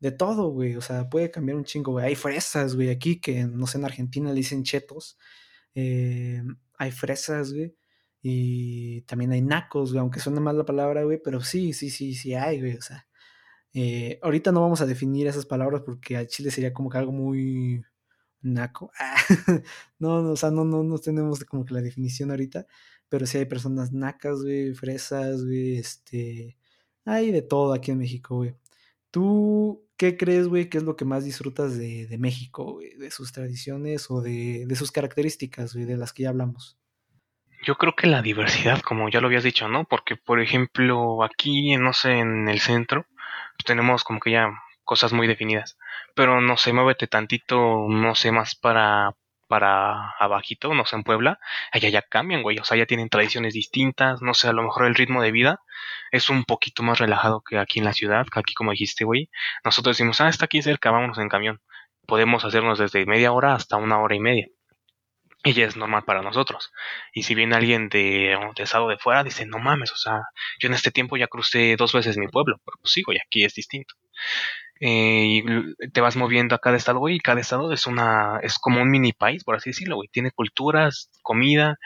de 0.00 0.12
todo, 0.12 0.50
güey. 0.50 0.76
O 0.76 0.80
sea, 0.82 1.08
puede 1.08 1.30
cambiar 1.30 1.56
un 1.56 1.64
chingo, 1.64 1.92
güey. 1.92 2.06
Hay 2.06 2.14
fresas, 2.16 2.74
güey, 2.76 2.90
aquí 2.90 3.20
que, 3.20 3.44
no 3.44 3.66
sé, 3.66 3.78
en 3.78 3.84
Argentina 3.86 4.30
le 4.30 4.36
dicen 4.36 4.64
chetos. 4.64 5.18
Eh, 5.74 6.42
hay 6.78 6.90
fresas, 6.92 7.52
güey. 7.52 7.74
Y 8.22 9.02
también 9.02 9.32
hay 9.32 9.42
nacos, 9.42 9.90
güey, 9.92 10.00
aunque 10.00 10.20
suene 10.20 10.40
mal 10.40 10.58
la 10.58 10.64
palabra, 10.64 11.04
güey, 11.04 11.20
pero 11.22 11.40
sí, 11.42 11.72
sí, 11.72 11.90
sí, 11.90 12.14
sí 12.14 12.34
hay, 12.34 12.60
güey. 12.60 12.76
O 12.76 12.82
sea, 12.82 13.06
eh, 13.74 14.20
ahorita 14.22 14.52
no 14.52 14.60
vamos 14.60 14.80
a 14.80 14.86
definir 14.86 15.26
esas 15.26 15.46
palabras 15.46 15.82
porque 15.84 16.16
a 16.16 16.26
Chile 16.26 16.52
sería 16.52 16.72
como 16.72 16.88
que 16.88 16.98
algo 16.98 17.12
muy 17.12 17.84
naco. 18.40 18.92
no, 19.98 20.22
no, 20.22 20.30
o 20.30 20.36
sea, 20.36 20.50
no, 20.50 20.64
no, 20.64 20.84
no 20.84 20.98
tenemos 20.98 21.44
como 21.44 21.64
que 21.64 21.74
la 21.74 21.82
definición 21.82 22.30
ahorita, 22.30 22.66
pero 23.08 23.26
sí 23.26 23.38
hay 23.38 23.46
personas 23.46 23.92
nacas, 23.92 24.42
güey, 24.42 24.74
fresas, 24.74 25.44
güey, 25.44 25.78
este, 25.78 26.56
hay 27.04 27.32
de 27.32 27.42
todo 27.42 27.72
aquí 27.72 27.90
en 27.90 27.98
México, 27.98 28.36
güey. 28.36 28.54
¿Tú 29.10 29.84
qué 29.96 30.16
crees, 30.16 30.48
güey, 30.48 30.68
qué 30.68 30.78
es 30.78 30.84
lo 30.84 30.96
que 30.96 31.04
más 31.04 31.24
disfrutas 31.24 31.76
de, 31.76 32.06
de 32.06 32.18
México, 32.18 32.74
güey? 32.74 32.94
De 32.94 33.10
sus 33.10 33.32
tradiciones 33.32 34.10
o 34.10 34.20
de, 34.20 34.66
de 34.66 34.76
sus 34.76 34.92
características, 34.92 35.74
güey, 35.74 35.86
de 35.86 35.96
las 35.96 36.12
que 36.12 36.24
ya 36.24 36.30
hablamos. 36.30 36.78
Yo 37.64 37.76
creo 37.76 37.94
que 37.96 38.06
la 38.06 38.20
diversidad, 38.20 38.80
como 38.82 39.08
ya 39.08 39.20
lo 39.20 39.28
habías 39.28 39.44
dicho, 39.44 39.68
¿no? 39.68 39.84
Porque, 39.84 40.16
por 40.16 40.40
ejemplo, 40.40 41.22
aquí, 41.24 41.76
no 41.76 41.92
sé, 41.92 42.18
en 42.18 42.48
el 42.48 42.60
centro, 42.60 43.06
tenemos 43.64 44.04
como 44.04 44.20
que 44.20 44.32
ya 44.32 44.50
cosas 44.84 45.12
muy 45.12 45.26
definidas. 45.26 45.78
Pero 46.14 46.40
no 46.40 46.56
sé, 46.56 46.72
muévete 46.72 47.06
tantito, 47.06 47.86
no 47.88 48.14
sé, 48.14 48.32
más 48.32 48.54
para, 48.54 49.14
para 49.48 50.10
abajito, 50.18 50.74
no 50.74 50.84
sé, 50.84 50.96
en 50.96 51.04
Puebla, 51.04 51.38
allá 51.72 51.88
ya 51.88 52.02
cambian, 52.02 52.42
güey, 52.42 52.58
o 52.58 52.64
sea, 52.64 52.76
ya 52.76 52.86
tienen 52.86 53.08
tradiciones 53.08 53.54
distintas, 53.54 54.22
no 54.22 54.34
sé, 54.34 54.48
a 54.48 54.52
lo 54.52 54.62
mejor 54.62 54.86
el 54.86 54.94
ritmo 54.94 55.22
de 55.22 55.32
vida 55.32 55.60
es 56.10 56.30
un 56.30 56.44
poquito 56.44 56.82
más 56.82 56.98
relajado 56.98 57.42
que 57.42 57.58
aquí 57.58 57.78
en 57.80 57.84
la 57.86 57.92
ciudad, 57.92 58.26
que 58.32 58.40
aquí 58.40 58.54
como 58.54 58.70
dijiste, 58.72 59.04
güey, 59.04 59.30
nosotros 59.64 59.96
decimos, 59.96 60.20
ah, 60.20 60.28
está 60.28 60.46
aquí 60.46 60.62
cerca, 60.62 60.90
vámonos 60.90 61.18
en 61.18 61.28
camión, 61.28 61.60
podemos 62.06 62.44
hacernos 62.44 62.78
desde 62.78 63.06
media 63.06 63.32
hora 63.32 63.54
hasta 63.54 63.76
una 63.76 64.00
hora 64.00 64.14
y 64.14 64.20
media. 64.20 64.48
Ya 65.44 65.66
es 65.66 65.76
normal 65.76 66.04
para 66.04 66.22
nosotros. 66.22 66.72
Y 67.12 67.24
si 67.24 67.34
viene 67.34 67.54
alguien 67.54 67.88
de, 67.90 68.36
de 68.56 68.62
estado 68.62 68.88
de 68.88 68.96
fuera, 68.96 69.22
dice, 69.24 69.44
no 69.44 69.58
mames, 69.58 69.92
o 69.92 69.96
sea, 69.96 70.22
yo 70.58 70.68
en 70.68 70.74
este 70.74 70.90
tiempo 70.90 71.18
ya 71.18 71.26
crucé 71.26 71.76
dos 71.76 71.92
veces 71.92 72.16
mi 72.16 72.28
pueblo, 72.28 72.60
pero 72.64 72.78
pues 72.80 72.92
sigo 72.92 73.12
y 73.12 73.18
aquí 73.18 73.44
es 73.44 73.54
distinto. 73.54 73.94
Eh, 74.80 75.24
y 75.26 75.90
te 75.92 76.00
vas 76.00 76.16
moviendo 76.16 76.54
a 76.54 76.58
cada 76.58 76.76
estado, 76.76 76.98
güey, 76.98 77.16
y 77.16 77.20
cada 77.20 77.40
estado 77.40 77.72
es 77.72 77.86
una, 77.86 78.40
es 78.42 78.58
como 78.58 78.82
un 78.82 78.90
mini 78.90 79.12
país, 79.12 79.44
por 79.44 79.54
así 79.54 79.70
decirlo, 79.70 79.96
güey. 79.96 80.08
Tiene 80.08 80.30
culturas, 80.32 81.10
comida 81.22 81.78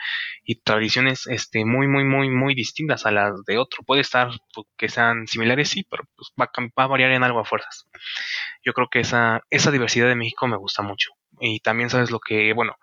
y 0.43 0.61
tradiciones, 0.61 1.27
este, 1.27 1.65
muy, 1.65 1.87
muy, 1.87 2.03
muy, 2.03 2.29
muy 2.29 2.55
distintas 2.55 3.05
a 3.05 3.11
las 3.11 3.43
de 3.45 3.57
otro. 3.57 3.83
Puede 3.85 4.01
estar 4.01 4.29
pues, 4.53 4.67
que 4.77 4.89
sean 4.89 5.27
similares, 5.27 5.69
sí, 5.69 5.85
pero 5.89 6.03
pues, 6.15 6.31
va, 6.39 6.49
va, 6.77 6.83
a 6.85 6.87
variar 6.87 7.11
en 7.11 7.23
algo 7.23 7.39
a 7.39 7.45
fuerzas. 7.45 7.87
Yo 8.63 8.73
creo 8.73 8.89
que 8.89 9.01
esa, 9.01 9.41
esa 9.49 9.71
diversidad 9.71 10.07
de 10.07 10.15
México 10.15 10.47
me 10.47 10.57
gusta 10.57 10.81
mucho. 10.81 11.11
Y 11.39 11.59
también 11.61 11.89
sabes 11.89 12.11
lo 12.11 12.19
que, 12.19 12.53
bueno, 12.53 12.75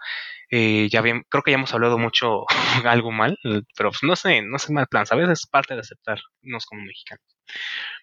eh, 0.51 0.89
ya 0.91 1.03
bien, 1.03 1.25
creo 1.29 1.43
que 1.43 1.51
ya 1.51 1.57
hemos 1.57 1.75
hablado 1.75 1.99
mucho 1.99 2.45
algo 2.85 3.11
mal, 3.13 3.39
pero 3.77 3.91
pues, 3.91 4.03
no 4.03 4.17
sé, 4.17 4.43
no 4.43 4.59
sé 4.59 4.73
mal 4.73 4.87
plan, 4.87 5.07
¿sabes? 5.07 5.29
Es 5.29 5.47
parte 5.47 5.75
de 5.75 5.81
aceptarnos 5.81 6.67
como 6.67 6.83
mexicanos. 6.83 7.25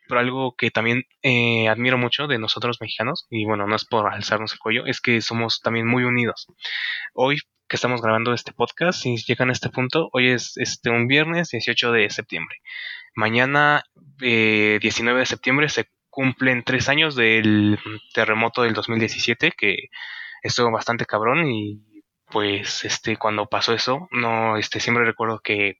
Pero 0.08 0.20
algo 0.20 0.56
que 0.58 0.72
también 0.72 1.04
eh, 1.22 1.68
admiro 1.70 1.98
mucho 1.98 2.28
de 2.28 2.40
nosotros 2.40 2.78
mexicanos, 2.82 3.28
y 3.30 3.46
bueno, 3.46 3.68
no 3.68 3.76
es 3.76 3.86
por 3.86 4.12
alzarnos 4.12 4.54
el 4.54 4.60
cuello, 4.60 4.86
es 4.86 5.02
que 5.02 5.22
somos 5.22 5.62
también 5.62 5.88
muy 5.88 6.04
unidos. 6.04 6.48
Hoy 7.14 7.38
que 7.68 7.78
estamos 7.78 8.02
grabando 8.02 8.34
este 8.34 8.54
podcast, 8.54 9.02
si 9.02 9.16
llegan 9.18 9.50
a 9.50 9.54
este 9.54 9.70
punto, 9.70 10.10
hoy 10.12 10.30
es 10.30 10.58
este 10.58 10.90
un 10.90 11.08
viernes 11.08 11.50
18 11.50 11.92
de 11.92 12.10
septiembre. 12.10 12.58
Mañana 13.16 13.84
19 14.20 15.20
de 15.20 15.26
septiembre 15.26 15.70
se 15.70 15.90
cumplen 16.10 16.64
tres 16.64 16.90
años 16.90 17.16
del 17.16 17.80
terremoto 18.14 18.64
del 18.64 18.74
2017, 18.74 19.54
que 19.58 19.90
estuvo 20.44 20.72
bastante 20.72 21.06
cabrón 21.06 21.50
y 21.50 21.93
pues 22.34 22.84
este 22.84 23.16
cuando 23.18 23.46
pasó 23.46 23.74
eso 23.74 24.10
no 24.12 24.58
este 24.58 24.80
siempre 24.80 25.06
recuerdo 25.06 25.40
que 25.40 25.78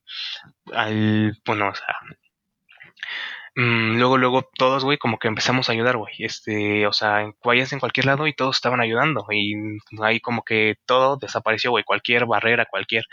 al 0.72 1.36
bueno 1.44 1.68
o 1.68 1.74
sea 1.74 1.96
mm, 3.56 3.98
luego 3.98 4.18
luego 4.18 4.48
todos 4.56 4.84
güey 4.84 4.98
como 4.98 5.18
que 5.18 5.28
empezamos 5.28 5.68
a 5.68 5.72
ayudar 5.72 5.96
güey 5.96 6.14
este 6.20 6.86
o 6.86 6.92
sea 6.92 7.22
en 7.22 7.32
cualquier 7.80 8.06
lado 8.06 8.26
y 8.26 8.34
todos 8.34 8.56
estaban 8.56 8.80
ayudando 8.80 9.26
y 9.30 9.54
ahí 10.02 10.20
como 10.20 10.42
que 10.44 10.76
todo 10.86 11.16
desapareció 11.16 11.70
güey 11.72 11.84
cualquier 11.84 12.26
barrera 12.26 12.66
cualquier 12.66 13.04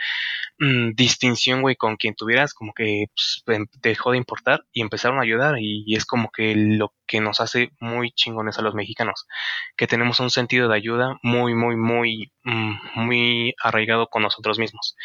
Mm, 0.63 0.93
distinción, 0.93 1.61
güey, 1.63 1.75
con 1.75 1.95
quien 1.95 2.13
tuvieras, 2.13 2.53
como 2.53 2.71
que 2.73 3.05
pues, 3.15 3.43
em, 3.47 3.65
dejó 3.81 4.11
de 4.11 4.17
importar 4.17 4.63
y 4.71 4.81
empezaron 4.81 5.17
a 5.17 5.23
ayudar 5.23 5.55
y, 5.59 5.95
es 5.95 6.05
como 6.05 6.29
que 6.31 6.53
lo 6.55 6.93
que 7.11 7.19
nos 7.19 7.41
hace 7.41 7.71
muy 7.81 8.11
chingones 8.13 8.57
a 8.57 8.61
los 8.61 8.73
mexicanos, 8.73 9.27
que 9.75 9.85
tenemos 9.85 10.21
un 10.21 10.29
sentido 10.29 10.69
de 10.69 10.77
ayuda 10.77 11.17
muy, 11.21 11.53
muy, 11.53 11.75
muy, 11.75 12.31
mm, 12.43 12.75
muy 12.95 13.53
arraigado 13.61 14.07
con 14.07 14.21
nosotros 14.23 14.59
mismos 14.59 14.95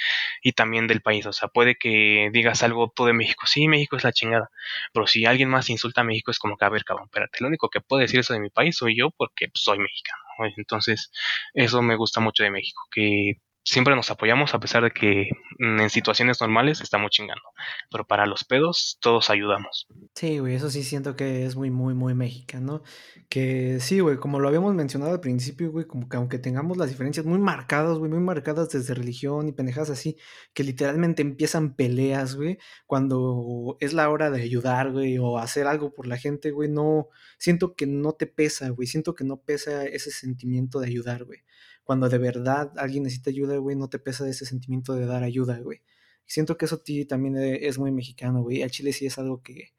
y 0.41 0.53
también 0.53 0.87
del 0.87 1.03
país, 1.03 1.27
o 1.27 1.33
sea, 1.33 1.49
puede 1.49 1.75
que 1.75 2.31
digas 2.33 2.63
algo 2.63 2.93
tú 2.95 3.07
de 3.07 3.13
México, 3.13 3.45
sí, 3.49 3.67
México 3.67 3.97
es 3.97 4.05
la 4.05 4.13
chingada, 4.13 4.51
pero 4.93 5.09
si 5.09 5.27
alguien 5.27 5.49
más 5.49 5.69
insulta 5.69 6.03
a 6.03 6.05
México 6.05 6.31
es 6.31 6.39
como 6.39 6.57
que, 6.57 6.65
a 6.65 6.69
ver, 6.69 6.85
cabrón, 6.85 7.07
espérate, 7.07 7.39
lo 7.41 7.49
único 7.49 7.71
que 7.71 7.81
puede 7.81 8.03
decir 8.03 8.21
eso 8.21 8.35
de 8.35 8.41
mi 8.41 8.51
país 8.51 8.77
soy 8.77 8.97
yo 8.97 9.11
porque 9.11 9.49
pues, 9.49 9.65
soy 9.65 9.79
mexicano. 9.81 10.23
Entonces, 10.59 11.11
eso 11.55 11.83
me 11.83 11.97
gusta 11.97 12.21
mucho 12.21 12.43
de 12.45 12.51
México, 12.51 12.83
que 12.93 13.41
siempre 13.67 13.97
nos 13.97 14.11
apoyamos 14.13 14.55
a 14.55 14.61
pesar 14.61 14.85
de 14.85 14.93
que 14.93 15.29
mm, 15.59 15.81
en 15.81 15.91
situaciones 15.91 16.41
normales 16.41 16.81
estamos 16.81 17.11
chingando. 17.11 17.43
Pero 17.91 18.07
para 18.07 18.25
los 18.25 18.45
pedos 18.45 18.97
todos 19.01 19.29
ayudamos. 19.29 19.89
Sí, 20.15 20.39
güey, 20.39 20.55
eso 20.55 20.71
sí 20.71 20.85
siento 20.85 21.17
que 21.17 21.45
es 21.45 21.57
muy, 21.57 21.71
muy, 21.71 21.93
muy 21.93 22.15
mexicano. 22.15 22.85
Que 23.29 23.81
sí, 23.81 23.99
güey, 23.99 24.19
como 24.19 24.39
lo 24.39 24.47
habíamos 24.47 24.73
mencionado 24.75 25.13
al 25.13 25.21
principio, 25.21 25.73
güey, 25.73 25.85
como 25.85 26.09
que 26.09 26.17
aunque 26.17 26.39
tengamos 26.39 26.77
las 26.77 26.91
diferencias 26.91 27.27
muy 27.27 27.41
marcadas, 27.41 27.99
güey, 27.99 28.09
muy 28.09 28.21
marcadas 28.21 28.71
desde 28.71 28.95
religión 28.95 29.49
y 29.49 29.53
pendejadas 29.53 29.91
así, 29.91 30.17
que 30.55 30.63
literalmente 30.63 31.23
empiezan 31.23 31.75
peleas, 31.75 32.37
güey, 32.37 32.59
cuando 32.87 33.77
es 33.81 33.93
la 33.93 34.09
hora 34.11 34.31
de 34.31 34.43
ayudar, 34.43 34.93
güey, 34.93 35.19
o 35.19 35.39
hacer 35.39 35.67
algo 35.67 35.93
por 35.93 36.07
la 36.07 36.19
gente, 36.19 36.53
güey, 36.53 36.71
no, 36.71 37.09
siento 37.37 37.75
que 37.75 37.87
no 37.87 38.13
te 38.13 38.29
pesa, 38.29 38.69
güey, 38.69 38.87
siento 38.87 39.17
que 39.17 39.25
no 39.25 39.39
pesa 39.39 39.85
ese 39.87 40.13
sentimiento 40.13 40.79
de 40.79 40.87
ayudar, 40.87 41.25
güey 41.25 41.41
cuando 41.87 42.09
de 42.09 42.19
verdad 42.19 42.73
alguien 42.79 43.05
necesita 43.05 43.31
ayuda, 43.31 43.57
güey, 43.59 43.77
no 43.77 43.89
te 43.89 44.01
pesa 44.01 44.29
ese 44.29 44.45
sentimiento 44.45 44.95
de 44.95 45.07
dar 45.07 45.23
ayuda, 45.23 45.61
güey. 45.61 45.83
Siento 46.27 46.59
que 46.59 46.65
eso 46.65 46.77
a 46.77 46.83
ti 46.83 47.05
también 47.07 47.37
e, 47.37 47.69
es 47.69 47.79
muy 47.79 47.93
mexicano, 47.93 48.43
güey. 48.43 48.65
A 48.65 48.69
Chile 48.69 48.93
sí 48.93 49.07
es 49.07 49.19
algo 49.19 49.41
que, 49.43 49.71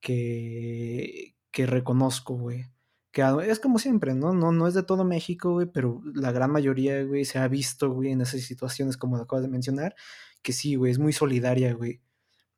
que, 0.00 1.34
que 1.50 1.66
reconozco, 1.66 2.36
güey. 2.36 2.66
Que 3.10 3.22
es 3.48 3.58
como 3.60 3.80
siempre, 3.80 4.14
¿no? 4.14 4.32
¿no? 4.34 4.52
No 4.52 4.68
es 4.68 4.74
de 4.74 4.84
todo 4.84 5.04
México, 5.04 5.54
güey, 5.54 5.66
pero 5.66 6.00
la 6.14 6.30
gran 6.32 6.52
mayoría, 6.52 7.02
güey, 7.04 7.24
se 7.24 7.38
ha 7.38 7.48
visto, 7.48 7.90
güey, 7.90 8.12
en 8.12 8.20
esas 8.20 8.42
situaciones 8.42 8.96
como 8.96 9.16
lo 9.16 9.24
acabas 9.24 9.42
de 9.42 9.50
mencionar, 9.50 9.96
que 10.42 10.52
sí, 10.52 10.76
güey, 10.76 10.92
es 10.92 10.98
muy 11.00 11.12
solidaria, 11.12 11.74
güey 11.74 12.00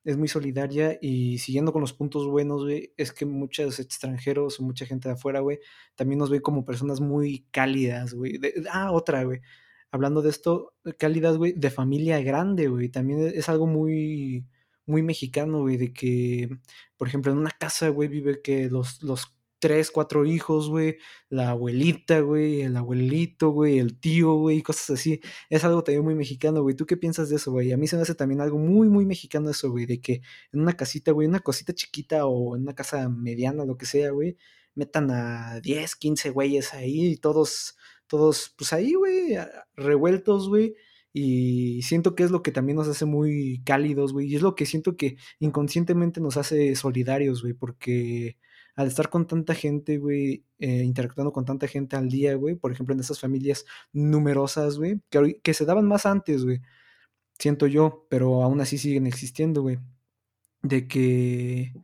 es 0.05 0.17
muy 0.17 0.29
solidaria 0.29 0.99
y 1.01 1.39
siguiendo 1.39 1.73
con 1.73 1.83
los 1.83 1.93
puntos 1.93 2.27
buenos, 2.27 2.65
güey, 2.65 2.93
es 2.97 3.13
que 3.13 3.27
muchos 3.27 3.79
extranjeros 3.81 4.59
o 4.61 4.63
mucha 4.63 4.87
gente 4.87 5.09
de 5.09 5.15
afuera, 5.15 5.41
güey, 5.41 5.59
también 5.95 6.19
nos 6.19 6.31
ve 6.31 6.41
como 6.41 6.65
personas 6.65 7.01
muy 7.01 7.47
cálidas, 7.51 8.15
güey. 8.15 8.41
ah, 8.71 8.93
otra, 8.93 9.25
güey. 9.25 9.41
Hablando 9.93 10.23
de 10.23 10.31
esto, 10.31 10.75
cálidas, 10.99 11.37
güey, 11.37 11.53
de 11.53 11.71
familia 11.71 12.21
grande, 12.23 12.69
güey. 12.69 12.89
También 12.89 13.21
es 13.35 13.49
algo 13.49 13.67
muy, 13.67 14.47
muy 14.87 15.03
mexicano, 15.03 15.61
güey, 15.61 15.77
de 15.77 15.93
que, 15.93 16.49
por 16.97 17.09
ejemplo, 17.09 17.33
en 17.33 17.39
una 17.39 17.51
casa, 17.51 17.89
güey, 17.89 18.09
vive 18.09 18.41
que 18.43 18.71
los, 18.71 19.03
los 19.03 19.35
tres, 19.61 19.91
cuatro 19.91 20.27
hijos, 20.27 20.69
güey, 20.69 20.97
la 21.29 21.51
abuelita, 21.51 22.21
güey, 22.21 22.63
el 22.63 22.77
abuelito, 22.77 23.51
güey, 23.51 23.79
el 23.79 24.01
tío, 24.01 24.35
güey, 24.35 24.63
cosas 24.63 24.91
así. 24.91 25.21
Es 25.51 25.65
algo 25.65 25.85
también 25.85 26.05
muy 26.05 26.15
mexicano, 26.15 26.63
güey. 26.63 26.75
¿Tú 26.75 26.87
qué 26.87 26.97
piensas 26.97 27.29
de 27.29 27.37
eso, 27.37 27.53
güey? 27.53 27.73
A 27.73 27.77
mí 27.77 27.87
se 27.87 27.97
me 27.97 28.03
hace 28.03 28.15
también 28.15 28.41
algo 28.41 28.59
muy, 28.59 28.89
muy 28.89 29.07
mexicano 29.07 29.51
eso, 29.51 29.71
güey, 29.71 29.87
de 29.87 30.01
que 30.01 30.23
en 30.53 30.61
una 30.61 30.73
casita, 30.77 31.13
güey, 31.13 31.29
una 31.29 31.41
cosita 31.41 31.75
chiquita 31.75 32.27
o 32.27 32.57
en 32.57 32.63
una 32.63 32.75
casa 32.75 33.09
mediana, 33.09 33.65
lo 33.65 33.77
que 33.77 33.87
sea, 33.87 34.11
güey, 34.11 34.37
metan 34.75 35.11
a 35.11 35.61
10, 35.61 35.97
15 35.97 36.31
güeyes 36.31 36.75
ahí 36.75 37.17
todos, 37.17 37.77
todos, 38.07 38.55
pues 38.57 38.73
ahí, 38.73 38.95
güey, 38.95 39.37
revueltos, 39.77 40.49
güey. 40.49 40.75
Y 41.13 41.83
siento 41.83 42.15
que 42.15 42.23
es 42.23 42.31
lo 42.31 42.43
que 42.43 42.53
también 42.53 42.77
nos 42.77 42.89
hace 42.89 43.05
muy 43.05 43.63
cálidos, 43.65 44.13
güey. 44.13 44.29
Y 44.29 44.37
es 44.37 44.43
lo 44.43 44.55
que 44.55 44.67
siento 44.67 44.97
que 44.97 45.17
inconscientemente 45.41 46.21
nos 46.21 46.37
hace 46.37 46.77
solidarios, 46.77 47.43
güey. 47.43 47.55
Porque 47.55 48.39
al 48.81 48.89
estar 48.89 49.11
con 49.11 49.27
tanta 49.27 49.55
gente, 49.55 49.99
güey, 49.99 50.45
eh, 50.59 50.85
interactuando 50.85 51.33
con 51.33 51.45
tanta 51.45 51.69
gente 51.69 51.97
al 51.97 52.09
día, 52.09 52.35
güey, 52.35 52.55
por 52.57 52.73
ejemplo, 52.73 52.95
en 52.95 53.01
esas 53.01 53.21
familias 53.21 53.67
numerosas, 53.93 54.79
güey, 54.79 55.01
que, 55.11 55.41
que 55.43 55.55
se 55.55 55.67
daban 55.67 55.87
más 55.87 56.07
antes, 56.07 56.45
güey, 56.45 56.63
siento 57.39 57.67
yo, 57.67 58.07
pero 58.11 58.43
aún 58.43 58.61
así 58.61 58.79
siguen 58.79 59.07
existiendo, 59.07 59.63
güey, 59.63 59.79
de 60.63 60.89
que 60.89 61.75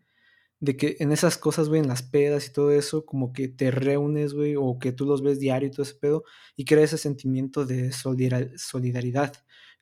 de 0.61 0.77
que 0.77 0.97
en 1.01 1.13
esas 1.13 1.37
cosas, 1.39 1.69
güey, 1.69 1.81
en 1.83 1.89
las 1.89 2.03
pedas 2.03 2.47
y 2.49 2.53
todo 2.53 2.73
eso, 2.73 3.05
como 3.07 3.33
que 3.33 3.49
te 3.49 3.71
reúnes, 3.71 4.33
güey, 4.35 4.57
o 4.57 4.79
que 4.79 4.93
tú 4.93 5.05
los 5.07 5.23
ves 5.23 5.39
diario 5.39 5.69
y 5.69 5.71
todo 5.71 5.83
ese 5.83 5.95
pedo, 5.97 6.25
y 6.57 6.65
crea 6.65 6.85
ese 6.85 6.99
sentimiento 6.99 7.67
de 7.67 7.93
solidaridad 7.93 9.35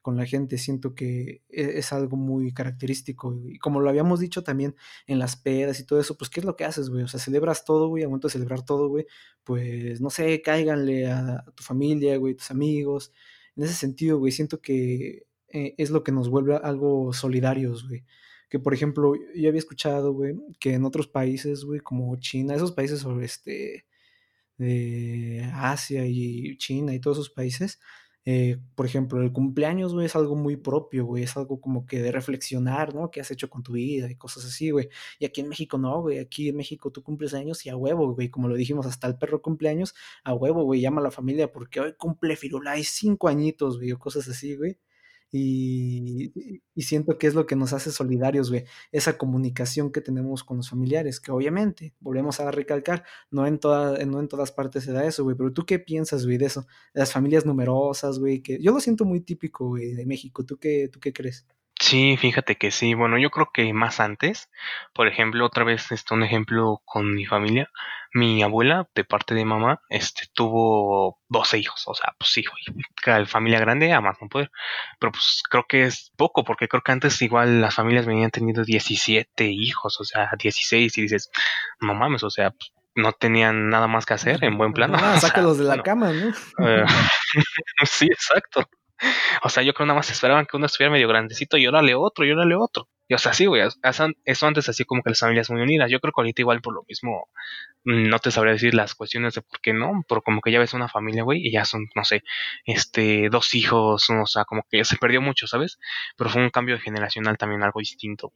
con 0.05 0.19
la 0.19 0.27
gente. 0.27 0.59
Siento 0.59 0.95
que 0.95 1.43
e-, 1.49 1.79
es 1.79 1.93
algo 1.93 2.17
muy 2.17 2.53
característico. 2.53 3.35
Y 3.49 3.59
como 3.59 3.81
lo 3.81 3.89
habíamos 3.89 4.21
dicho 4.21 4.45
también 4.45 4.77
en 5.07 5.19
las 5.19 5.37
pedas 5.37 5.81
y 5.81 5.87
todo 5.87 5.99
eso, 5.99 6.17
pues, 6.19 6.31
¿qué 6.31 6.41
es 6.41 6.47
lo 6.47 6.57
que 6.57 6.65
haces, 6.65 6.91
güey? 6.91 7.05
O 7.05 7.09
sea, 7.09 7.19
celebras 7.19 7.65
todo, 7.65 7.89
güey, 7.89 8.05
a 8.05 8.07
momento 8.07 8.29
de 8.29 8.33
celebrar 8.33 8.65
todo, 8.65 8.89
güey, 8.89 9.07
pues, 9.45 10.01
no 10.01 10.11
sé, 10.11 10.43
cáiganle 10.43 11.09
a 11.11 11.45
tu 11.55 11.63
familia, 11.65 12.19
güey, 12.19 12.35
tus 12.35 12.51
amigos. 12.51 13.13
En 13.57 13.65
ese 13.65 13.75
sentido, 13.75 14.19
güey, 14.19 14.33
siento 14.33 14.61
que 14.61 15.27
eh, 15.49 15.75
es 15.79 15.91
lo 15.91 16.05
que 16.05 16.13
nos 16.13 16.29
vuelve 16.29 16.57
algo 16.57 17.13
solidarios, 17.13 17.89
güey 17.89 18.05
que 18.51 18.61
por 18.61 18.73
ejemplo, 18.73 19.15
yo 19.35 19.49
había 19.49 19.59
escuchado, 19.59 20.13
güey, 20.13 20.37
que 20.61 20.75
en 20.75 20.85
otros 20.85 21.09
países, 21.09 21.65
güey, 21.65 21.81
como 21.81 22.15
China, 22.21 22.55
esos 22.55 22.71
países 22.71 23.01
sobre 23.01 23.25
este, 23.27 23.85
de 24.59 25.51
Asia 25.55 26.07
y 26.07 26.57
China 26.59 26.95
y 26.95 27.01
todos 27.01 27.19
esos 27.19 27.31
países, 27.31 27.81
eh, 28.27 28.59
por 28.75 28.87
ejemplo, 28.87 29.21
el 29.23 29.33
cumpleaños, 29.33 29.93
güey, 29.95 30.07
es 30.07 30.17
algo 30.17 30.35
muy 30.37 30.57
propio, 30.57 31.05
güey, 31.05 31.25
es 31.25 31.37
algo 31.37 31.61
como 31.61 31.87
que 31.87 32.01
de 32.03 32.11
reflexionar, 32.13 32.95
¿no? 32.95 33.11
¿Qué 33.11 33.21
has 33.21 33.31
hecho 33.31 33.51
con 33.51 33.63
tu 33.63 33.73
vida 33.73 34.11
y 34.11 34.17
cosas 34.17 34.45
así, 34.47 34.71
güey? 34.71 34.89
Y 35.19 35.27
aquí 35.27 35.41
en 35.43 35.49
México 35.49 35.79
no, 35.79 36.01
güey, 36.01 36.19
aquí 36.19 36.49
en 36.49 36.57
México 36.57 36.91
tú 36.91 37.03
cumples 37.03 37.35
años 37.35 37.65
y 37.67 37.71
a 37.71 37.77
huevo, 37.77 38.15
güey, 38.15 38.31
como 38.31 38.49
lo 38.49 38.55
dijimos, 38.55 38.87
hasta 38.87 39.07
el 39.07 39.19
perro 39.19 39.43
cumpleaños, 39.43 39.95
a 40.25 40.35
huevo, 40.35 40.65
güey, 40.65 40.81
llama 40.81 41.01
a 41.01 41.05
la 41.05 41.11
familia 41.11 41.53
porque 41.53 41.81
hoy 41.81 41.95
cumple 41.99 42.37
Firulais 42.37 42.89
cinco 42.89 43.29
añitos, 43.29 43.77
güey, 43.79 43.93
o 43.93 43.99
cosas 43.99 44.29
así, 44.29 44.57
güey. 44.57 44.79
Y, 45.37 46.33
siento 46.77 47.19
que 47.19 47.27
es 47.27 47.35
lo 47.35 47.45
que 47.45 47.57
nos 47.57 47.73
hace 47.73 47.91
solidarios, 47.91 48.51
güey, 48.51 48.67
esa 48.93 49.19
comunicación 49.19 49.91
que 49.91 50.01
tenemos 50.01 50.45
con 50.45 50.59
los 50.59 50.71
familiares, 50.71 51.19
que 51.19 51.33
obviamente, 51.33 51.93
volvemos 51.99 52.39
a 52.39 52.53
recalcar, 52.53 53.05
no 53.33 53.45
en, 53.45 53.59
toda, 53.59 53.99
no 54.05 54.21
en 54.21 54.29
todas 54.29 54.53
partes 54.53 54.85
se 54.85 54.93
da 54.93 55.05
eso, 55.05 55.25
güey, 55.25 55.37
pero 55.37 55.53
tú 55.53 55.67
qué 55.67 55.81
piensas, 55.81 56.25
güey, 56.25 56.39
de 56.39 56.47
eso, 56.47 56.67
las 56.93 57.13
familias 57.13 57.45
numerosas, 57.47 58.21
güey, 58.21 58.43
que 58.43 58.61
yo 58.63 58.73
lo 58.73 58.79
siento 58.79 59.05
muy 59.05 59.21
típico, 59.23 59.67
güey, 59.69 59.95
de 59.95 60.07
México, 60.07 60.45
¿tú 60.45 60.57
qué, 60.57 60.89
tú 60.89 61.01
qué 61.01 61.13
crees? 61.13 61.45
Sí, 61.81 62.17
fíjate 62.17 62.57
que 62.57 62.71
sí. 62.71 62.95
Bueno, 62.95 63.19
yo 63.19 63.31
creo 63.31 63.51
que 63.53 63.73
más 63.73 64.01
antes, 64.01 64.49
por 64.95 65.09
ejemplo, 65.09 65.45
otra 65.45 65.65
vez, 65.65 65.91
este, 65.93 66.15
un 66.15 66.23
ejemplo 66.23 66.81
con 66.85 67.15
mi 67.15 67.27
familia. 67.27 67.71
Mi 68.13 68.45
abuela, 68.45 68.89
de 68.95 69.05
parte 69.05 69.35
de 69.35 69.45
mamá, 69.45 69.81
este, 69.89 70.29
tuvo 70.33 71.19
12 71.29 71.59
hijos. 71.59 71.83
O 71.87 71.95
sea, 71.95 72.15
pues 72.17 72.31
sí, 72.31 72.45
familia 73.27 73.59
grande, 73.59 73.93
a 73.93 74.01
más 74.01 74.17
no 74.23 74.29
poder. 74.29 74.53
Pero 75.01 75.13
pues 75.13 75.43
creo 75.51 75.67
que 75.69 75.85
es 75.85 76.13
poco, 76.17 76.45
porque 76.45 76.69
creo 76.69 76.83
que 76.83 76.93
antes 76.93 77.21
igual 77.23 77.61
las 77.61 77.75
familias 77.75 78.07
venían 78.07 78.31
teniendo 78.31 78.63
17 78.63 79.47
hijos, 79.47 80.01
o 80.01 80.05
sea, 80.05 80.31
16, 80.39 80.97
y 80.97 81.03
dices, 81.03 81.31
no 81.81 81.95
mames, 81.95 82.23
o 82.23 82.31
sea, 82.31 82.51
pues, 82.51 82.73
no 82.95 83.13
tenían 83.13 83.69
nada 83.69 83.89
más 83.89 84.07
que 84.07 84.15
hacer 84.15 84.45
en 84.45 84.57
buen 84.57 84.73
plano. 84.73 84.97
Ah, 85.01 85.19
sácalos 85.21 85.59
de 85.59 85.65
la 85.65 85.83
cama, 85.83 86.13
¿no? 86.13 86.33
Eh, 86.65 86.85
sí, 87.85 88.07
exacto. 88.07 88.69
O 89.43 89.49
sea, 89.49 89.63
yo 89.63 89.75
creo 89.75 89.87
nada 89.87 89.99
más 89.99 90.11
esperaban 90.11 90.47
que 90.47 90.57
uno 90.57 90.67
estuviera 90.67 90.93
medio 90.93 91.09
grandecito 91.09 91.57
y 91.57 91.67
órale 91.67 91.95
otro, 91.95 92.25
y 92.25 92.31
órale 92.33 92.55
otro. 92.55 92.89
Y 93.09 93.15
o 93.15 93.19
sea, 93.19 93.35
sí, 93.35 93.47
güey, 93.47 93.63
eso 94.25 94.47
antes 94.47 94.69
así 94.69 94.85
como 94.85 95.03
que 95.03 95.11
las 95.11 95.21
familias 95.21 95.51
muy 95.51 95.61
unidas. 95.61 95.91
Yo 95.91 96.01
creo 96.01 96.13
que 96.13 96.21
ahorita 96.21 96.43
igual 96.43 96.63
por 96.63 96.75
lo 96.75 96.85
mismo 96.89 97.29
mm, 97.85 98.09
no 98.09 98.19
te 98.19 98.31
sabría 98.31 98.55
decir 98.55 98.75
las 98.75 98.95
cuestiones 98.95 99.35
de 99.35 99.43
por 99.43 99.61
qué 99.61 99.73
no, 99.75 100.05
pero 100.09 100.23
como 100.23 100.41
que 100.41 100.51
ya 100.53 100.59
ves 100.59 100.75
una 100.75 100.89
familia, 100.89 101.23
güey, 101.23 101.47
y 101.47 101.53
ya 101.53 101.65
son, 101.65 101.87
no 101.95 102.05
sé, 102.05 102.23
este, 102.65 103.29
dos 103.31 103.55
hijos, 103.55 104.09
o 104.11 104.27
sea, 104.27 104.45
como 104.45 104.63
que 104.71 104.85
se 104.85 104.97
perdió 104.97 105.21
mucho, 105.21 105.47
¿sabes? 105.47 105.79
Pero 106.17 106.31
fue 106.31 106.43
un 106.43 106.51
cambio 106.51 106.79
generacional 106.79 107.37
también 107.39 107.63
algo 107.63 107.81
distinto. 107.81 108.33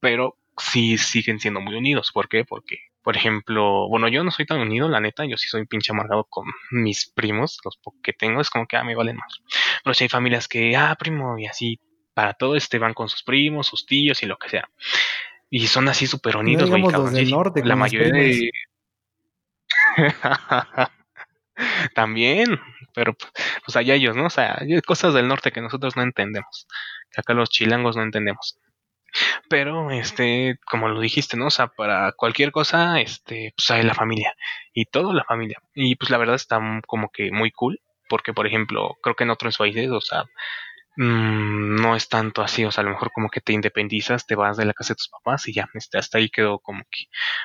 Pero 0.00 0.36
sí 0.56 0.98
siguen 0.98 1.40
siendo 1.40 1.60
muy 1.60 1.74
unidos. 1.74 2.10
¿Por 2.12 2.28
qué? 2.28 2.44
Porque 2.44 2.78
por 3.02 3.16
ejemplo, 3.16 3.88
bueno, 3.88 4.08
yo 4.08 4.24
no 4.24 4.30
soy 4.30 4.46
tan 4.46 4.60
unido, 4.60 4.88
la 4.88 5.00
neta, 5.00 5.24
yo 5.24 5.36
sí 5.36 5.48
soy 5.48 5.66
pinche 5.66 5.92
amargado 5.92 6.24
con 6.24 6.46
mis 6.70 7.10
primos, 7.10 7.58
los 7.64 7.78
que 8.02 8.12
tengo, 8.12 8.40
es 8.40 8.50
como 8.50 8.66
que, 8.66 8.76
ah, 8.76 8.84
me 8.84 8.94
valen 8.94 9.16
más. 9.16 9.40
Pero 9.82 9.94
si 9.94 10.04
hay 10.04 10.08
familias 10.08 10.48
que, 10.48 10.76
ah, 10.76 10.94
primo, 10.98 11.38
y 11.38 11.46
así, 11.46 11.80
para 12.14 12.34
todo 12.34 12.56
este 12.56 12.78
van 12.78 12.94
con 12.94 13.08
sus 13.08 13.22
primos, 13.22 13.66
sus 13.68 13.86
tíos 13.86 14.22
y 14.22 14.26
lo 14.26 14.36
que 14.36 14.48
sea. 14.48 14.68
Y 15.50 15.66
son 15.68 15.88
así 15.88 16.06
súper 16.06 16.36
unidos, 16.36 16.68
güey. 16.68 16.82
No 16.82 16.90
los 16.90 17.12
del 17.12 17.30
norte, 17.30 17.64
la 17.64 17.76
mayoría 17.76 18.12
de. 18.12 18.50
También, 21.94 22.60
pero 22.94 23.16
pues 23.64 23.76
allá 23.76 23.94
ellos, 23.94 24.16
¿no? 24.16 24.26
O 24.26 24.30
sea, 24.30 24.58
hay 24.60 24.80
cosas 24.82 25.14
del 25.14 25.28
norte 25.28 25.52
que 25.52 25.60
nosotros 25.60 25.96
no 25.96 26.02
entendemos, 26.02 26.66
que 27.10 27.20
acá 27.20 27.34
los 27.34 27.50
chilangos 27.50 27.96
no 27.96 28.02
entendemos. 28.02 28.58
Pero, 29.48 29.90
este, 29.90 30.58
como 30.66 30.88
lo 30.88 31.00
dijiste, 31.00 31.36
¿no? 31.36 31.46
O 31.46 31.50
sea, 31.50 31.68
para 31.68 32.12
cualquier 32.12 32.52
cosa, 32.52 33.00
este, 33.00 33.52
pues 33.56 33.70
hay 33.70 33.82
la 33.82 33.94
familia. 33.94 34.34
Y 34.74 34.86
todo 34.86 35.12
la 35.12 35.24
familia. 35.24 35.58
Y 35.74 35.96
pues 35.96 36.10
la 36.10 36.18
verdad 36.18 36.36
está 36.36 36.60
como 36.86 37.10
que 37.10 37.30
muy 37.32 37.50
cool. 37.50 37.80
Porque, 38.08 38.32
por 38.32 38.46
ejemplo, 38.46 38.96
creo 39.02 39.14
que 39.16 39.24
en 39.24 39.30
otros 39.30 39.58
países, 39.58 39.90
o 39.90 40.00
sea, 40.00 40.24
mmm, 40.96 41.76
no 41.76 41.96
es 41.96 42.08
tanto 42.08 42.42
así. 42.42 42.64
O 42.64 42.70
sea, 42.72 42.82
a 42.82 42.84
lo 42.86 42.90
mejor 42.92 43.12
como 43.12 43.30
que 43.30 43.40
te 43.40 43.52
independizas, 43.52 44.26
te 44.26 44.34
vas 44.36 44.56
de 44.56 44.66
la 44.66 44.74
casa 44.74 44.94
de 44.94 44.98
tus 44.98 45.08
papás 45.08 45.48
y 45.48 45.54
ya, 45.54 45.68
este, 45.74 45.98
hasta 45.98 46.18
ahí 46.18 46.30
quedó 46.30 46.58
como 46.60 46.84
que 46.90 47.04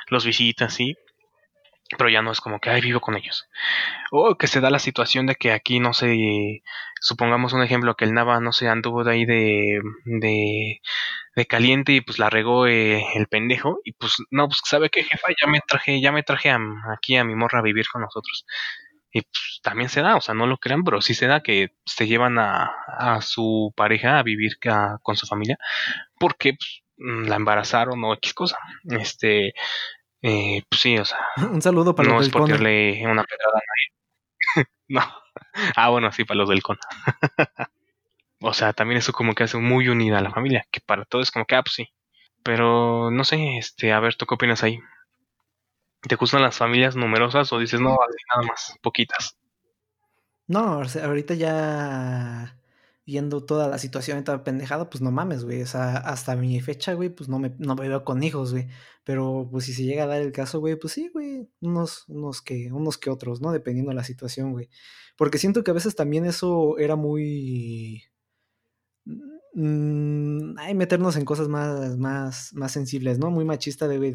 los 0.09 0.26
visitas, 0.26 0.74
sí 0.74 0.95
pero 1.98 2.10
ya 2.10 2.22
no 2.22 2.32
es 2.32 2.42
como 2.42 2.60
que, 2.60 2.70
ay, 2.70 2.82
vivo 2.82 3.00
con 3.00 3.16
ellos. 3.16 3.48
O 4.12 4.36
que 4.38 4.48
se 4.48 4.62
da 4.62 4.70
la 4.70 4.80
situación 4.80 5.26
de 5.28 5.36
que 5.36 5.52
aquí, 5.52 5.80
no 5.80 5.94
sé, 5.94 6.64
supongamos 7.02 7.54
un 7.54 7.64
ejemplo, 7.64 7.96
que 7.96 8.06
el 8.06 8.14
Nava, 8.14 8.40
no 8.40 8.52
sé, 8.52 8.68
anduvo 8.68 9.04
de 9.04 9.12
ahí 9.12 9.26
de, 9.26 9.82
de, 10.06 10.82
de 11.36 11.46
caliente 11.46 11.94
y 11.94 12.02
pues 12.02 12.20
la 12.20 12.30
regó 12.30 12.68
eh, 12.68 13.04
el 13.16 13.28
pendejo 13.28 13.80
y 13.84 13.94
pues, 13.94 14.16
no, 14.32 14.48
pues, 14.48 14.62
¿sabe 14.66 14.90
qué, 14.90 15.04
jefa? 15.04 15.28
Ya 15.42 15.48
me 15.50 15.60
traje, 15.68 16.02
ya 16.02 16.12
me 16.12 16.24
traje 16.24 16.52
aquí 16.92 17.18
a 17.18 17.24
mi 17.24 17.36
morra 17.36 17.60
a 17.60 17.64
vivir 17.64 17.86
con 17.92 18.02
nosotros. 18.02 18.46
Y 19.16 19.22
pues 19.22 19.60
también 19.62 19.90
se 19.90 20.02
da, 20.02 20.16
o 20.16 20.22
sea, 20.22 20.34
no 20.34 20.48
lo 20.48 20.58
crean, 20.58 20.84
pero 20.84 21.00
sí 21.02 21.14
se 21.14 21.28
da 21.28 21.44
que 21.44 21.70
se 21.86 22.08
llevan 22.08 22.40
a, 22.40 22.72
a 22.88 23.22
su 23.22 23.72
pareja 23.76 24.18
a 24.18 24.24
vivir 24.24 24.54
con 25.04 25.16
su 25.16 25.28
familia 25.28 25.60
porque 26.20 26.54
pues, 26.54 26.84
la 27.28 27.36
embarazaron 27.36 28.04
o 28.04 28.14
X 28.16 28.34
cosa. 28.34 28.58
Este, 28.90 29.54
eh, 30.24 30.64
pues 30.70 30.82
sí, 30.82 30.98
o 30.98 31.06
sea. 31.06 31.20
Un 31.52 31.62
saludo 31.62 31.94
para 31.94 32.10
no 32.10 32.16
los 32.16 32.26
del 32.26 32.32
No 32.32 32.38
es 32.40 32.50
por 32.50 32.50
darle 32.50 33.06
una 33.06 33.24
pedrada 33.24 33.60
a 33.60 34.56
nadie. 34.56 34.70
no. 34.88 35.02
Ah, 35.76 35.90
bueno, 35.90 36.12
sí, 36.12 36.24
para 36.24 36.40
los 36.40 36.50
del 36.50 36.64
CON. 36.64 36.78
o 38.42 38.54
sea, 38.54 38.74
también 38.74 38.98
eso 38.98 39.12
como 39.12 39.36
que 39.36 39.44
hace 39.44 39.58
muy 39.58 39.90
unida 39.90 40.20
a 40.20 40.22
la 40.22 40.32
familia, 40.32 40.66
que 40.72 40.80
para 40.80 41.06
todos 41.06 41.28
es 41.28 41.32
como 41.32 41.46
que, 41.46 41.56
ah, 41.56 41.64
pues 41.64 41.76
sí. 41.76 41.90
Pero 42.42 43.12
no 43.12 43.24
sé, 43.24 43.58
este, 43.58 43.92
a 43.92 44.00
ver, 44.00 44.16
¿tú 44.16 44.26
qué 44.26 44.36
opinas 44.36 44.64
ahí? 44.64 44.80
¿Te 46.02 46.16
gustan 46.16 46.42
las 46.42 46.58
familias 46.58 46.96
numerosas 46.96 47.52
o 47.54 47.60
dices, 47.60 47.80
no, 47.80 47.90
nada 47.90 48.48
más, 48.48 48.78
poquitas? 48.82 49.38
No, 50.48 50.82
ahorita 50.82 51.34
ya 51.34 52.58
viendo 53.06 53.43
toda 53.45 53.68
la 53.68 53.78
situación 53.78 54.24
tan 54.24 54.43
pendejada, 54.43 54.89
pues 54.89 55.01
no 55.01 55.12
mames, 55.12 55.43
güey. 55.43 55.62
O 55.62 55.68
sea, 55.68 55.97
hasta 55.97 56.36
mi 56.36 56.60
fecha, 56.62 56.93
güey, 56.93 57.10
pues 57.10 57.30
no 57.30 57.39
me, 57.39 57.54
no 57.60 57.76
me 57.76 57.88
veo 57.88 58.04
con 58.04 58.24
hijos, 58.24 58.51
güey. 58.51 58.68
Pero 59.04 59.47
pues 59.51 59.66
si 59.66 59.74
se 59.74 59.84
llega 59.84 60.04
a 60.04 60.08
dar 60.08 60.22
el 60.22 60.32
caso, 60.32 60.60
güey, 60.60 60.76
pues 60.78 60.93
sí, 60.93 61.10
güey. 61.14 61.49
Unos, 61.62 62.06
unos 62.08 62.41
que, 62.41 62.72
unos 62.72 62.97
que 62.97 63.10
otros, 63.10 63.41
¿no? 63.41 63.51
Dependiendo 63.51 63.89
de 63.91 63.95
la 63.95 64.04
situación, 64.04 64.51
güey. 64.54 64.70
Porque 65.18 65.38
siento 65.38 65.64
que 65.64 65.72
a 65.72 65.74
veces 65.74 65.95
también 65.95 66.26
eso 66.26 66.78
era 66.78 66.95
muy 66.95 68.04
Mm, 69.56 70.58
ay, 70.58 70.74
meternos 70.74 71.16
en 71.16 71.26
cosas 71.26 71.47
más, 71.47 71.95
más, 71.97 72.54
más 72.56 72.72
sensibles, 72.72 73.20
¿no? 73.20 73.30
Muy 73.30 73.45
machista 73.45 73.88
de, 73.88 73.99
de, 73.99 74.12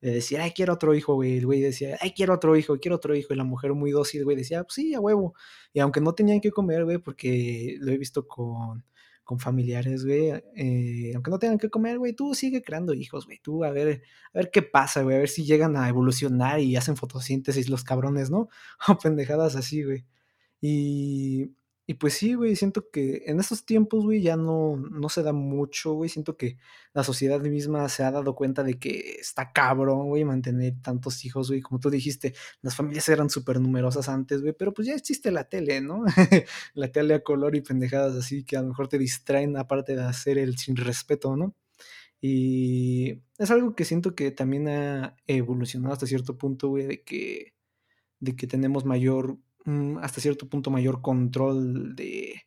de 0.00 0.10
decir, 0.10 0.40
ay, 0.40 0.52
quiero 0.52 0.74
otro 0.74 0.94
hijo, 0.94 1.14
güey. 1.14 1.38
El 1.38 1.46
güey 1.46 1.60
decía, 1.60 1.98
ay, 2.00 2.12
quiero 2.12 2.34
otro 2.34 2.56
hijo, 2.56 2.78
quiero 2.78 2.96
otro 2.96 3.16
hijo. 3.16 3.34
Y 3.34 3.36
la 3.36 3.44
mujer 3.44 3.72
muy 3.74 3.90
dócil, 3.90 4.22
güey, 4.24 4.36
decía, 4.36 4.62
pues 4.62 4.74
sí, 4.74 4.94
a 4.94 5.00
huevo. 5.00 5.34
Y 5.72 5.80
aunque 5.80 6.00
no 6.00 6.14
tenían 6.14 6.40
que 6.40 6.52
comer, 6.52 6.84
güey, 6.84 6.98
porque 6.98 7.76
lo 7.80 7.90
he 7.90 7.98
visto 7.98 8.28
con, 8.28 8.84
con 9.24 9.40
familiares, 9.40 10.04
güey, 10.04 10.30
eh, 10.56 11.12
aunque 11.14 11.30
no 11.30 11.38
tengan 11.40 11.58
que 11.58 11.70
comer, 11.70 11.98
güey, 11.98 12.12
tú 12.14 12.34
sigue 12.34 12.62
creando 12.62 12.94
hijos, 12.94 13.26
güey. 13.26 13.38
Tú 13.40 13.64
a 13.64 13.70
ver, 13.70 14.02
a 14.32 14.38
ver 14.38 14.50
qué 14.52 14.62
pasa, 14.62 15.02
güey, 15.02 15.16
a 15.16 15.18
ver 15.18 15.28
si 15.28 15.44
llegan 15.44 15.76
a 15.76 15.88
evolucionar 15.88 16.60
y 16.60 16.76
hacen 16.76 16.96
fotosíntesis 16.96 17.68
los 17.68 17.84
cabrones, 17.84 18.30
¿no? 18.30 18.48
O 18.88 18.96
pendejadas 18.96 19.56
así, 19.56 19.82
güey. 19.82 20.04
Y 20.60 21.50
y 21.90 21.94
pues 21.94 22.12
sí, 22.12 22.34
güey, 22.34 22.54
siento 22.54 22.90
que 22.90 23.22
en 23.24 23.40
estos 23.40 23.64
tiempos, 23.64 24.04
güey, 24.04 24.20
ya 24.20 24.36
no, 24.36 24.76
no 24.76 25.08
se 25.08 25.22
da 25.22 25.32
mucho, 25.32 25.94
güey. 25.94 26.10
Siento 26.10 26.36
que 26.36 26.58
la 26.92 27.02
sociedad 27.02 27.40
misma 27.40 27.88
se 27.88 28.02
ha 28.02 28.10
dado 28.10 28.34
cuenta 28.34 28.62
de 28.62 28.78
que 28.78 29.16
está 29.18 29.52
cabrón, 29.54 30.08
güey, 30.08 30.22
mantener 30.22 30.74
tantos 30.82 31.24
hijos, 31.24 31.48
güey. 31.48 31.62
Como 31.62 31.80
tú 31.80 31.88
dijiste, 31.88 32.34
las 32.60 32.76
familias 32.76 33.08
eran 33.08 33.30
súper 33.30 33.58
numerosas 33.58 34.10
antes, 34.10 34.42
güey, 34.42 34.52
pero 34.52 34.74
pues 34.74 34.86
ya 34.86 34.94
existe 34.94 35.30
la 35.30 35.48
tele, 35.48 35.80
¿no? 35.80 36.04
la 36.74 36.92
tele 36.92 37.14
a 37.14 37.22
color 37.22 37.56
y 37.56 37.62
pendejadas 37.62 38.14
así 38.16 38.44
que 38.44 38.58
a 38.58 38.62
lo 38.62 38.68
mejor 38.68 38.88
te 38.88 38.98
distraen 38.98 39.56
aparte 39.56 39.96
de 39.96 40.02
hacer 40.02 40.36
el 40.36 40.58
sin 40.58 40.76
respeto, 40.76 41.36
¿no? 41.38 41.56
Y 42.20 43.22
es 43.38 43.50
algo 43.50 43.74
que 43.74 43.86
siento 43.86 44.14
que 44.14 44.30
también 44.30 44.68
ha 44.68 45.16
evolucionado 45.26 45.94
hasta 45.94 46.06
cierto 46.06 46.36
punto, 46.36 46.68
güey, 46.68 46.86
de 46.86 47.02
que, 47.02 47.54
de 48.20 48.36
que 48.36 48.46
tenemos 48.46 48.84
mayor 48.84 49.38
hasta 50.00 50.20
cierto 50.20 50.48
punto 50.48 50.70
mayor 50.70 51.02
control 51.02 51.94
de, 51.94 52.42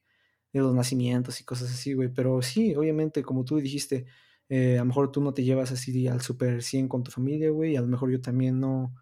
de, 0.53 0.59
los 0.59 0.73
nacimientos 0.73 1.39
y 1.41 1.45
cosas 1.45 1.71
así, 1.71 1.93
güey. 1.93 2.09
Pero 2.09 2.41
sí, 2.41 2.75
obviamente, 2.75 3.23
como 3.23 3.45
tú 3.45 3.57
dijiste, 3.57 4.05
eh, 4.49 4.75
a 4.77 4.79
lo 4.81 4.85
mejor 4.85 5.11
tú 5.11 5.21
no 5.21 5.33
te 5.33 5.43
llevas 5.43 5.71
así 5.71 6.07
al 6.07 6.21
super 6.21 6.63
100 6.63 6.87
con 6.87 7.03
tu 7.03 7.11
familia, 7.11 7.51
güey. 7.51 7.75
A 7.75 7.81
lo 7.81 7.87
mejor 7.87 8.11
yo 8.11 8.21
también 8.21 8.59
no, 8.59 8.93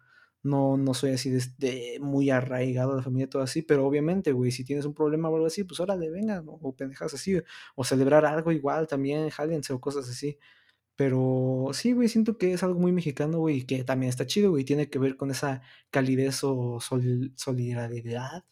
no, 0.42 0.76
no 0.76 0.94
soy 0.94 1.12
así 1.12 1.30
de, 1.58 1.98
muy 2.00 2.30
arraigado 2.30 2.92
a 2.92 2.96
la 2.96 3.02
familia, 3.02 3.28
todo 3.28 3.42
así. 3.42 3.62
Pero 3.62 3.86
obviamente, 3.86 4.32
güey, 4.32 4.50
si 4.52 4.64
tienes 4.64 4.84
un 4.84 4.94
problema 4.94 5.28
o 5.28 5.34
algo 5.34 5.46
así, 5.46 5.64
pues 5.64 5.80
órale, 5.80 6.10
venga, 6.10 6.42
o 6.46 6.74
pendejas 6.76 7.14
así. 7.14 7.40
O 7.74 7.84
celebrar 7.84 8.24
algo 8.26 8.52
igual 8.52 8.86
también, 8.86 9.30
jálense 9.30 9.72
o 9.72 9.80
cosas 9.80 10.08
así. 10.08 10.38
Pero 11.00 11.70
sí, 11.72 11.92
güey, 11.92 12.10
siento 12.10 12.36
que 12.36 12.52
es 12.52 12.62
algo 12.62 12.78
muy 12.78 12.92
mexicano, 12.92 13.38
güey, 13.38 13.64
que 13.64 13.84
también 13.84 14.10
está 14.10 14.26
chido, 14.26 14.50
güey. 14.50 14.64
Tiene 14.64 14.90
que 14.90 14.98
ver 14.98 15.16
con 15.16 15.30
esa 15.30 15.62
calidez 15.90 16.40
o 16.44 16.78
solidaridad. 16.78 18.44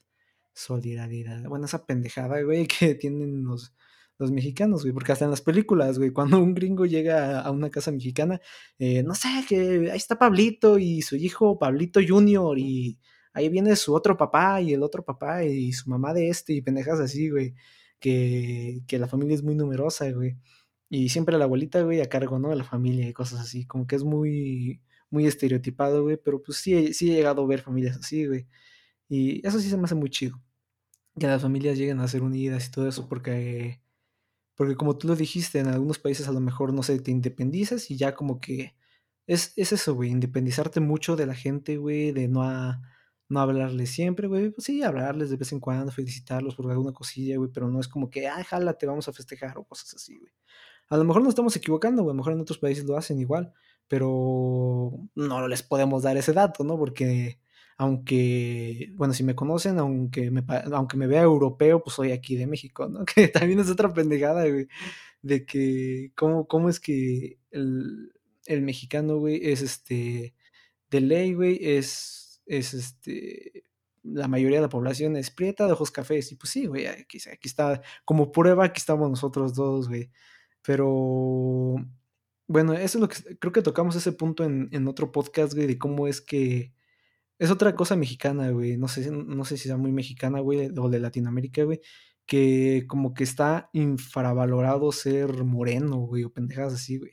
Solidaridad. 0.55 1.43
Bueno, 1.45 1.67
esa 1.67 1.85
pendejada, 1.85 2.41
güey, 2.43 2.67
que 2.81 2.95
tienen 2.95 3.45
los, 3.45 3.75
los 4.19 4.33
mexicanos, 4.33 4.81
güey. 4.83 4.95
Porque 4.95 5.13
hasta 5.13 5.27
en 5.27 5.31
las 5.31 5.43
películas, 5.43 5.99
güey, 5.99 6.11
cuando 6.11 6.39
un 6.39 6.55
gringo 6.55 6.87
llega 6.87 7.43
a 7.43 7.51
una 7.51 7.69
casa 7.69 7.93
mexicana, 7.93 8.41
eh, 8.79 9.03
no 9.03 9.15
sé, 9.15 9.29
que 9.47 9.91
ahí 9.93 9.99
está 9.99 10.19
Pablito 10.19 10.79
y 10.79 11.03
su 11.03 11.17
hijo 11.17 11.59
Pablito 11.59 12.01
Junior 12.07 12.59
y 12.59 12.99
ahí 13.35 13.51
viene 13.51 13.77
su 13.77 13.95
otro 13.95 14.17
papá 14.17 14.63
y 14.63 14.73
el 14.73 14.83
otro 14.83 15.05
papá 15.05 15.45
y 15.45 15.73
su 15.75 15.91
mamá 15.91 16.15
de 16.15 16.31
este 16.31 16.55
y 16.55 16.63
pendejas 16.63 16.99
así, 16.99 17.29
güey. 17.29 17.55
Que, 18.01 18.81
que 18.87 18.99
la 18.99 19.09
familia 19.09 19.35
es 19.35 19.43
muy 19.43 19.55
numerosa, 19.55 20.11
güey. 20.13 20.39
Y 20.91 21.11
siempre 21.11 21.36
la 21.39 21.45
abuelita, 21.45 21.82
güey, 21.82 22.01
a 22.01 22.09
cargo, 22.09 22.39
¿no? 22.39 22.49
De 22.51 22.57
la 22.57 22.64
familia 22.64 23.09
y 23.09 23.12
cosas 23.12 23.41
así. 23.41 23.66
Como 23.66 23.86
que 23.86 23.97
es 23.97 24.05
muy, 24.05 24.80
muy 25.11 25.26
estereotipado, 25.26 26.03
güey. 26.03 26.16
Pero 26.16 26.43
pues 26.43 26.59
sí, 26.59 26.95
sí 26.95 27.11
he 27.11 27.16
llegado 27.16 27.43
a 27.43 27.47
ver 27.47 27.61
familias 27.62 27.99
así, 27.99 28.26
güey. 28.26 28.47
Y 29.09 29.47
eso 29.47 29.61
sí 29.61 29.70
se 29.70 29.76
me 29.76 29.84
hace 29.84 29.95
muy 29.95 30.11
chido. 30.11 30.41
Que 31.18 31.26
las 31.26 31.43
familias 31.43 31.78
lleguen 31.78 32.01
a 32.01 32.09
ser 32.09 32.22
unidas 32.22 32.68
y 32.68 32.70
todo 32.70 32.89
eso. 32.89 33.09
Porque, 33.09 33.82
porque 34.57 34.76
como 34.76 34.99
tú 34.99 35.09
lo 35.09 35.16
dijiste, 35.16 35.61
en 35.61 35.68
algunos 35.68 35.99
países 35.99 36.28
a 36.28 36.32
lo 36.32 36.41
mejor, 36.41 36.72
no 36.74 36.82
sé, 36.82 36.99
te 37.01 37.11
independizas 37.11 37.91
y 37.91 37.97
ya 37.97 38.14
como 38.14 38.41
que... 38.41 38.74
Es, 39.26 39.53
es 39.57 39.72
eso, 39.72 39.95
güey, 39.95 40.11
independizarte 40.11 40.80
mucho 40.80 41.14
de 41.16 41.26
la 41.26 41.34
gente, 41.34 41.76
güey, 41.76 42.12
de 42.12 42.28
no, 42.28 42.45
a, 42.45 42.80
no 43.28 43.41
hablarles 43.41 43.91
siempre, 43.91 44.26
güey. 44.26 44.51
Pues 44.51 44.64
sí, 44.64 44.82
hablarles 44.82 45.30
de 45.30 45.36
vez 45.36 45.53
en 45.53 45.61
cuando, 45.61 45.93
felicitarlos 45.93 46.55
por 46.57 46.70
alguna 46.70 46.93
cosilla, 46.93 47.36
güey, 47.36 47.51
pero 47.53 47.68
no 47.68 47.80
es 47.80 47.89
como 47.89 48.11
que, 48.11 48.26
ah, 48.28 48.43
jala, 48.45 48.74
te 48.78 48.86
vamos 48.86 49.09
a 49.09 49.12
festejar 49.12 49.59
o 49.59 49.64
cosas 49.64 49.95
así, 49.95 50.16
güey. 50.18 50.32
A 50.89 50.97
lo 50.97 51.05
mejor 51.05 51.22
nos 51.22 51.30
estamos 51.30 51.55
equivocando, 51.57 52.03
güey. 52.03 52.12
A 52.12 52.14
lo 52.14 52.18
mejor 52.18 52.32
en 52.32 52.41
otros 52.41 52.59
países 52.59 52.84
lo 52.84 52.97
hacen 52.97 53.18
igual. 53.20 53.53
Pero 53.89 54.93
no 55.14 55.49
les 55.49 55.62
podemos 55.62 56.03
dar 56.03 56.16
ese 56.16 56.32
dato, 56.32 56.64
¿no? 56.64 56.78
Porque 56.78 57.39
aunque, 57.78 58.91
bueno, 58.97 59.14
si 59.14 59.22
me 59.22 59.36
conocen, 59.36 59.78
aunque 59.78 60.30
me, 60.32 60.45
aunque 60.72 60.97
me 60.97 61.07
vea 61.07 61.22
europeo, 61.22 61.82
pues 61.82 61.95
soy 61.95 62.11
aquí 62.12 62.36
de 62.36 62.47
México, 62.49 62.89
¿no? 62.89 63.05
Que 63.14 63.28
también 63.28 63.61
es 63.61 63.70
otra 63.70 63.93
pendejada, 63.95 64.47
güey. 64.49 64.66
De 65.22 65.47
que, 65.47 66.12
¿cómo, 66.16 66.49
cómo 66.49 66.68
es 66.68 66.80
que 66.80 67.39
el, 67.53 68.12
el 68.47 68.62
mexicano, 68.62 69.18
güey, 69.18 69.41
es 69.51 69.62
este, 69.62 70.34
de 70.91 71.01
ley, 71.01 71.34
güey, 71.34 71.59
es, 71.62 72.43
es 72.47 72.74
este, 72.74 73.64
la 74.03 74.28
mayoría 74.28 74.59
de 74.59 74.62
la 74.62 74.68
población 74.68 75.16
es 75.16 75.30
prieta 75.30 75.66
de 75.66 75.72
ojos 75.72 75.91
cafés. 75.93 76.32
Y 76.32 76.36
pues 76.36 76.51
sí, 76.51 76.66
güey, 76.66 76.86
aquí, 76.86 77.18
aquí 77.32 77.49
está, 77.49 77.80
como 78.05 78.32
prueba, 78.32 78.64
aquí 78.64 78.78
estamos 78.80 79.09
nosotros 79.09 79.55
dos, 79.55 79.89
güey. 79.89 80.11
Pero 80.63 81.77
bueno, 82.49 82.73
eso 82.75 82.99
es 82.99 83.03
lo 83.03 83.09
que 83.09 83.39
creo 83.39 83.53
que 83.53 83.63
tocamos 83.63 83.97
ese 83.97 84.13
punto 84.13 84.45
en, 84.45 84.89
otro 84.89 85.13
podcast, 85.13 85.55
güey, 85.55 85.67
de 85.67 85.79
cómo 85.79 86.09
es 86.09 86.21
que 86.21 86.73
es 87.39 87.51
otra 87.51 87.77
cosa 87.77 87.97
mexicana, 87.97 88.51
güey. 88.51 88.77
No 88.79 88.89
sé, 88.89 89.11
no 89.11 89.45
sé 89.45 89.57
si 89.59 89.69
sea 89.69 89.77
muy 89.77 89.93
mexicana, 89.93 90.41
güey, 90.41 90.71
o 90.79 90.89
de 90.91 91.01
Latinoamérica, 91.01 91.65
güey. 91.65 91.81
Que 92.27 92.87
como 92.89 93.15
que 93.15 93.25
está 93.25 93.71
infravalorado 93.73 94.93
ser 94.93 95.45
moreno, 95.45 95.99
güey, 95.99 96.25
o 96.25 96.33
pendejadas 96.33 96.75
así, 96.75 96.99
güey. 96.99 97.13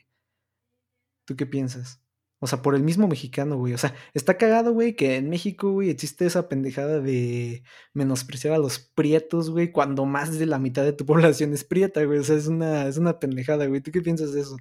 ¿Tú 1.25 1.35
qué 1.35 1.45
piensas? 1.45 2.04
O 2.45 2.47
sea, 2.47 2.61
por 2.61 2.75
el 2.75 2.83
mismo 2.83 3.07
mexicano, 3.07 3.57
güey. 3.57 3.73
O 3.73 3.77
sea, 3.79 3.95
está 4.13 4.37
cagado, 4.37 4.71
güey, 4.71 4.95
que 4.95 5.15
en 5.15 5.31
México, 5.31 5.71
güey, 5.71 5.89
existe 5.89 6.27
esa 6.27 6.47
pendejada 6.47 6.99
de 6.99 7.63
menospreciar 7.93 8.53
a 8.53 8.59
los 8.59 8.77
prietos, 8.77 9.49
güey, 9.49 9.71
cuando 9.71 10.05
más 10.05 10.37
de 10.37 10.45
la 10.45 10.59
mitad 10.59 10.83
de 10.83 10.93
tu 10.93 11.05
población 11.07 11.53
es 11.53 11.63
prieta, 11.63 12.03
güey. 12.03 12.19
O 12.19 12.23
sea, 12.23 12.35
es 12.35 12.45
una, 12.45 12.85
es 12.87 12.97
una 12.97 13.17
pendejada, 13.17 13.65
güey. 13.65 13.81
¿Tú 13.81 13.91
qué 13.91 14.01
piensas 14.01 14.31
de 14.31 14.41
eso? 14.41 14.57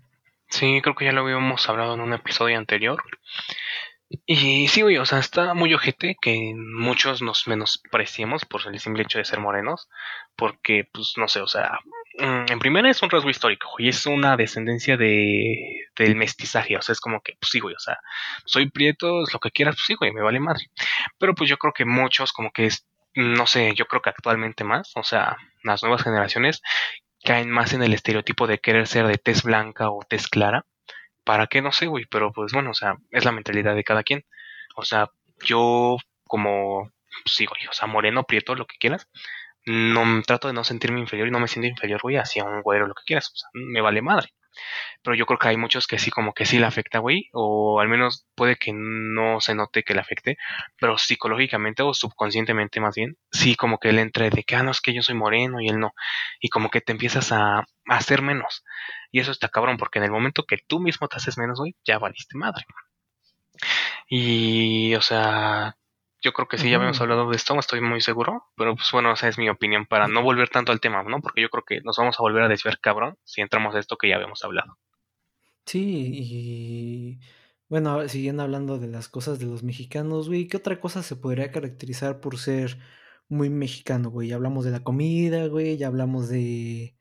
Sí, 0.49 0.81
creo 0.83 0.95
que 0.95 1.05
ya 1.05 1.13
lo 1.13 1.21
habíamos 1.21 1.69
hablado 1.69 1.93
en 1.93 2.01
un 2.01 2.15
episodio 2.15 2.57
anterior. 2.57 3.03
Y 4.25 4.69
sí, 4.69 4.81
güey, 4.81 4.97
o 4.97 5.05
sea, 5.05 5.19
está 5.19 5.53
muy 5.53 5.75
ojete 5.75 6.17
que 6.19 6.55
muchos 6.57 7.21
nos 7.21 7.47
menospreciemos 7.47 8.47
por 8.47 8.67
el 8.67 8.81
simple 8.81 9.03
hecho 9.03 9.19
de 9.19 9.27
ser 9.27 9.41
morenos, 9.41 9.91
porque, 10.37 10.89
pues, 10.91 11.15
no 11.19 11.29
sé, 11.29 11.41
o 11.41 11.47
sea, 11.47 11.81
en 12.19 12.59
primera 12.59 12.91
es 12.91 13.03
un 13.03 13.11
rasgo 13.11 13.31
histórico, 13.31 13.69
y 13.79 13.89
es 13.89 14.07
una 14.07 14.37
descendencia 14.37 14.97
de, 14.97 15.89
del 15.97 16.17
mestizaje, 16.17 16.77
o 16.77 16.83
sea, 16.83 16.93
es 16.93 17.01
como 17.01 17.21
que, 17.21 17.37
pues 17.41 17.51
sí, 17.51 17.61
güey, 17.61 17.75
o 17.75 17.79
sea, 17.81 17.99
soy 18.45 18.71
prieto, 18.71 19.23
es 19.23 19.33
lo 19.33 19.41
que 19.41 19.51
quieras, 19.51 19.77
pues 19.77 19.87
sí, 19.87 19.95
güey, 19.95 20.13
me 20.13 20.23
vale 20.23 20.41
madre. 20.41 20.71
Pero 21.19 21.35
pues 21.35 21.51
yo 21.51 21.57
creo 21.59 21.73
que 21.73 21.85
muchos, 21.85 22.33
como 22.33 22.53
que 22.53 22.67
es, 22.67 22.87
no 23.15 23.47
sé, 23.47 23.75
yo 23.75 23.87
creo 23.87 24.03
que 24.03 24.11
actualmente 24.11 24.65
más, 24.65 24.93
o 24.97 25.03
sea, 25.05 25.37
las 25.63 25.83
nuevas 25.83 26.03
generaciones 26.03 26.63
caen 27.25 27.51
más 27.51 27.73
en 27.73 27.83
el 27.83 27.95
estereotipo 27.95 28.47
de 28.47 28.59
querer 28.59 28.87
ser 28.87 29.07
de 29.07 29.19
tez 29.19 29.43
blanca 29.43 29.91
o 29.91 30.01
tez 30.09 30.29
clara 30.29 30.67
¿Para 31.25 31.47
qué? 31.47 31.63
No 31.63 31.73
sé, 31.73 31.87
güey, 31.87 32.05
pero 32.07 32.33
pues 32.33 32.53
bueno, 32.53 32.71
o 32.71 32.75
sea, 32.75 32.97
es 33.11 33.25
la 33.25 33.33
mentalidad 33.33 33.75
de 33.75 33.85
cada 33.85 34.03
quien. 34.03 34.25
O 34.77 34.85
sea, 34.85 35.11
yo 35.43 35.97
como, 36.27 36.93
sí, 37.25 37.47
güey, 37.47 37.67
o 37.69 37.73
sea, 37.73 37.89
moreno, 37.89 38.25
prieto, 38.25 38.55
lo 38.55 38.67
que 38.67 38.77
quieras, 38.79 39.09
no 39.67 40.23
trato 40.23 40.49
de 40.49 40.55
no 40.55 40.65
sentirme 40.65 41.01
inferior 41.01 41.29
y 41.29 41.31
no 41.31 41.41
me 41.41 41.49
siento 41.49 41.69
inferior, 41.69 42.01
güey, 42.03 42.17
hacia 42.17 42.45
un 42.45 42.63
güero, 42.63 42.87
lo 42.87 42.95
que 42.95 43.05
quieras, 43.05 43.31
o 43.33 43.37
sea, 43.37 43.49
me 43.53 43.81
vale 43.81 44.03
madre. 44.03 44.29
Pero 45.03 45.17
yo 45.17 45.27
creo 45.27 45.39
que 45.39 45.49
hay 45.49 45.57
muchos 45.57 45.87
que 45.87 45.99
sí, 45.99 46.11
como 46.11 46.33
que 46.33 46.47
sí 46.47 46.59
le 46.59 46.67
afecta, 46.67 47.01
güey, 47.01 47.29
o 47.33 47.81
al 47.81 47.89
menos 47.89 48.27
puede 48.37 48.57
que 48.57 48.73
no 48.73 49.41
se 49.41 49.55
note 49.55 49.83
que 49.83 49.95
le 49.95 50.01
afecte, 50.01 50.37
pero 50.79 50.97
psicológicamente 50.99 51.83
o 51.83 51.93
subconscientemente 51.93 52.81
más 52.81 52.95
bien, 52.95 53.17
sí, 53.33 53.57
como 53.57 53.79
que 53.79 53.91
él 53.91 53.99
entre 53.99 54.31
de 54.31 54.45
que, 54.45 54.57
ah, 54.57 54.63
no, 54.63 54.71
es 54.71 54.81
que 54.81 54.95
yo 54.95 55.03
soy 55.03 55.17
moreno 55.17 55.61
y 55.61 55.69
él 55.69 55.81
no, 55.81 55.93
y 56.41 56.49
como 56.49 56.71
que 56.71 56.81
te 56.81 56.93
empiezas 56.93 57.33
a, 57.33 57.59
a 57.59 57.65
hacer 57.87 58.23
menos. 58.23 58.65
Y 59.11 59.21
eso 59.21 59.33
está 59.33 59.49
cabrón, 59.49 59.77
porque 59.77 59.99
en 59.99 60.05
el 60.05 60.11
momento 60.11 60.45
que 60.45 60.59
tú 60.67 60.81
mismo 60.81 61.09
te 61.09 61.17
haces 61.17 61.39
menos, 61.39 61.59
güey, 61.59 61.75
ya 61.85 61.99
valiste 61.99 62.39
madre. 62.39 62.65
Y, 64.09 64.95
o 64.95 65.01
sea, 65.03 65.77
yo 66.25 66.33
creo 66.33 66.49
que 66.49 66.59
sí, 66.59 66.71
ya 66.71 66.77
habíamos 66.77 67.01
hablado 67.01 67.29
de 67.29 67.37
esto, 67.37 67.59
estoy 67.59 67.83
muy 67.83 68.01
seguro, 68.01 68.47
pero 68.57 68.75
pues 68.75 68.91
bueno, 68.93 69.13
esa 69.13 69.29
es 69.29 69.39
mi 69.39 69.49
opinión 69.51 69.87
para 69.87 70.09
no 70.09 70.23
volver 70.23 70.49
tanto 70.49 70.73
al 70.73 70.81
tema, 70.81 71.03
¿no? 71.03 71.21
Porque 71.21 71.43
yo 71.43 71.51
creo 71.51 71.65
que 71.65 71.81
nos 71.83 71.99
vamos 71.99 72.19
a 72.19 72.23
volver 72.23 72.43
a 72.43 72.49
desviar 72.49 72.81
cabrón 72.81 73.19
si 73.25 73.43
entramos 73.43 73.75
a 73.75 73.79
esto 73.79 73.97
que 73.99 74.09
ya 74.09 74.17
habíamos 74.17 74.43
hablado. 74.43 74.79
Sí, 75.67 76.11
y 76.15 77.21
bueno, 77.69 78.09
siguiendo 78.09 78.43
hablando 78.43 78.79
de 78.79 78.89
las 78.89 79.09
cosas 79.09 79.39
de 79.39 79.47
los 79.47 79.63
mexicanos, 79.63 80.29
güey, 80.29 80.47
¿qué 80.47 80.57
otra 80.59 80.81
cosa 80.81 81.03
se 81.03 81.17
podría 81.17 81.51
caracterizar 81.51 82.21
por 82.21 82.39
ser 82.39 82.79
muy 83.29 83.49
mexicano, 83.51 84.11
güey? 84.11 84.29
Ya 84.29 84.37
hablamos 84.37 84.65
de 84.65 84.71
la 84.71 84.85
comida, 84.85 85.47
güey, 85.49 85.77
ya 85.79 85.87
hablamos 85.89 86.29
de, 86.29 86.97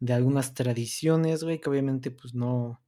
de 0.00 0.12
algunas 0.14 0.54
tradiciones, 0.54 1.44
güey, 1.44 1.60
que 1.60 1.70
obviamente 1.70 2.10
pues 2.10 2.34
no, 2.34 2.82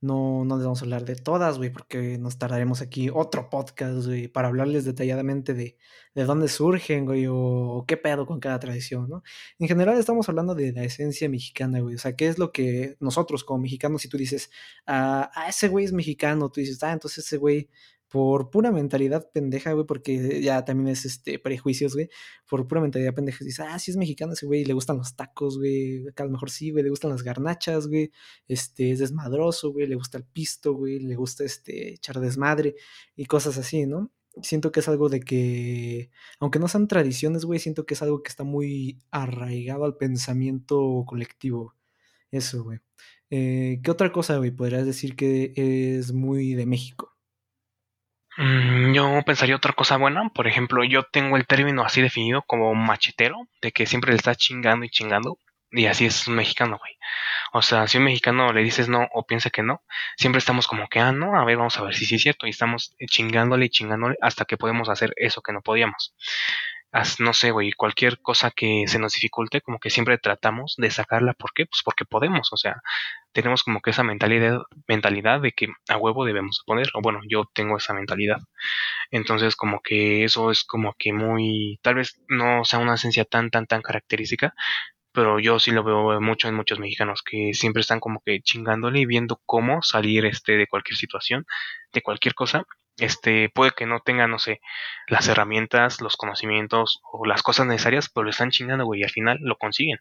no, 0.00 0.44
no 0.44 0.56
les 0.56 0.64
vamos 0.64 0.80
a 0.80 0.84
hablar 0.84 1.04
de 1.04 1.16
todas, 1.16 1.58
güey, 1.58 1.70
porque 1.70 2.18
nos 2.18 2.38
tardaremos 2.38 2.80
aquí 2.80 3.10
otro 3.12 3.50
podcast, 3.50 4.06
güey, 4.06 4.28
para 4.28 4.48
hablarles 4.48 4.84
detalladamente 4.84 5.54
de, 5.54 5.76
de 6.14 6.24
dónde 6.24 6.48
surgen, 6.48 7.04
güey, 7.04 7.26
o, 7.28 7.84
qué 7.86 7.96
pedo 7.96 8.26
con 8.26 8.38
cada 8.40 8.60
tradición, 8.60 9.08
¿no? 9.08 9.22
En 9.58 9.68
general 9.68 9.98
estamos 9.98 10.28
hablando 10.28 10.54
de 10.54 10.72
la 10.72 10.84
esencia 10.84 11.28
mexicana, 11.28 11.80
güey, 11.80 11.96
o 11.96 11.98
sea, 11.98 12.14
qué 12.14 12.28
es 12.28 12.38
lo 12.38 12.52
que 12.52 12.96
nosotros 13.00 13.42
como 13.44 13.62
mexicanos, 13.62 14.02
si 14.02 14.08
tú 14.08 14.16
dices, 14.16 14.50
ah, 14.86 15.30
ah 15.34 15.48
ese 15.48 15.68
güey 15.68 15.84
es 15.84 15.92
mexicano, 15.92 16.50
tú 16.50 16.60
dices, 16.60 16.82
ah, 16.82 16.92
entonces 16.92 17.24
ese 17.24 17.36
güey 17.36 17.68
por 18.08 18.50
pura 18.50 18.72
mentalidad 18.72 19.30
pendeja, 19.32 19.72
güey, 19.72 19.86
porque 19.86 20.40
ya 20.42 20.64
también 20.64 20.88
es 20.88 21.04
este 21.04 21.38
prejuicios, 21.38 21.94
güey, 21.94 22.08
por 22.48 22.66
pura 22.66 22.80
mentalidad 22.80 23.14
pendeja, 23.14 23.44
dices, 23.44 23.64
ah, 23.68 23.78
sí 23.78 23.90
es 23.90 23.96
mexicano 23.96 24.32
ese 24.32 24.46
güey, 24.46 24.64
le 24.64 24.72
gustan 24.72 24.96
los 24.98 25.14
tacos, 25.14 25.58
güey, 25.58 26.04
a 26.16 26.24
lo 26.24 26.30
mejor 26.30 26.50
sí, 26.50 26.70
güey, 26.70 26.84
le 26.84 26.90
gustan 26.90 27.10
las 27.10 27.22
garnachas, 27.22 27.86
güey, 27.88 28.10
este, 28.48 28.92
es 28.92 28.98
desmadroso, 29.00 29.72
güey, 29.72 29.86
le 29.86 29.96
gusta 29.96 30.18
el 30.18 30.24
pisto, 30.24 30.72
güey, 30.74 31.00
le 31.00 31.16
gusta 31.16 31.44
este, 31.44 31.94
echar 31.94 32.20
desmadre 32.20 32.76
y 33.16 33.26
cosas 33.26 33.58
así, 33.58 33.86
¿no? 33.86 34.10
Siento 34.42 34.72
que 34.72 34.80
es 34.80 34.88
algo 34.88 35.08
de 35.08 35.20
que, 35.20 36.10
aunque 36.40 36.58
no 36.58 36.68
sean 36.68 36.88
tradiciones, 36.88 37.44
güey, 37.44 37.58
siento 37.60 37.86
que 37.86 37.94
es 37.94 38.02
algo 38.02 38.22
que 38.22 38.30
está 38.30 38.44
muy 38.44 38.98
arraigado 39.10 39.84
al 39.84 39.96
pensamiento 39.96 41.04
colectivo. 41.06 41.74
Eso, 42.30 42.64
güey. 42.64 42.78
Eh, 43.30 43.80
¿Qué 43.82 43.90
otra 43.90 44.12
cosa, 44.12 44.38
güey, 44.38 44.50
podrías 44.50 44.86
decir 44.86 45.16
que 45.16 45.52
es 45.56 46.12
muy 46.12 46.54
de 46.54 46.66
México? 46.66 47.17
Mm, 48.38 48.92
yo 48.94 49.22
pensaría 49.26 49.56
otra 49.56 49.72
cosa 49.72 49.96
buena. 49.96 50.28
Por 50.30 50.46
ejemplo, 50.46 50.84
yo 50.84 51.02
tengo 51.04 51.36
el 51.36 51.46
término 51.46 51.82
así 51.84 52.00
definido 52.00 52.42
como 52.42 52.72
machetero, 52.74 53.36
de 53.60 53.72
que 53.72 53.84
siempre 53.86 54.12
le 54.12 54.16
está 54.16 54.34
chingando 54.36 54.84
y 54.86 54.90
chingando. 54.90 55.38
Y 55.70 55.86
así 55.86 56.06
es 56.06 56.26
un 56.28 56.36
mexicano, 56.36 56.78
güey. 56.78 56.94
O 57.52 57.62
sea, 57.62 57.88
si 57.88 57.98
un 57.98 58.04
mexicano 58.04 58.52
le 58.52 58.62
dices 58.62 58.88
no 58.88 59.08
o 59.12 59.26
piensa 59.26 59.50
que 59.50 59.62
no, 59.62 59.82
siempre 60.16 60.38
estamos 60.38 60.66
como 60.68 60.88
que, 60.88 61.00
ah, 61.00 61.12
no, 61.12 61.38
a 61.38 61.44
ver, 61.44 61.56
vamos 61.58 61.76
a 61.78 61.82
ver 61.82 61.94
si 61.94 62.06
sí 62.06 62.14
es 62.16 62.22
cierto. 62.22 62.46
Y 62.46 62.50
estamos 62.50 62.94
chingándole 63.08 63.66
y 63.66 63.70
chingándole 63.70 64.16
hasta 64.22 64.44
que 64.44 64.56
podemos 64.56 64.88
hacer 64.88 65.12
eso 65.16 65.42
que 65.42 65.52
no 65.52 65.60
podíamos 65.62 66.14
no 67.18 67.34
sé, 67.34 67.50
güey, 67.50 67.72
cualquier 67.72 68.20
cosa 68.20 68.50
que 68.50 68.84
se 68.86 68.98
nos 68.98 69.12
dificulte, 69.12 69.60
como 69.60 69.78
que 69.78 69.90
siempre 69.90 70.18
tratamos 70.18 70.74
de 70.78 70.90
sacarla. 70.90 71.34
¿Por 71.34 71.52
qué? 71.52 71.66
Pues 71.66 71.82
porque 71.84 72.04
podemos, 72.04 72.52
o 72.52 72.56
sea, 72.56 72.76
tenemos 73.32 73.62
como 73.62 73.80
que 73.80 73.90
esa 73.90 74.02
mentalidad, 74.02 74.60
mentalidad 74.86 75.40
de 75.40 75.52
que 75.52 75.68
a 75.88 75.96
huevo 75.98 76.24
debemos 76.24 76.62
poner, 76.66 76.88
o 76.94 77.00
bueno, 77.02 77.20
yo 77.28 77.44
tengo 77.54 77.76
esa 77.76 77.94
mentalidad. 77.94 78.38
Entonces, 79.10 79.56
como 79.56 79.80
que 79.80 80.24
eso 80.24 80.50
es 80.50 80.64
como 80.64 80.94
que 80.98 81.12
muy, 81.12 81.78
tal 81.82 81.96
vez 81.96 82.20
no 82.28 82.64
sea 82.64 82.78
una 82.78 82.94
esencia 82.94 83.24
tan, 83.24 83.50
tan, 83.50 83.66
tan 83.66 83.82
característica, 83.82 84.54
pero 85.12 85.40
yo 85.40 85.58
sí 85.58 85.72
lo 85.72 85.84
veo 85.84 86.20
mucho 86.20 86.48
en 86.48 86.54
muchos 86.54 86.78
mexicanos 86.78 87.22
que 87.22 87.52
siempre 87.54 87.80
están 87.80 88.00
como 88.00 88.20
que 88.24 88.40
chingándole 88.40 89.00
y 89.00 89.06
viendo 89.06 89.40
cómo 89.46 89.82
salir 89.82 90.24
este 90.26 90.52
de 90.56 90.66
cualquier 90.66 90.96
situación, 90.96 91.46
de 91.92 92.02
cualquier 92.02 92.34
cosa 92.34 92.64
este, 92.98 93.48
puede 93.48 93.72
que 93.72 93.86
no 93.86 94.00
tenga, 94.00 94.26
no 94.26 94.38
sé, 94.38 94.60
las 95.06 95.28
herramientas, 95.28 96.00
los 96.00 96.16
conocimientos 96.16 97.00
o 97.12 97.26
las 97.26 97.42
cosas 97.42 97.66
necesarias, 97.66 98.10
pero 98.12 98.24
lo 98.24 98.30
están 98.30 98.50
chingando, 98.50 98.84
güey, 98.84 99.00
y 99.00 99.04
al 99.04 99.10
final 99.10 99.38
lo 99.40 99.56
consiguen. 99.56 100.00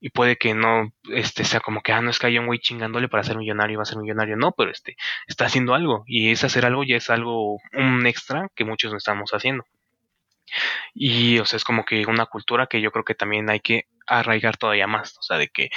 Y 0.00 0.10
puede 0.10 0.36
que 0.36 0.54
no, 0.54 0.92
este, 1.12 1.44
sea 1.44 1.60
como 1.60 1.82
que, 1.82 1.92
ah, 1.92 2.00
no 2.02 2.10
es 2.10 2.18
que 2.18 2.26
haya 2.26 2.40
un 2.40 2.46
güey 2.46 2.58
chingándole 2.58 3.08
para 3.08 3.24
ser 3.24 3.36
millonario 3.36 3.74
y 3.74 3.76
va 3.76 3.82
a 3.82 3.86
ser 3.86 3.98
millonario, 3.98 4.36
no, 4.36 4.52
pero 4.52 4.70
este, 4.70 4.96
está 5.26 5.46
haciendo 5.46 5.74
algo, 5.74 6.04
y 6.06 6.30
ese 6.30 6.46
hacer 6.46 6.66
algo 6.66 6.84
ya 6.84 6.96
es 6.96 7.10
algo, 7.10 7.58
un 7.72 8.06
extra 8.06 8.48
que 8.54 8.64
muchos 8.64 8.92
no 8.92 8.98
estamos 8.98 9.30
haciendo. 9.32 9.64
Y, 10.94 11.38
o 11.38 11.46
sea, 11.46 11.56
es 11.56 11.64
como 11.64 11.84
que 11.84 12.06
una 12.06 12.26
cultura 12.26 12.66
que 12.66 12.80
yo 12.80 12.90
creo 12.90 13.04
que 13.04 13.14
también 13.14 13.48
hay 13.50 13.60
que 13.60 13.86
arraigar 14.06 14.56
todavía 14.56 14.86
más, 14.86 15.16
o 15.18 15.22
sea, 15.22 15.38
de 15.38 15.48
que 15.48 15.70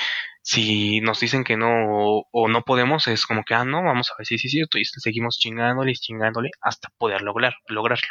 si 0.44 1.00
nos 1.02 1.22
dicen 1.22 1.44
que 1.46 1.58
no 1.58 2.26
o, 2.32 2.48
no 2.50 2.64
podemos, 2.64 3.08
es 3.08 3.26
como 3.26 3.44
que, 3.46 3.54
ah, 3.56 3.66
no, 3.66 3.82
vamos 3.82 4.12
a 4.12 4.16
ver 4.18 4.28
si 4.28 4.38
sí, 4.38 4.48
es 4.48 4.52
cierto, 4.52 4.78
y 4.78 4.86
seguimos 4.86 5.40
chingándole 5.40 5.92
y 5.92 5.96
chingándole 5.96 6.52
hasta 6.62 6.90
poder 6.98 7.22
lograr, 7.22 7.54
lograrlo. 7.70 8.10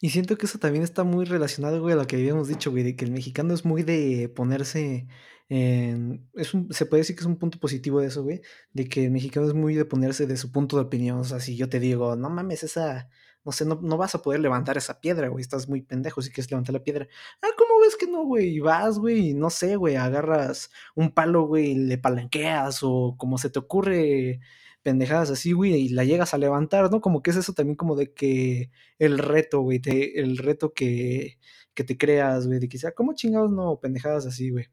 Y 0.00 0.10
siento 0.10 0.36
que 0.38 0.46
eso 0.46 0.58
también 0.58 0.82
está 0.82 1.04
muy 1.04 1.26
relacionado, 1.26 1.80
güey, 1.80 1.92
a 1.94 1.96
lo 1.96 2.06
que 2.06 2.16
habíamos 2.16 2.48
dicho, 2.48 2.70
güey, 2.70 2.84
de 2.84 2.96
que 2.96 3.04
el 3.04 3.10
mexicano 3.12 3.54
es 3.54 3.64
muy 3.64 3.82
de 3.82 4.30
ponerse 4.34 5.06
en... 5.48 6.28
Es 6.34 6.54
un, 6.54 6.72
se 6.72 6.86
puede 6.86 7.02
decir 7.02 7.16
que 7.16 7.20
es 7.20 7.26
un 7.26 7.38
punto 7.38 7.58
positivo 7.60 8.00
de 8.00 8.08
eso, 8.08 8.22
güey, 8.22 8.40
de 8.72 8.88
que 8.88 9.04
el 9.04 9.10
mexicano 9.10 9.46
es 9.46 9.54
muy 9.54 9.74
de 9.74 9.84
ponerse 9.84 10.26
de 10.26 10.36
su 10.38 10.52
punto 10.52 10.76
de 10.76 10.82
opinión, 10.84 11.18
o 11.18 11.24
sea, 11.24 11.40
si 11.40 11.56
yo 11.56 11.68
te 11.68 11.80
digo, 11.80 12.16
no 12.16 12.30
mames, 12.30 12.62
esa 12.62 13.10
no 13.44 13.52
sé, 13.52 13.64
no, 13.64 13.78
no, 13.82 13.96
vas 13.96 14.14
a 14.14 14.22
poder 14.22 14.40
levantar 14.40 14.76
esa 14.76 15.00
piedra, 15.00 15.28
güey, 15.28 15.42
estás 15.42 15.68
muy 15.68 15.82
pendejo 15.82 16.20
si 16.22 16.30
quieres 16.30 16.50
levantar 16.50 16.74
la 16.74 16.84
piedra. 16.84 17.08
Ah, 17.42 17.48
¿cómo 17.56 17.80
ves 17.80 17.96
que 17.96 18.06
no, 18.06 18.24
güey? 18.24 18.48
Y 18.56 18.60
vas, 18.60 18.98
güey, 18.98 19.30
y 19.30 19.34
no 19.34 19.50
sé, 19.50 19.76
güey, 19.76 19.96
agarras 19.96 20.70
un 20.94 21.12
palo, 21.12 21.46
güey, 21.46 21.72
y 21.72 21.74
le 21.76 21.98
palanqueas 21.98 22.80
o 22.82 23.16
como 23.18 23.38
se 23.38 23.50
te 23.50 23.58
ocurre 23.58 24.40
pendejadas 24.82 25.30
así, 25.30 25.52
güey, 25.52 25.74
y 25.74 25.88
la 25.90 26.04
llegas 26.04 26.34
a 26.34 26.38
levantar, 26.38 26.90
¿no? 26.90 27.00
Como 27.00 27.22
que 27.22 27.30
es 27.30 27.36
eso 27.36 27.52
también 27.54 27.76
como 27.76 27.96
de 27.96 28.12
que 28.12 28.70
el 28.98 29.18
reto, 29.18 29.60
güey, 29.60 29.80
el 30.14 30.38
reto 30.38 30.72
que, 30.74 31.38
que 31.74 31.84
te 31.84 31.96
creas, 31.98 32.46
güey, 32.46 32.58
de 32.60 32.68
que 32.68 32.78
sea, 32.78 32.92
¿cómo 32.92 33.14
chingados 33.14 33.50
no? 33.50 33.78
Pendejadas 33.80 34.26
así, 34.26 34.50
güey. 34.50 34.66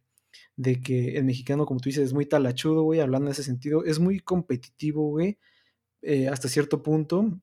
De 0.55 0.82
que 0.82 1.18
el 1.18 1.26
mexicano, 1.26 1.65
como 1.65 1.80
tú 1.80 1.89
dices, 1.89 2.05
es 2.05 2.13
muy 2.13 2.26
talachudo, 2.26 2.84
güey, 2.84 2.99
hablando 3.01 3.28
en 3.28 3.34
ese 3.34 3.43
sentido, 3.43 3.86
es 3.86 3.99
muy 3.99 4.20
competitivo, 4.20 5.09
güey, 5.09 5.39
eh, 6.01 6.30
hasta 6.30 6.49
cierto 6.49 6.84
punto 6.84 7.39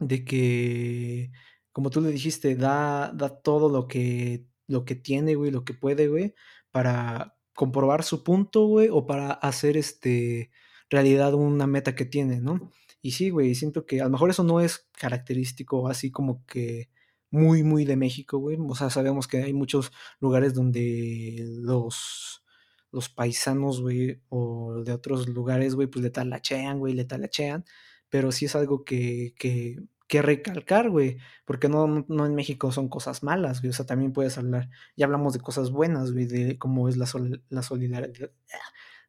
de 0.00 0.24
que, 0.24 1.30
como 1.72 1.90
tú 1.90 2.00
le 2.00 2.10
dijiste, 2.10 2.56
da, 2.56 3.12
da 3.14 3.28
todo 3.28 3.68
lo 3.68 3.86
que, 3.86 4.46
lo 4.66 4.84
que 4.84 4.96
tiene, 4.96 5.34
güey, 5.36 5.50
lo 5.52 5.64
que 5.64 5.74
puede, 5.74 6.08
güey, 6.08 6.34
para 6.72 7.36
comprobar 7.54 8.02
su 8.02 8.24
punto, 8.24 8.66
güey, 8.66 8.88
o 8.90 9.06
para 9.06 9.32
hacer 9.32 9.76
este 9.76 10.50
realidad 10.88 11.34
una 11.34 11.66
meta 11.66 11.94
que 11.94 12.04
tiene, 12.06 12.40
¿no? 12.40 12.72
Y 13.02 13.12
sí, 13.12 13.30
güey, 13.30 13.54
siento 13.54 13.86
que 13.86 14.00
a 14.00 14.04
lo 14.04 14.10
mejor 14.10 14.30
eso 14.30 14.42
no 14.42 14.60
es 14.60 14.88
característico 14.98 15.88
así 15.88 16.10
como 16.10 16.44
que 16.46 16.90
muy, 17.30 17.62
muy 17.62 17.84
de 17.84 17.96
México, 17.96 18.38
güey. 18.38 18.56
O 18.60 18.74
sea, 18.74 18.90
sabemos 18.90 19.28
que 19.28 19.38
hay 19.42 19.52
muchos 19.52 19.92
lugares 20.20 20.54
donde 20.54 21.44
los, 21.62 22.44
los 22.90 23.08
paisanos, 23.08 23.80
güey, 23.80 24.20
o 24.28 24.82
de 24.84 24.92
otros 24.92 25.28
lugares, 25.28 25.74
güey, 25.74 25.88
pues 25.88 26.02
le 26.02 26.10
talachean, 26.10 26.78
güey, 26.78 26.94
le 26.94 27.04
talachean 27.04 27.64
pero 28.10 28.32
sí 28.32 28.44
es 28.44 28.56
algo 28.56 28.84
que, 28.84 29.34
que, 29.38 29.78
que 30.10 30.22
recalcar, 30.22 30.90
güey, 30.90 31.18
porque 31.44 31.68
no, 31.68 32.04
no 32.08 32.26
en 32.26 32.34
México 32.34 32.72
son 32.72 32.88
cosas 32.88 33.22
malas, 33.22 33.60
güey, 33.60 33.70
o 33.70 33.72
sea, 33.72 33.86
también 33.86 34.12
puedes 34.12 34.36
hablar, 34.38 34.68
ya 34.96 35.06
hablamos 35.06 35.34
de 35.34 35.38
cosas 35.38 35.70
buenas, 35.70 36.10
güey, 36.12 36.26
de 36.26 36.58
cómo 36.58 36.88
es 36.88 36.96
la, 36.96 37.06
la 37.48 37.62
solidaridad, 37.62 38.32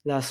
la, 0.03 0.21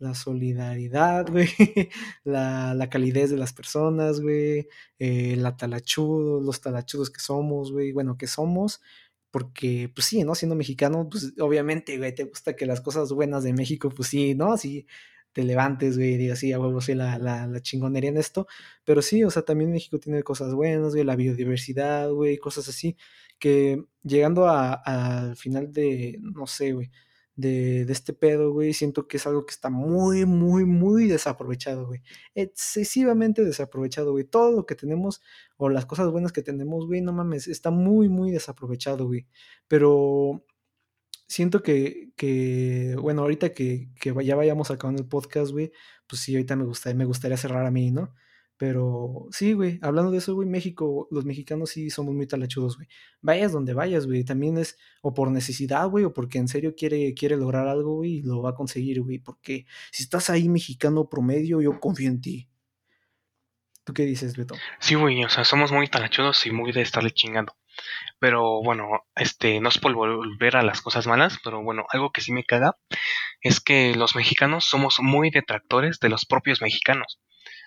la 0.00 0.14
solidaridad, 0.16 1.30
güey, 1.30 1.48
la, 2.24 2.74
la, 2.74 2.90
calidez 2.90 3.30
de 3.30 3.36
las 3.36 3.52
personas, 3.52 4.20
güey, 4.20 4.66
eh, 4.98 5.36
la 5.36 5.56
talachudo, 5.56 6.40
los 6.40 6.60
talachudos 6.60 7.10
que 7.10 7.20
somos, 7.20 7.70
güey, 7.70 7.92
bueno, 7.92 8.18
que 8.18 8.26
somos, 8.26 8.80
porque, 9.30 9.92
pues 9.94 10.08
sí, 10.08 10.24
¿no? 10.24 10.34
Siendo 10.34 10.56
mexicano, 10.56 11.08
pues 11.08 11.34
obviamente, 11.38 11.98
güey, 11.98 12.12
te 12.16 12.24
gusta 12.24 12.56
que 12.56 12.66
las 12.66 12.80
cosas 12.80 13.12
buenas 13.12 13.44
de 13.44 13.52
México, 13.52 13.90
pues 13.90 14.08
sí, 14.08 14.34
¿no? 14.34 14.52
Así 14.52 14.86
te 15.32 15.44
levantes, 15.44 15.96
güey, 15.96 16.14
y 16.14 16.16
digas, 16.16 16.38
sí, 16.40 16.52
a 16.52 16.60
huevo, 16.60 16.80
sí, 16.80 16.94
la, 16.94 17.18
la, 17.18 17.60
chingonería 17.60 18.10
en 18.10 18.18
esto. 18.18 18.46
Pero 18.84 19.02
sí, 19.02 19.24
o 19.24 19.30
sea, 19.30 19.42
también 19.42 19.72
México 19.72 19.98
tiene 19.98 20.22
cosas 20.22 20.54
buenas, 20.54 20.92
güey, 20.92 21.04
la 21.04 21.16
biodiversidad, 21.16 22.10
güey, 22.10 22.38
cosas 22.38 22.68
así, 22.68 22.96
que 23.38 23.84
llegando 24.02 24.48
al 24.48 25.36
final 25.36 25.72
de, 25.72 26.18
no 26.20 26.46
sé, 26.46 26.72
güey, 26.72 26.90
de, 27.38 27.84
de, 27.84 27.92
este 27.92 28.12
pedo, 28.14 28.52
güey, 28.52 28.74
siento 28.74 29.06
que 29.06 29.16
es 29.18 29.26
algo 29.26 29.46
que 29.46 29.52
está 29.52 29.70
muy, 29.70 30.26
muy, 30.26 30.64
muy 30.64 31.06
desaprovechado, 31.06 31.86
güey. 31.86 32.02
Excesivamente 32.34 33.44
desaprovechado, 33.44 34.10
güey. 34.10 34.24
Todo 34.24 34.50
lo 34.50 34.66
que 34.66 34.74
tenemos, 34.74 35.22
o 35.56 35.68
las 35.68 35.86
cosas 35.86 36.10
buenas 36.10 36.32
que 36.32 36.42
tenemos, 36.42 36.86
güey, 36.86 37.00
no 37.00 37.12
mames, 37.12 37.46
está 37.46 37.70
muy, 37.70 38.08
muy 38.08 38.32
desaprovechado, 38.32 39.06
güey. 39.06 39.28
Pero 39.68 40.44
siento 41.28 41.62
que, 41.62 42.10
que 42.16 42.96
bueno, 43.00 43.22
ahorita 43.22 43.52
que, 43.54 43.90
que, 44.00 44.14
ya 44.24 44.34
vayamos 44.34 44.70
acabando 44.70 45.02
el 45.02 45.08
podcast, 45.08 45.52
güey, 45.52 45.70
pues 46.08 46.22
sí, 46.22 46.34
ahorita 46.34 46.56
me 46.56 46.64
gustaría, 46.64 46.96
me 46.96 47.04
gustaría 47.04 47.36
cerrar 47.36 47.66
a 47.66 47.70
mí, 47.70 47.90
¿no? 47.90 48.14
Pero 48.56 49.28
sí, 49.30 49.52
güey, 49.52 49.78
hablando 49.82 50.10
de 50.10 50.18
eso, 50.18 50.34
güey, 50.34 50.48
México, 50.48 51.06
los 51.12 51.24
mexicanos 51.24 51.70
sí 51.70 51.90
somos 51.90 52.12
muy 52.16 52.26
talachudos, 52.26 52.76
güey. 52.76 52.88
Vayas 53.20 53.52
donde 53.52 53.72
vayas, 53.72 54.06
güey, 54.06 54.24
también 54.24 54.58
es 54.58 54.76
o 55.00 55.14
por 55.14 55.30
necesidad, 55.30 55.86
güey, 55.88 56.04
o 56.04 56.12
porque 56.12 56.38
en 56.38 56.48
serio 56.48 56.74
quiere, 56.76 57.14
quiere 57.14 57.36
lograr 57.36 57.68
algo, 57.68 57.96
güey, 57.96 58.16
y 58.16 58.22
lo 58.22 58.42
va 58.42 58.50
a 58.50 58.54
conseguir, 58.54 59.00
güey. 59.00 59.20
Porque 59.20 59.66
si 59.92 60.02
estás 60.02 60.28
ahí 60.28 60.48
mexicano 60.48 61.08
promedio, 61.08 61.60
yo 61.60 61.78
confío 61.78 62.08
en 62.08 62.20
ti. 62.20 62.48
¿Tú 63.84 63.94
qué 63.94 64.02
dices, 64.02 64.36
Beto? 64.36 64.56
Sí, 64.80 64.96
güey, 64.96 65.24
o 65.24 65.28
sea, 65.28 65.44
somos 65.44 65.70
muy 65.70 65.86
talachudos 65.86 66.44
y 66.44 66.50
muy 66.50 66.72
de 66.72 66.82
estarle 66.82 67.12
chingando. 67.12 67.54
Pero 68.18 68.62
bueno, 68.62 69.06
este, 69.16 69.60
no 69.60 69.68
es 69.68 69.78
por 69.78 69.94
volver 69.94 70.56
a 70.56 70.62
las 70.62 70.82
cosas 70.82 71.06
malas, 71.06 71.38
pero 71.42 71.62
bueno, 71.62 71.84
algo 71.90 72.10
que 72.10 72.20
sí 72.20 72.32
me 72.32 72.44
caga 72.44 72.76
es 73.40 73.60
que 73.60 73.94
los 73.94 74.16
mexicanos 74.16 74.64
somos 74.64 74.96
muy 75.00 75.30
detractores 75.30 75.98
de 76.00 76.08
los 76.08 76.26
propios 76.26 76.62
mexicanos. 76.62 77.20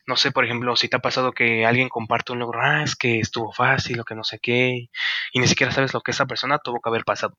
No 0.08 0.16
sé, 0.18 0.32
por 0.32 0.46
ejemplo, 0.46 0.76
si 0.76 0.90
te 0.90 0.98
ha 0.98 1.00
pasado 1.00 1.32
que 1.32 1.66
alguien 1.66 1.90
comparte 1.90 2.32
un 2.32 2.40
logro, 2.40 2.60
ah, 2.62 2.84
es 2.84 2.96
que 2.96 3.20
estuvo 3.20 3.52
fácil 3.54 4.00
o 4.00 4.04
que 4.06 4.16
no 4.16 4.24
sé 4.24 4.40
qué, 4.42 4.90
y 5.34 5.40
ni 5.40 5.48
siquiera 5.48 5.72
sabes 5.72 5.94
lo 5.94 6.02
que 6.02 6.12
esa 6.12 6.26
persona 6.26 6.60
tuvo 6.60 6.82
que 6.82 6.90
haber 6.90 7.04
pasado. 7.06 7.38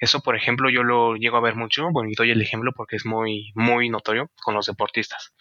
Eso, 0.00 0.20
por 0.20 0.36
ejemplo, 0.36 0.70
yo 0.70 0.82
lo 0.82 1.16
llego 1.16 1.36
a 1.36 1.40
ver 1.40 1.54
mucho, 1.56 1.88
bueno, 1.92 2.10
y 2.10 2.14
doy 2.14 2.30
el 2.30 2.42
ejemplo 2.42 2.72
porque 2.74 2.96
es 2.96 3.06
muy, 3.06 3.52
muy 3.54 3.88
notorio 3.90 4.30
con 4.42 4.54
los 4.54 4.66
deportistas 4.66 5.32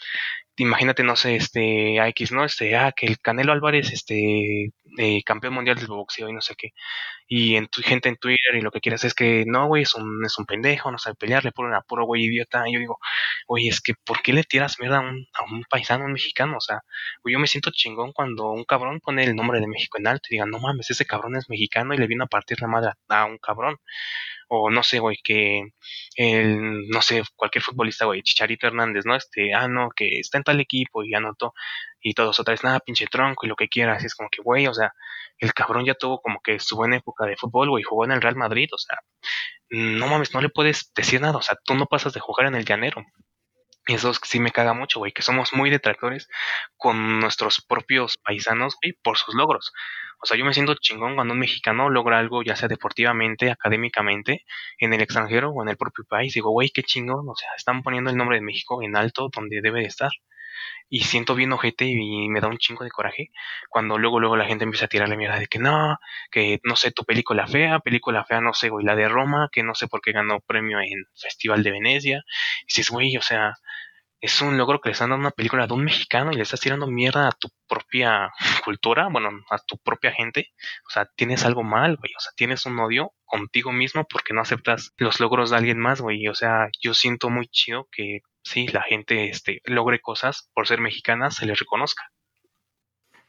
imagínate, 0.57 1.03
no 1.03 1.15
sé, 1.15 1.35
este, 1.35 1.97
X, 2.09 2.31
¿no? 2.31 2.43
Este, 2.45 2.75
ah, 2.75 2.91
que 2.91 3.05
el 3.05 3.19
Canelo 3.19 3.53
Álvarez, 3.53 3.91
este, 3.91 4.71
eh, 4.97 5.23
campeón 5.23 5.53
mundial 5.53 5.77
del 5.77 5.87
boxeo 5.87 6.29
y 6.29 6.33
no 6.33 6.41
sé 6.41 6.55
qué. 6.57 6.69
Y 7.27 7.55
en 7.55 7.67
tu 7.67 7.81
gente 7.81 8.09
en 8.09 8.17
Twitter 8.17 8.55
y 8.55 8.61
lo 8.61 8.71
que 8.71 8.79
quieras 8.81 9.03
es 9.03 9.13
que, 9.13 9.43
no, 9.47 9.67
güey, 9.67 9.83
es 9.83 9.95
un, 9.95 10.25
es 10.25 10.37
un 10.39 10.45
pendejo, 10.45 10.91
no 10.91 10.97
sabe 10.97 11.15
pelear, 11.15 11.43
le 11.45 11.51
ponen 11.51 11.73
a 11.73 11.81
puro 11.81 12.05
güey 12.05 12.25
idiota. 12.25 12.63
Y 12.67 12.73
yo 12.73 12.79
digo, 12.79 12.97
güey, 13.47 13.67
es 13.67 13.81
que, 13.81 13.93
¿por 14.05 14.21
qué 14.21 14.33
le 14.33 14.43
tiras 14.43 14.79
mierda 14.79 14.99
a 14.99 15.01
un, 15.01 15.63
paisano, 15.69 16.07
mexicano? 16.07 16.36
O 16.45 16.61
sea, 16.61 16.81
yo 17.25 17.39
me 17.39 17.47
siento 17.47 17.71
chingón 17.71 18.13
cuando 18.13 18.51
un 18.51 18.63
cabrón 18.63 18.99
pone 18.99 19.23
el 19.23 19.35
nombre 19.35 19.59
de 19.59 19.67
México 19.67 19.97
en 19.97 20.07
alto 20.07 20.27
y 20.29 20.35
diga, 20.35 20.45
no 20.45 20.59
mames, 20.59 20.89
ese 20.89 21.05
cabrón 21.05 21.35
es 21.35 21.49
mexicano 21.49 21.93
y 21.93 21.97
le 21.97 22.07
vino 22.07 22.25
a 22.25 22.27
partir 22.27 22.61
la 22.61 22.67
madre 22.67 22.91
a 23.09 23.25
un 23.25 23.37
cabrón 23.37 23.77
o 24.49 24.69
no 24.69 24.83
sé, 24.83 24.99
güey, 24.99 25.17
que 25.23 25.63
el, 26.15 26.87
no 26.89 27.01
sé, 27.01 27.23
cualquier 27.35 27.63
futbolista, 27.63 28.05
güey, 28.05 28.21
Chicharito 28.23 28.67
Hernández, 28.67 29.05
¿no? 29.05 29.15
Este, 29.15 29.53
ah, 29.53 29.67
no, 29.67 29.89
que 29.95 30.19
está 30.19 30.37
en 30.37 30.43
tal 30.43 30.59
equipo 30.59 31.03
y 31.03 31.13
anotó, 31.13 31.53
y 32.01 32.13
todos 32.13 32.39
otra 32.39 32.53
vez, 32.53 32.63
nada, 32.63 32.79
pinche 32.79 33.07
tronco 33.07 33.45
y 33.45 33.49
lo 33.49 33.55
que 33.55 33.67
quieras, 33.67 34.03
es 34.03 34.15
como 34.15 34.29
que, 34.29 34.41
güey, 34.41 34.67
o 34.67 34.73
sea, 34.73 34.93
el 35.39 35.53
cabrón 35.53 35.85
ya 35.85 35.95
tuvo 35.95 36.21
como 36.21 36.39
que 36.41 36.59
su 36.59 36.75
buena 36.75 36.97
época 36.97 37.25
de 37.25 37.35
fútbol, 37.37 37.69
güey, 37.69 37.83
jugó 37.83 38.05
en 38.05 38.11
el 38.11 38.21
Real 38.21 38.35
Madrid, 38.35 38.69
o 38.73 38.77
sea, 38.77 38.99
no 39.69 40.07
mames, 40.07 40.33
no 40.33 40.41
le 40.41 40.49
puedes 40.49 40.91
decir 40.95 41.21
nada, 41.21 41.37
o 41.37 41.41
sea, 41.41 41.57
tú 41.63 41.75
no 41.75 41.85
pasas 41.85 42.13
de 42.13 42.19
jugar 42.19 42.47
en 42.47 42.55
el 42.55 42.65
llanero. 42.65 43.03
Y 43.87 43.93
eso 43.93 44.13
sí 44.13 44.39
me 44.39 44.51
caga 44.51 44.73
mucho, 44.73 44.99
güey, 44.99 45.13
que 45.13 45.21
somos 45.21 45.53
muy 45.53 45.69
detractores 45.69 46.27
con 46.75 47.19
nuestros 47.19 47.61
propios 47.61 48.17
paisanos, 48.17 48.75
güey, 48.81 48.93
por 49.01 49.17
sus 49.17 49.33
logros. 49.33 49.71
O 50.21 50.25
sea, 50.25 50.35
yo 50.35 50.45
me 50.45 50.53
siento 50.53 50.75
chingón 50.75 51.15
cuando 51.15 51.33
un 51.33 51.39
mexicano 51.39 51.89
logra 51.89 52.19
algo, 52.19 52.43
ya 52.43 52.55
sea 52.55 52.67
deportivamente, 52.67 53.51
académicamente, 53.51 54.45
en 54.79 54.93
el 54.93 55.01
extranjero 55.01 55.51
o 55.51 55.63
en 55.63 55.69
el 55.69 55.77
propio 55.77 56.05
país. 56.05 56.33
Digo, 56.33 56.51
güey, 56.51 56.69
qué 56.69 56.83
chingón. 56.83 57.29
O 57.29 57.35
sea, 57.35 57.49
están 57.55 57.83
poniendo 57.83 58.09
el 58.09 58.17
nombre 58.17 58.37
de 58.37 58.41
México 58.41 58.81
en 58.81 58.95
alto 58.95 59.29
donde 59.33 59.61
debe 59.61 59.81
de 59.81 59.87
estar. 59.87 60.11
Y 60.89 61.01
siento 61.01 61.35
bien 61.35 61.51
ojete 61.53 61.85
y 61.85 62.29
me 62.29 62.39
da 62.41 62.47
un 62.47 62.57
chingo 62.57 62.83
de 62.83 62.89
coraje 62.89 63.31
cuando 63.69 63.97
luego, 63.97 64.19
luego 64.19 64.37
la 64.37 64.45
gente 64.45 64.63
empieza 64.63 64.85
a 64.85 64.87
tirarle 64.87 65.17
mierda 65.17 65.37
de 65.39 65.47
que 65.47 65.59
no, 65.59 65.97
que 66.31 66.59
no 66.63 66.75
sé, 66.75 66.91
tu 66.91 67.03
película 67.03 67.45
fea, 67.47 67.79
película 67.79 68.23
fea, 68.25 68.41
no 68.41 68.53
sé, 68.53 68.69
güey, 68.69 68.85
la 68.85 68.95
de 68.95 69.07
Roma, 69.09 69.49
que 69.51 69.63
no 69.63 69.75
sé 69.75 69.87
por 69.87 70.01
qué 70.01 70.13
ganó 70.13 70.39
premio 70.39 70.79
en 70.79 71.05
Festival 71.15 71.63
de 71.63 71.71
Venecia. 71.71 72.23
Y 72.63 72.65
dices, 72.67 72.89
güey, 72.89 73.17
o 73.17 73.21
sea, 73.21 73.55
es 74.19 74.41
un 74.41 74.57
logro 74.57 74.81
que 74.81 74.89
le 74.89 74.93
están 74.93 75.11
dando 75.11 75.21
una 75.21 75.31
película 75.31 75.67
de 75.67 75.73
un 75.73 75.83
mexicano 75.83 76.31
y 76.31 76.35
le 76.35 76.43
estás 76.43 76.59
tirando 76.59 76.87
mierda 76.87 77.27
a 77.27 77.31
tu 77.31 77.49
propia 77.67 78.31
cultura, 78.65 79.07
bueno, 79.09 79.29
a 79.49 79.57
tu 79.59 79.77
propia 79.77 80.11
gente. 80.11 80.49
O 80.87 80.89
sea, 80.89 81.05
tienes 81.15 81.45
algo 81.45 81.63
mal, 81.63 81.97
güey. 81.97 82.11
O 82.17 82.19
sea, 82.19 82.31
tienes 82.35 82.65
un 82.65 82.79
odio 82.79 83.13
contigo 83.25 83.71
mismo 83.71 84.05
porque 84.09 84.33
no 84.33 84.41
aceptas 84.41 84.93
los 84.97 85.19
logros 85.19 85.51
de 85.51 85.57
alguien 85.57 85.79
más, 85.79 86.01
güey. 86.01 86.27
O 86.27 86.35
sea, 86.35 86.69
yo 86.81 86.93
siento 86.93 87.29
muy 87.29 87.47
chido 87.47 87.87
que 87.91 88.21
sí, 88.43 88.67
la 88.67 88.81
gente 88.81 89.29
este, 89.29 89.61
logre 89.65 89.99
cosas 89.99 90.49
por 90.53 90.67
ser 90.67 90.81
mexicana, 90.81 91.31
se 91.31 91.45
les 91.45 91.59
reconozca. 91.59 92.03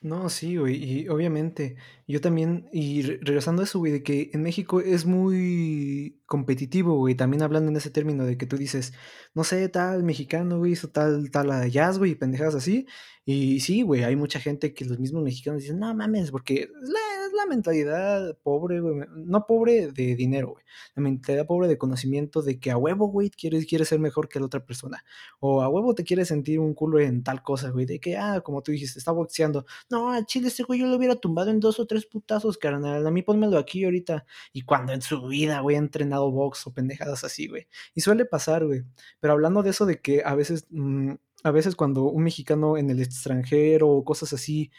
No, 0.00 0.28
sí, 0.28 0.56
güey, 0.56 0.76
y 0.76 1.08
obviamente, 1.08 1.76
yo 2.06 2.20
también, 2.20 2.68
y 2.72 3.02
regresando 3.02 3.62
a 3.62 3.64
eso, 3.64 3.80
güey, 3.80 3.90
de 3.90 4.04
que 4.04 4.30
en 4.32 4.44
México 4.44 4.80
es 4.80 5.06
muy 5.06 6.17
competitivo, 6.28 6.98
güey, 6.98 7.14
también 7.14 7.42
hablando 7.42 7.70
en 7.70 7.76
ese 7.78 7.90
término 7.90 8.24
de 8.24 8.36
que 8.36 8.46
tú 8.46 8.58
dices, 8.58 8.92
no 9.34 9.44
sé, 9.44 9.66
tal 9.70 10.04
mexicano, 10.04 10.58
güey, 10.58 10.72
hizo 10.72 10.88
tal, 10.88 11.30
tal 11.30 11.50
hallazgo 11.50 12.04
y 12.04 12.14
pendejadas 12.14 12.54
así, 12.54 12.86
y 13.24 13.60
sí, 13.60 13.82
güey, 13.82 14.04
hay 14.04 14.14
mucha 14.14 14.38
gente 14.38 14.72
que 14.74 14.84
los 14.84 14.98
mismos 14.98 15.22
mexicanos 15.22 15.62
dicen, 15.62 15.78
no 15.78 15.94
mames, 15.94 16.30
porque 16.30 16.68
la, 16.80 17.36
la 17.36 17.46
mentalidad 17.46 18.36
pobre, 18.42 18.80
güey, 18.80 19.06
no 19.16 19.46
pobre 19.46 19.90
de 19.90 20.16
dinero, 20.16 20.48
güey, 20.48 20.64
la 20.94 21.02
mentalidad 21.02 21.46
pobre 21.46 21.66
de 21.66 21.78
conocimiento 21.78 22.42
de 22.42 22.60
que 22.60 22.70
a 22.70 22.76
huevo, 22.76 23.08
güey, 23.08 23.30
quieres, 23.30 23.64
quieres 23.66 23.88
ser 23.88 23.98
mejor 23.98 24.28
que 24.28 24.38
la 24.38 24.46
otra 24.46 24.64
persona, 24.64 25.04
o 25.40 25.62
a 25.62 25.68
huevo 25.70 25.94
te 25.94 26.04
quieres 26.04 26.28
sentir 26.28 26.60
un 26.60 26.74
culo 26.74 27.00
en 27.00 27.22
tal 27.22 27.42
cosa, 27.42 27.70
güey, 27.70 27.86
de 27.86 28.00
que, 28.00 28.18
ah, 28.18 28.42
como 28.42 28.62
tú 28.62 28.72
dijiste, 28.72 28.98
está 28.98 29.12
boxeando, 29.12 29.64
no, 29.88 30.10
al 30.10 30.26
chile 30.26 30.48
este 30.48 30.62
güey 30.62 30.80
yo 30.80 30.86
lo 30.86 30.96
hubiera 30.96 31.16
tumbado 31.16 31.50
en 31.50 31.60
dos 31.60 31.80
o 31.80 31.86
tres 31.86 32.04
putazos, 32.04 32.58
carnal, 32.58 33.06
a 33.06 33.10
mí 33.10 33.22
pónmelo 33.22 33.56
aquí 33.56 33.84
ahorita, 33.84 34.26
y 34.52 34.62
cuando 34.62 34.92
en 34.92 35.00
su 35.00 35.26
vida, 35.26 35.60
güey, 35.60 35.76
ha 35.76 35.78
entrenado 35.78 36.17
box 36.20 36.66
o 36.66 36.72
pendejadas 36.74 37.24
así, 37.24 37.48
güey, 37.48 37.66
y 37.94 38.00
suele 38.00 38.24
pasar, 38.24 38.66
güey, 38.66 38.84
pero 39.20 39.32
hablando 39.32 39.62
de 39.62 39.70
eso 39.70 39.86
de 39.86 40.00
que 40.00 40.22
a 40.24 40.34
veces... 40.34 40.66
Mmm, 40.70 41.14
a 41.44 41.50
veces 41.50 41.76
cuando 41.76 42.04
un 42.04 42.24
mexicano 42.24 42.76
en 42.76 42.90
el 42.90 43.00
extranjero 43.00 43.88
o 43.88 44.04
cosas 44.04 44.32
así 44.32 44.70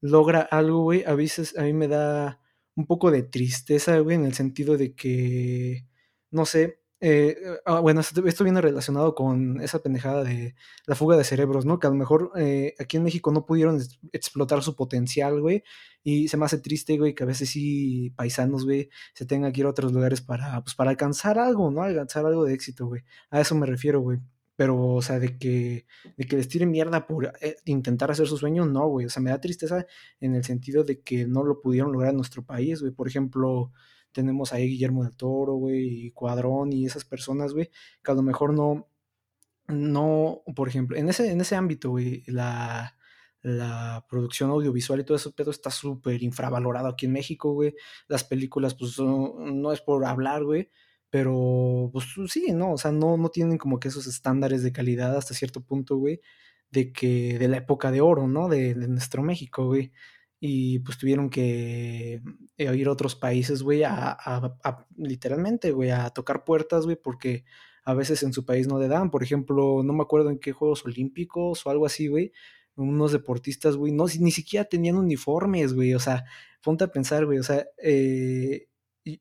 logra 0.00 0.40
algo, 0.42 0.82
güey, 0.82 1.04
a 1.04 1.14
veces 1.14 1.56
a 1.56 1.62
mí 1.62 1.72
me 1.72 1.88
da 1.88 2.40
un 2.74 2.86
poco 2.86 3.10
de 3.10 3.22
tristeza, 3.22 3.98
güey, 4.00 4.16
en 4.16 4.24
el 4.24 4.34
sentido 4.34 4.76
de 4.76 4.94
que, 4.94 5.86
no 6.30 6.46
sé, 6.46 6.81
eh, 7.04 7.36
ah, 7.66 7.80
bueno, 7.80 8.00
esto 8.00 8.44
viene 8.44 8.60
relacionado 8.60 9.16
con 9.16 9.60
esa 9.60 9.80
pendejada 9.80 10.22
de 10.22 10.54
la 10.86 10.94
fuga 10.94 11.16
de 11.16 11.24
cerebros, 11.24 11.66
¿no? 11.66 11.80
Que 11.80 11.88
a 11.88 11.90
lo 11.90 11.96
mejor 11.96 12.30
eh, 12.36 12.74
aquí 12.78 12.96
en 12.96 13.02
México 13.02 13.32
no 13.32 13.44
pudieron 13.44 13.80
explotar 14.12 14.62
su 14.62 14.76
potencial, 14.76 15.40
güey, 15.40 15.64
y 16.04 16.28
se 16.28 16.36
me 16.36 16.44
hace 16.44 16.58
triste, 16.58 16.98
güey, 16.98 17.12
que 17.16 17.24
a 17.24 17.26
veces 17.26 17.50
sí 17.50 18.10
paisanos, 18.14 18.64
güey, 18.64 18.88
se 19.14 19.26
tengan 19.26 19.52
que 19.52 19.62
ir 19.62 19.66
a 19.66 19.70
otros 19.70 19.92
lugares 19.92 20.20
para, 20.20 20.62
pues, 20.62 20.76
para 20.76 20.90
alcanzar 20.90 21.40
algo, 21.40 21.72
¿no? 21.72 21.82
Alcanzar 21.82 22.24
algo 22.24 22.44
de 22.44 22.54
éxito, 22.54 22.86
güey. 22.86 23.02
A 23.30 23.40
eso 23.40 23.56
me 23.56 23.66
refiero, 23.66 24.00
güey. 24.00 24.20
Pero, 24.54 24.80
o 24.80 25.02
sea, 25.02 25.18
de 25.18 25.38
que, 25.38 25.86
de 26.16 26.24
que 26.26 26.36
les 26.36 26.46
tiren 26.48 26.70
mierda 26.70 27.06
por 27.08 27.32
eh, 27.40 27.56
intentar 27.64 28.12
hacer 28.12 28.28
su 28.28 28.36
sueño, 28.36 28.64
no, 28.64 28.86
güey. 28.86 29.06
O 29.06 29.10
sea, 29.10 29.22
me 29.22 29.30
da 29.30 29.40
tristeza 29.40 29.86
en 30.20 30.36
el 30.36 30.44
sentido 30.44 30.84
de 30.84 31.00
que 31.00 31.26
no 31.26 31.42
lo 31.42 31.60
pudieron 31.60 31.90
lograr 31.92 32.10
en 32.10 32.18
nuestro 32.18 32.44
país, 32.44 32.80
güey. 32.80 32.92
Por 32.92 33.08
ejemplo, 33.08 33.72
tenemos 34.12 34.52
ahí 34.52 34.68
Guillermo 34.68 35.04
del 35.04 35.16
Toro, 35.16 35.54
güey, 35.54 36.06
y 36.06 36.10
Cuadrón 36.12 36.72
y 36.72 36.86
esas 36.86 37.04
personas, 37.04 37.52
güey, 37.52 37.70
que 38.02 38.10
a 38.10 38.14
lo 38.14 38.22
mejor 38.22 38.54
no, 38.54 38.88
no, 39.68 40.42
por 40.54 40.68
ejemplo, 40.68 40.96
en 40.96 41.08
ese, 41.08 41.30
en 41.32 41.40
ese 41.40 41.56
ámbito, 41.56 41.90
güey, 41.90 42.24
la, 42.26 42.96
la 43.42 44.06
producción 44.08 44.50
audiovisual 44.50 45.00
y 45.00 45.04
todo 45.04 45.16
eso, 45.16 45.32
pero 45.34 45.50
está 45.50 45.70
súper 45.70 46.22
infravalorado 46.22 46.88
aquí 46.88 47.06
en 47.06 47.12
México, 47.12 47.52
güey. 47.52 47.74
Las 48.08 48.24
películas, 48.24 48.74
pues, 48.74 48.98
no 48.98 49.72
es 49.72 49.80
por 49.80 50.04
hablar, 50.04 50.44
güey, 50.44 50.70
pero, 51.12 51.90
pues 51.92 52.06
sí, 52.28 52.52
¿no? 52.52 52.72
O 52.72 52.78
sea, 52.78 52.90
no, 52.90 53.18
no 53.18 53.28
tienen 53.28 53.58
como 53.58 53.78
que 53.78 53.88
esos 53.88 54.06
estándares 54.06 54.62
de 54.62 54.72
calidad 54.72 55.14
hasta 55.14 55.34
cierto 55.34 55.62
punto, 55.62 55.96
güey, 55.98 56.22
de 56.70 56.90
que, 56.90 57.38
de 57.38 57.48
la 57.48 57.58
época 57.58 57.90
de 57.90 58.00
oro, 58.00 58.26
¿no? 58.28 58.48
De, 58.48 58.74
nuestro 58.74 59.22
México, 59.22 59.66
güey. 59.66 59.92
Y 60.44 60.80
pues 60.80 60.98
tuvieron 60.98 61.30
que 61.30 62.20
eh, 62.58 62.76
ir 62.76 62.88
a 62.88 62.90
otros 62.90 63.14
países, 63.14 63.62
güey, 63.62 63.84
a, 63.84 64.18
literalmente, 64.96 65.70
güey, 65.70 65.90
a 65.90 66.10
tocar 66.10 66.42
puertas, 66.42 66.84
güey, 66.84 66.96
porque 66.96 67.44
a 67.84 67.94
veces 67.94 68.24
en 68.24 68.32
su 68.32 68.44
país 68.44 68.66
no 68.66 68.80
le 68.80 68.88
dan. 68.88 69.12
Por 69.12 69.22
ejemplo, 69.22 69.84
no 69.84 69.92
me 69.92 70.02
acuerdo 70.02 70.30
en 70.30 70.40
qué 70.40 70.50
Juegos 70.50 70.84
Olímpicos 70.84 71.64
o 71.64 71.70
algo 71.70 71.86
así, 71.86 72.08
güey. 72.08 72.32
Unos 72.74 73.12
deportistas, 73.12 73.76
güey, 73.76 73.92
no, 73.92 74.06
ni 74.18 74.32
siquiera 74.32 74.64
tenían 74.64 74.96
uniformes, 74.96 75.74
güey. 75.74 75.94
O 75.94 76.00
sea, 76.00 76.24
ponte 76.60 76.82
a 76.82 76.88
pensar, 76.88 77.24
güey. 77.24 77.38
O 77.38 77.44
sea, 77.44 77.64
eh, 77.80 78.66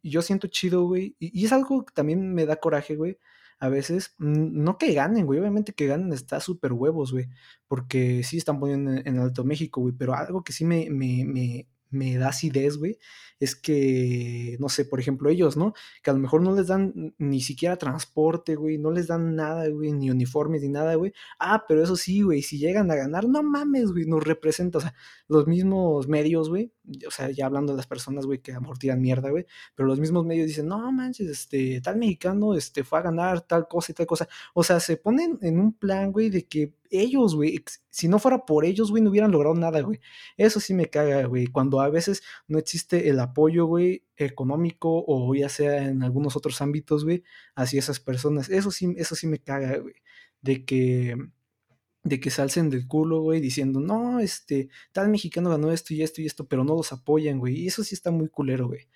yo 0.01 0.23
siento 0.23 0.47
chido, 0.47 0.85
güey. 0.87 1.15
Y, 1.19 1.39
y, 1.39 1.45
es 1.45 1.51
algo 1.53 1.85
que 1.85 1.93
también 1.93 2.33
me 2.33 2.47
da 2.47 2.55
coraje, 2.55 2.95
güey 2.95 3.19
a 3.61 3.69
veces, 3.69 4.15
no 4.17 4.79
que 4.79 4.91
ganen, 4.93 5.27
güey, 5.27 5.39
obviamente 5.39 5.73
que 5.73 5.85
ganen 5.85 6.11
está 6.13 6.39
súper 6.39 6.73
huevos, 6.73 7.11
güey, 7.11 7.27
porque 7.67 8.23
sí 8.23 8.37
están 8.37 8.59
poniendo 8.59 8.91
en, 8.91 9.19
Alto 9.19 9.45
México, 9.45 9.81
güey, 9.81 9.93
pero 9.95 10.15
algo 10.15 10.43
que 10.43 10.51
sí 10.51 10.65
me, 10.65 10.89
me, 10.89 11.23
me, 11.25 11.67
me 11.91 12.17
da 12.17 12.29
acidez, 12.29 12.77
güey, 12.77 12.97
es 13.41 13.55
que, 13.55 14.55
no 14.59 14.69
sé, 14.69 14.85
por 14.85 14.99
ejemplo, 14.99 15.29
ellos, 15.29 15.57
¿no? 15.57 15.73
Que 16.03 16.11
a 16.11 16.13
lo 16.13 16.19
mejor 16.19 16.41
no 16.41 16.55
les 16.55 16.67
dan 16.67 17.15
ni 17.17 17.41
siquiera 17.41 17.75
transporte, 17.77 18.55
güey, 18.55 18.77
no 18.77 18.91
les 18.91 19.07
dan 19.07 19.35
nada, 19.35 19.67
güey, 19.69 19.91
ni 19.93 20.11
uniformes 20.11 20.61
ni 20.61 20.69
nada, 20.69 20.95
güey. 20.95 21.11
Ah, 21.39 21.65
pero 21.67 21.83
eso 21.83 21.95
sí, 21.95 22.21
güey, 22.21 22.43
si 22.43 22.59
llegan 22.59 22.91
a 22.91 22.95
ganar, 22.95 23.27
no 23.27 23.41
mames, 23.43 23.91
güey, 23.91 24.05
nos 24.05 24.23
representa, 24.23 24.77
o 24.77 24.81
sea, 24.81 24.93
los 25.27 25.47
mismos 25.47 26.07
medios, 26.07 26.49
güey, 26.49 26.71
o 27.07 27.11
sea, 27.11 27.31
ya 27.31 27.47
hablando 27.47 27.73
de 27.73 27.77
las 27.77 27.87
personas, 27.87 28.25
güey, 28.25 28.39
que 28.39 28.53
a 28.53 28.59
lo 28.59 28.73
tiran 28.75 29.01
mierda, 29.01 29.29
güey, 29.31 29.45
pero 29.75 29.87
los 29.87 29.99
mismos 29.99 30.25
medios 30.25 30.47
dicen, 30.47 30.67
no 30.67 30.91
manches, 30.91 31.27
este, 31.27 31.81
tal 31.81 31.97
mexicano, 31.97 32.55
este, 32.55 32.83
fue 32.83 32.99
a 32.99 33.01
ganar 33.01 33.41
tal 33.41 33.67
cosa 33.67 33.91
y 33.91 33.95
tal 33.95 34.05
cosa. 34.05 34.27
O 34.53 34.63
sea, 34.63 34.79
se 34.79 34.97
ponen 34.97 35.39
en 35.41 35.59
un 35.59 35.73
plan, 35.73 36.11
güey, 36.11 36.29
de 36.29 36.47
que 36.47 36.73
ellos, 36.91 37.35
güey, 37.35 37.63
si 37.89 38.07
no 38.07 38.19
fuera 38.19 38.45
por 38.45 38.65
ellos, 38.65 38.91
güey, 38.91 39.01
no 39.03 39.09
hubieran 39.09 39.31
logrado 39.31 39.55
nada, 39.55 39.81
güey. 39.81 39.99
Eso 40.37 40.59
sí 40.59 40.73
me 40.73 40.89
caga, 40.89 41.25
güey, 41.25 41.47
cuando 41.47 41.81
a 41.81 41.89
veces 41.89 42.21
no 42.47 42.59
existe 42.59 43.09
el 43.09 43.19
apoyo, 43.19 43.65
güey, 43.65 44.05
económico 44.17 45.03
o 45.07 45.33
ya 45.35 45.49
sea 45.49 45.87
en 45.87 46.03
algunos 46.03 46.35
otros 46.35 46.61
ámbitos, 46.61 47.03
güey, 47.05 47.23
hacia 47.55 47.79
esas 47.79 47.99
personas. 47.99 48.49
Eso 48.49 48.71
sí, 48.71 48.93
eso 48.97 49.15
sí 49.15 49.27
me 49.27 49.39
caga, 49.39 49.77
güey, 49.77 49.95
de 50.41 50.65
que 50.65 51.15
de 52.03 52.19
que 52.19 52.31
se 52.31 52.41
alcen 52.41 52.69
del 52.69 52.87
culo, 52.87 53.21
güey, 53.21 53.41
diciendo, 53.41 53.79
no, 53.79 54.19
este, 54.19 54.69
tal 54.91 55.09
mexicano 55.09 55.49
ganó 55.51 55.71
esto 55.71 55.93
y 55.93 56.01
esto 56.01 56.21
y 56.21 56.25
esto, 56.25 56.47
pero 56.47 56.63
no 56.63 56.75
los 56.75 56.91
apoyan, 56.91 57.39
güey. 57.39 57.55
Y 57.59 57.67
eso 57.67 57.83
sí 57.83 57.95
está 57.95 58.11
muy 58.11 58.27
culero, 58.29 58.67
güey. 58.67 58.87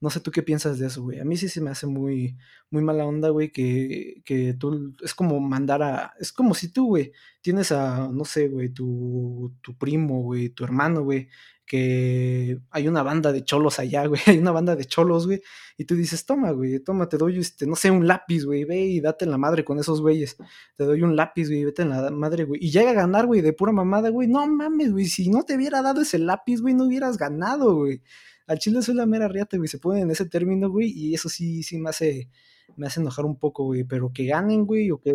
No 0.00 0.10
sé 0.10 0.20
tú 0.20 0.30
qué 0.30 0.42
piensas 0.42 0.78
de 0.78 0.86
eso, 0.86 1.02
güey. 1.02 1.20
A 1.20 1.24
mí 1.24 1.36
sí 1.36 1.48
se 1.48 1.60
me 1.60 1.70
hace 1.70 1.86
muy, 1.86 2.36
muy 2.70 2.82
mala 2.82 3.06
onda, 3.06 3.30
güey, 3.30 3.50
que, 3.50 4.22
que 4.24 4.54
tú, 4.54 4.94
es 5.02 5.14
como 5.14 5.40
mandar 5.40 5.82
a, 5.82 6.14
es 6.20 6.32
como 6.32 6.54
si 6.54 6.72
tú, 6.72 6.88
güey, 6.88 7.12
tienes 7.40 7.72
a, 7.72 8.08
no 8.12 8.24
sé, 8.24 8.48
güey, 8.48 8.68
tu, 8.70 9.54
tu 9.62 9.76
primo, 9.78 10.22
güey, 10.22 10.50
tu 10.50 10.64
hermano, 10.64 11.02
güey, 11.02 11.28
que 11.66 12.58
hay 12.70 12.88
una 12.88 13.02
banda 13.02 13.32
de 13.32 13.42
cholos 13.42 13.78
allá, 13.78 14.06
güey, 14.06 14.20
hay 14.26 14.38
una 14.38 14.50
banda 14.50 14.76
de 14.76 14.84
cholos, 14.84 15.26
güey, 15.26 15.42
y 15.76 15.84
tú 15.84 15.94
dices, 15.94 16.26
toma, 16.26 16.50
güey, 16.50 16.80
toma, 16.80 17.08
te 17.08 17.16
doy, 17.16 17.38
este, 17.38 17.66
no 17.66 17.76
sé, 17.76 17.90
un 17.90 18.06
lápiz, 18.06 18.44
güey, 18.44 18.64
ve 18.64 18.80
y 18.80 19.00
date 19.00 19.24
en 19.24 19.30
la 19.30 19.38
madre 19.38 19.64
con 19.64 19.78
esos 19.78 20.00
güeyes, 20.00 20.36
te 20.76 20.84
doy 20.84 21.02
un 21.02 21.16
lápiz, 21.16 21.48
güey, 21.48 21.64
vete 21.64 21.82
en 21.82 21.90
la 21.90 22.10
madre, 22.10 22.44
güey, 22.44 22.60
y 22.62 22.70
llega 22.70 22.90
a 22.90 22.94
ganar, 22.94 23.26
güey, 23.26 23.40
de 23.40 23.52
pura 23.52 23.72
mamada, 23.72 24.10
güey, 24.10 24.28
no 24.28 24.46
mames, 24.46 24.92
güey, 24.92 25.06
si 25.06 25.30
no 25.30 25.42
te 25.44 25.56
hubiera 25.56 25.82
dado 25.82 26.02
ese 26.02 26.18
lápiz, 26.18 26.60
güey, 26.60 26.74
no 26.74 26.84
hubieras 26.84 27.16
ganado, 27.16 27.74
güey, 27.76 28.02
al 28.46 28.58
chile 28.58 28.82
soy 28.82 28.94
la 28.94 29.06
mera 29.06 29.28
riata, 29.28 29.56
güey, 29.56 29.68
se 29.68 29.78
pone 29.78 30.00
en 30.00 30.10
ese 30.10 30.26
término, 30.26 30.70
güey, 30.70 30.90
y 30.90 31.14
eso 31.14 31.28
sí, 31.28 31.62
sí 31.62 31.78
me 31.78 31.90
hace, 31.90 32.28
me 32.76 32.86
hace 32.86 33.00
enojar 33.00 33.24
un 33.24 33.38
poco, 33.38 33.64
güey, 33.64 33.84
pero 33.84 34.12
que 34.12 34.26
ganen, 34.26 34.66
güey, 34.66 34.90
o 34.90 35.00
que, 35.00 35.14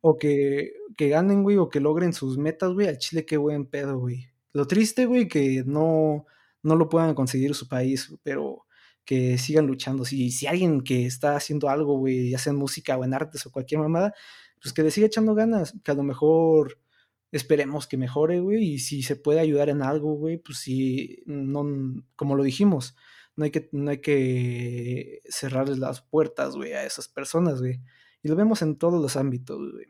o 0.00 0.16
que, 0.16 0.72
que 0.96 1.08
ganen, 1.08 1.42
güey, 1.42 1.56
o 1.56 1.68
que 1.68 1.80
logren 1.80 2.12
sus 2.12 2.38
metas, 2.38 2.72
güey, 2.72 2.88
al 2.88 2.98
chile 2.98 3.26
qué 3.26 3.36
buen 3.36 3.66
pedo, 3.66 3.98
güey. 3.98 4.26
Lo 4.52 4.66
triste, 4.66 5.06
güey, 5.06 5.28
que 5.28 5.64
no, 5.66 6.26
no 6.62 6.76
lo 6.76 6.88
puedan 6.88 7.14
conseguir 7.14 7.54
su 7.54 7.68
país, 7.68 8.14
pero 8.22 8.66
que 9.04 9.38
sigan 9.38 9.66
luchando. 9.66 10.04
Si, 10.04 10.30
si 10.30 10.46
alguien 10.46 10.82
que 10.82 11.06
está 11.06 11.36
haciendo 11.36 11.68
algo, 11.70 11.98
güey, 11.98 12.30
ya 12.30 12.38
sea 12.38 12.52
en 12.52 12.58
música 12.58 12.98
o 12.98 13.04
en 13.04 13.14
artes 13.14 13.46
o 13.46 13.50
cualquier 13.50 13.80
mamada, 13.80 14.14
pues 14.60 14.74
que 14.74 14.82
le 14.82 14.90
siga 14.90 15.06
echando 15.06 15.34
ganas, 15.34 15.74
que 15.82 15.90
a 15.90 15.94
lo 15.94 16.02
mejor 16.02 16.78
esperemos 17.32 17.86
que 17.86 17.96
mejore, 17.96 18.40
güey, 18.40 18.74
y 18.74 18.78
si 18.78 19.02
se 19.02 19.16
puede 19.16 19.40
ayudar 19.40 19.68
en 19.68 19.82
algo, 19.82 20.14
güey, 20.14 20.38
pues 20.38 20.58
sí, 20.58 21.22
no, 21.26 21.64
como 22.16 22.36
lo 22.36 22.42
dijimos, 22.42 22.96
no 23.36 23.44
hay 23.44 23.50
que, 23.50 23.68
no 23.72 23.90
hay 23.90 23.98
que 23.98 25.22
cerrarles 25.28 25.78
las 25.78 26.02
puertas, 26.02 26.56
güey, 26.56 26.72
a 26.72 26.84
esas 26.84 27.08
personas, 27.08 27.60
güey. 27.60 27.80
Y 28.22 28.28
lo 28.28 28.36
vemos 28.36 28.62
en 28.62 28.76
todos 28.76 29.00
los 29.00 29.16
ámbitos, 29.16 29.58
güey. 29.72 29.86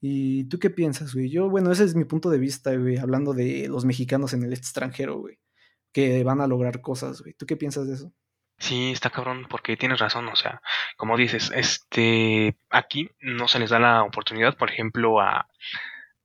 ¿Y 0.00 0.44
tú 0.44 0.58
qué 0.58 0.70
piensas, 0.70 1.14
güey? 1.14 1.28
Yo, 1.28 1.50
bueno, 1.50 1.72
ese 1.72 1.84
es 1.84 1.94
mi 1.94 2.04
punto 2.04 2.30
de 2.30 2.38
vista, 2.38 2.74
güey, 2.74 2.96
hablando 2.98 3.34
de 3.34 3.68
los 3.68 3.84
mexicanos 3.84 4.32
en 4.32 4.44
el 4.44 4.52
extranjero, 4.52 5.18
güey, 5.18 5.38
que 5.92 6.22
van 6.24 6.40
a 6.40 6.46
lograr 6.46 6.80
cosas, 6.80 7.20
güey. 7.20 7.34
¿Tú 7.34 7.46
qué 7.46 7.56
piensas 7.56 7.88
de 7.88 7.94
eso? 7.94 8.12
Sí, 8.58 8.90
está 8.92 9.10
cabrón, 9.10 9.46
porque 9.48 9.76
tienes 9.76 10.00
razón, 10.00 10.28
o 10.28 10.36
sea, 10.36 10.62
como 10.96 11.16
dices, 11.16 11.52
este, 11.54 12.56
aquí 12.70 13.08
no 13.20 13.46
se 13.48 13.60
les 13.60 13.70
da 13.70 13.78
la 13.78 14.02
oportunidad, 14.02 14.56
por 14.56 14.70
ejemplo, 14.70 15.20
a, 15.20 15.48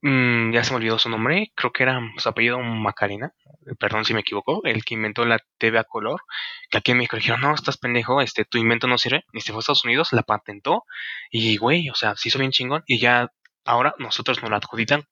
mmm, 0.04 0.52
ya 0.52 0.64
se 0.64 0.72
me 0.72 0.78
olvidó 0.78 1.00
su 1.00 1.10
nombre, 1.10 1.52
creo 1.56 1.72
que 1.72 1.84
era 1.84 2.00
su 2.18 2.30
apellido 2.30 2.60
Macarena, 2.60 3.34
perdón 3.80 4.06
si 4.06 4.14
me 4.14 4.20
equivoco, 4.20 4.62
el 4.66 4.84
que 4.84 4.96
inventó 4.96 5.26
la 5.26 5.40
TV 5.58 5.80
a 5.80 5.86
color, 5.86 6.22
que 6.70 6.78
aquí 6.78 6.92
en 6.92 6.98
México 6.98 7.16
dijeron, 7.16 7.42
no, 7.42 7.56
estás 7.56 7.78
pendejo, 7.78 8.22
este, 8.22 8.46
tu 8.46 8.58
invento 8.58 8.88
no 8.88 8.98
sirve, 8.98 9.24
y 9.34 9.42
se 9.42 9.52
fue 9.54 9.60
a 9.60 9.62
Estados 9.62 9.86
Unidos, 9.86 10.10
la 10.12 10.24
patentó, 10.24 10.84
y 11.32 11.58
güey, 11.58 11.90
o 11.90 11.96
sea, 11.96 12.16
se 12.16 12.30
hizo 12.30 12.40
bien 12.40 12.52
chingón, 12.52 12.84
y 12.86 13.00
ya 13.00 13.30
ahora 13.66 13.96
nosotros 13.98 14.42
nos 14.42 14.52
lo 14.52 14.58
adjudican, 14.58 15.04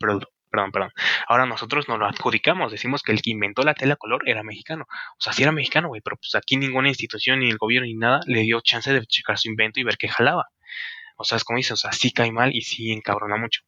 perdón, 0.00 0.24
perdón, 0.50 0.72
perdón. 0.72 0.90
Ahora 1.28 1.46
nosotros 1.46 1.88
nos 1.88 1.98
lo 1.98 2.06
adjudicamos, 2.06 2.72
decimos 2.72 3.02
que 3.02 3.12
el 3.12 3.22
que 3.22 3.30
inventó 3.30 3.62
la 3.62 3.74
tela 3.74 3.96
color 3.96 4.28
era 4.28 4.42
mexicano. 4.42 4.86
O 4.88 5.20
sea, 5.20 5.32
sí 5.32 5.42
era 5.42 5.52
mexicano, 5.52 5.88
güey, 5.88 6.00
pero 6.02 6.16
pues 6.16 6.34
aquí 6.34 6.56
ninguna 6.56 6.88
institución, 6.88 7.40
ni 7.40 7.48
el 7.48 7.56
gobierno, 7.56 7.86
ni 7.86 7.94
nada 7.94 8.20
le 8.26 8.42
dio 8.42 8.60
chance 8.60 8.92
de 8.92 9.06
checar 9.06 9.38
su 9.38 9.48
invento 9.48 9.80
y 9.80 9.84
ver 9.84 9.96
qué 9.96 10.08
jalaba. 10.08 10.46
O 11.16 11.24
sea, 11.24 11.36
es 11.36 11.44
como 11.44 11.58
dices, 11.58 11.72
o 11.72 11.76
sea, 11.76 11.92
sí 11.92 12.12
cae 12.12 12.32
mal 12.32 12.54
y 12.54 12.62
sí 12.62 12.92
encabrona 12.92 13.36
mucho. 13.36 13.62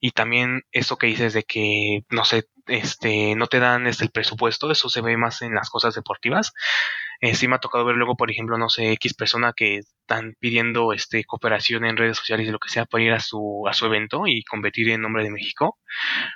Y 0.00 0.12
también 0.12 0.62
eso 0.72 0.96
que 0.96 1.06
dices 1.06 1.32
de 1.32 1.44
que, 1.44 2.00
no 2.10 2.24
sé, 2.24 2.44
este, 2.66 3.34
no 3.36 3.46
te 3.46 3.58
dan 3.60 3.86
este, 3.86 4.04
el 4.04 4.10
presupuesto, 4.10 4.70
eso 4.70 4.88
se 4.88 5.02
ve 5.02 5.16
más 5.16 5.42
en 5.42 5.54
las 5.54 5.70
cosas 5.70 5.94
deportivas. 5.94 6.52
Eh, 7.20 7.34
sí 7.34 7.48
me 7.48 7.56
ha 7.56 7.58
tocado 7.58 7.84
ver 7.84 7.96
luego, 7.96 8.16
por 8.16 8.30
ejemplo, 8.30 8.58
no 8.58 8.68
sé, 8.68 8.92
X 8.92 9.14
persona 9.14 9.52
que 9.56 9.78
están 9.78 10.34
pidiendo 10.40 10.92
este 10.92 11.24
cooperación 11.24 11.84
en 11.84 11.96
redes 11.96 12.18
sociales 12.18 12.48
y 12.48 12.50
lo 12.50 12.58
que 12.58 12.68
sea 12.68 12.86
para 12.86 13.04
ir 13.04 13.12
a 13.12 13.20
su, 13.20 13.64
a 13.68 13.72
su 13.72 13.86
evento 13.86 14.24
y 14.26 14.44
competir 14.44 14.90
en 14.90 15.02
nombre 15.02 15.24
de 15.24 15.30
México, 15.30 15.78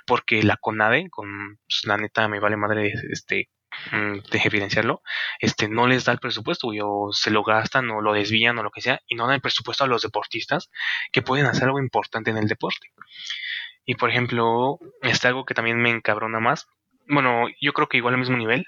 porque 0.07 0.43
la 0.43 0.57
CONADE, 0.57 1.09
con 1.09 1.57
pues, 1.67 1.81
la 1.85 1.97
neta 1.97 2.27
me 2.27 2.39
vale 2.39 2.57
madre 2.57 2.93
este 3.11 3.49
de 3.91 4.41
evidenciarlo, 4.43 5.01
este 5.39 5.67
no 5.67 5.87
les 5.87 6.05
da 6.05 6.11
el 6.11 6.19
presupuesto, 6.19 6.69
o 6.83 7.13
se 7.13 7.31
lo 7.31 7.43
gastan 7.43 7.89
o 7.91 8.01
lo 8.01 8.13
desvían 8.13 8.57
o 8.57 8.63
lo 8.63 8.71
que 8.71 8.81
sea, 8.81 9.01
y 9.07 9.15
no 9.15 9.25
dan 9.25 9.35
el 9.35 9.41
presupuesto 9.41 9.83
a 9.83 9.87
los 9.87 10.01
deportistas 10.01 10.69
que 11.11 11.21
pueden 11.21 11.45
hacer 11.45 11.65
algo 11.65 11.79
importante 11.79 12.31
en 12.31 12.37
el 12.37 12.47
deporte. 12.47 12.91
Y 13.85 13.95
por 13.95 14.09
ejemplo, 14.09 14.79
este 15.01 15.27
algo 15.27 15.45
que 15.45 15.53
también 15.53 15.77
me 15.81 15.89
encabrona 15.89 16.39
más, 16.39 16.67
bueno, 17.07 17.47
yo 17.59 17.73
creo 17.73 17.89
que 17.89 17.97
igual 17.97 18.13
al 18.13 18.19
mismo 18.19 18.37
nivel, 18.37 18.67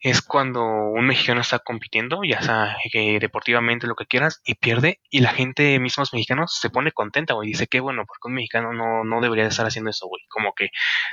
es 0.00 0.22
cuando 0.22 0.64
un 0.64 1.06
mexicano 1.06 1.42
está 1.42 1.58
compitiendo, 1.58 2.22
ya 2.24 2.40
sea 2.40 2.76
deportivamente 3.20 3.86
lo 3.86 3.94
que 3.94 4.06
quieras, 4.06 4.40
y 4.44 4.54
pierde, 4.54 5.00
y 5.10 5.20
la 5.20 5.30
gente, 5.30 5.78
mismos 5.78 6.12
mexicanos, 6.14 6.58
se 6.58 6.70
pone 6.70 6.92
contenta, 6.92 7.34
güey, 7.34 7.48
dice 7.48 7.66
que 7.66 7.80
bueno, 7.80 8.04
porque 8.06 8.28
un 8.28 8.34
mexicano 8.34 8.72
no, 8.72 9.04
no 9.04 9.20
debería 9.20 9.46
estar 9.46 9.66
haciendo 9.66 9.90
eso, 9.90 10.06
güey. 10.06 10.22
Como 10.28 10.54
que 10.54 10.70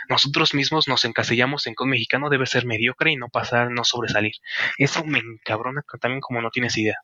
nosotros 0.09 0.53
mismos 0.53 0.87
nos 0.87 1.03
encasillamos 1.05 1.67
en 1.67 1.75
que 1.75 1.83
un 1.83 1.89
mexicano 1.89 2.29
debe 2.29 2.45
ser 2.45 2.65
mediocre 2.65 3.11
y 3.11 3.17
no 3.17 3.29
pasar, 3.29 3.71
no 3.71 3.83
sobresalir. 3.83 4.33
Eso 4.77 5.03
me 5.05 5.19
encabrona 5.19 5.83
también 5.99 6.21
como 6.21 6.41
no 6.41 6.49
tienes 6.49 6.77
idea. 6.77 6.95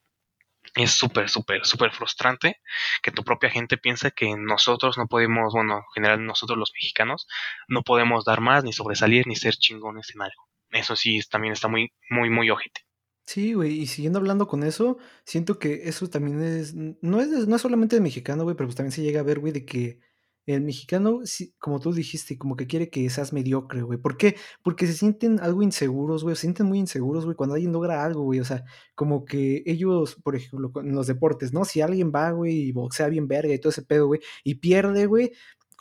Es 0.76 0.92
súper, 0.92 1.30
súper, 1.30 1.66
súper 1.66 1.92
frustrante 1.92 2.62
que 3.04 3.12
tu 3.12 3.24
propia 3.24 3.50
gente 3.50 3.78
piense 3.78 4.12
que 4.12 4.34
nosotros 4.38 4.98
no 4.98 5.08
podemos, 5.08 5.54
bueno, 5.54 5.78
en 5.78 5.84
general 5.94 6.26
nosotros 6.26 6.58
los 6.58 6.72
mexicanos, 6.74 7.28
no 7.68 7.84
podemos 7.84 8.26
dar 8.26 8.42
más, 8.42 8.64
ni 8.64 8.74
sobresalir, 8.74 9.28
ni 9.28 9.36
ser 9.36 9.56
chingones 9.56 10.12
en 10.16 10.22
algo 10.22 10.53
eso 10.74 10.96
sí 10.96 11.20
también 11.30 11.54
está 11.54 11.68
muy, 11.68 11.92
muy, 12.10 12.30
muy 12.30 12.50
ojete. 12.50 12.82
Sí, 13.26 13.54
güey, 13.54 13.80
y 13.80 13.88
siguiendo 13.88 14.20
hablando 14.20 14.48
con 14.48 14.64
eso, 14.64 14.98
siento 15.26 15.58
que 15.58 15.88
eso 15.88 16.10
también 16.10 16.42
es, 16.44 16.76
no 16.76 17.22
es, 17.22 17.48
no 17.48 17.56
es 17.56 17.62
solamente 17.62 17.96
de 17.96 18.02
mexicano, 18.02 18.44
güey, 18.44 18.56
pero 18.56 18.68
pues 18.68 18.76
también 18.76 18.92
se 18.92 19.02
llega 19.02 19.22
a 19.22 19.24
ver, 19.24 19.40
güey, 19.40 19.54
de 19.54 19.66
que 19.66 20.00
el 20.46 20.62
mexicano, 20.62 21.22
como 21.58 21.80
tú 21.80 21.94
dijiste, 21.94 22.38
como 22.38 22.58
que 22.58 22.68
quiere 22.68 22.90
que 22.90 23.10
seas 23.10 23.32
mediocre, 23.32 23.82
güey. 23.82 23.98
¿Por 23.98 24.18
qué? 24.18 24.36
Porque 24.62 24.88
se 24.88 24.94
sienten 24.94 25.40
algo 25.40 25.64
inseguros, 25.64 26.24
güey, 26.24 26.36
se 26.36 26.42
sienten 26.42 26.66
muy 26.68 26.80
inseguros, 26.80 27.24
güey, 27.24 27.36
cuando 27.38 27.56
alguien 27.56 27.72
logra 27.72 28.04
algo, 28.04 28.24
güey, 28.24 28.42
o 28.42 28.46
sea, 28.46 28.66
como 28.96 29.24
que 29.26 29.64
ellos, 29.66 30.18
por 30.22 30.36
ejemplo, 30.36 30.72
en 30.82 30.94
los 30.94 31.08
deportes, 31.08 31.54
¿no? 31.54 31.64
Si 31.64 31.82
alguien 31.82 32.12
va, 32.14 32.32
güey, 32.32 32.56
y 32.70 32.72
boxea 32.74 33.08
bien 33.08 33.28
verga 33.28 33.54
y 33.54 33.60
todo 33.60 33.70
ese 33.70 33.84
pedo, 33.84 34.08
güey, 34.08 34.20
y 34.44 34.56
pierde, 34.56 35.06
güey, 35.06 35.32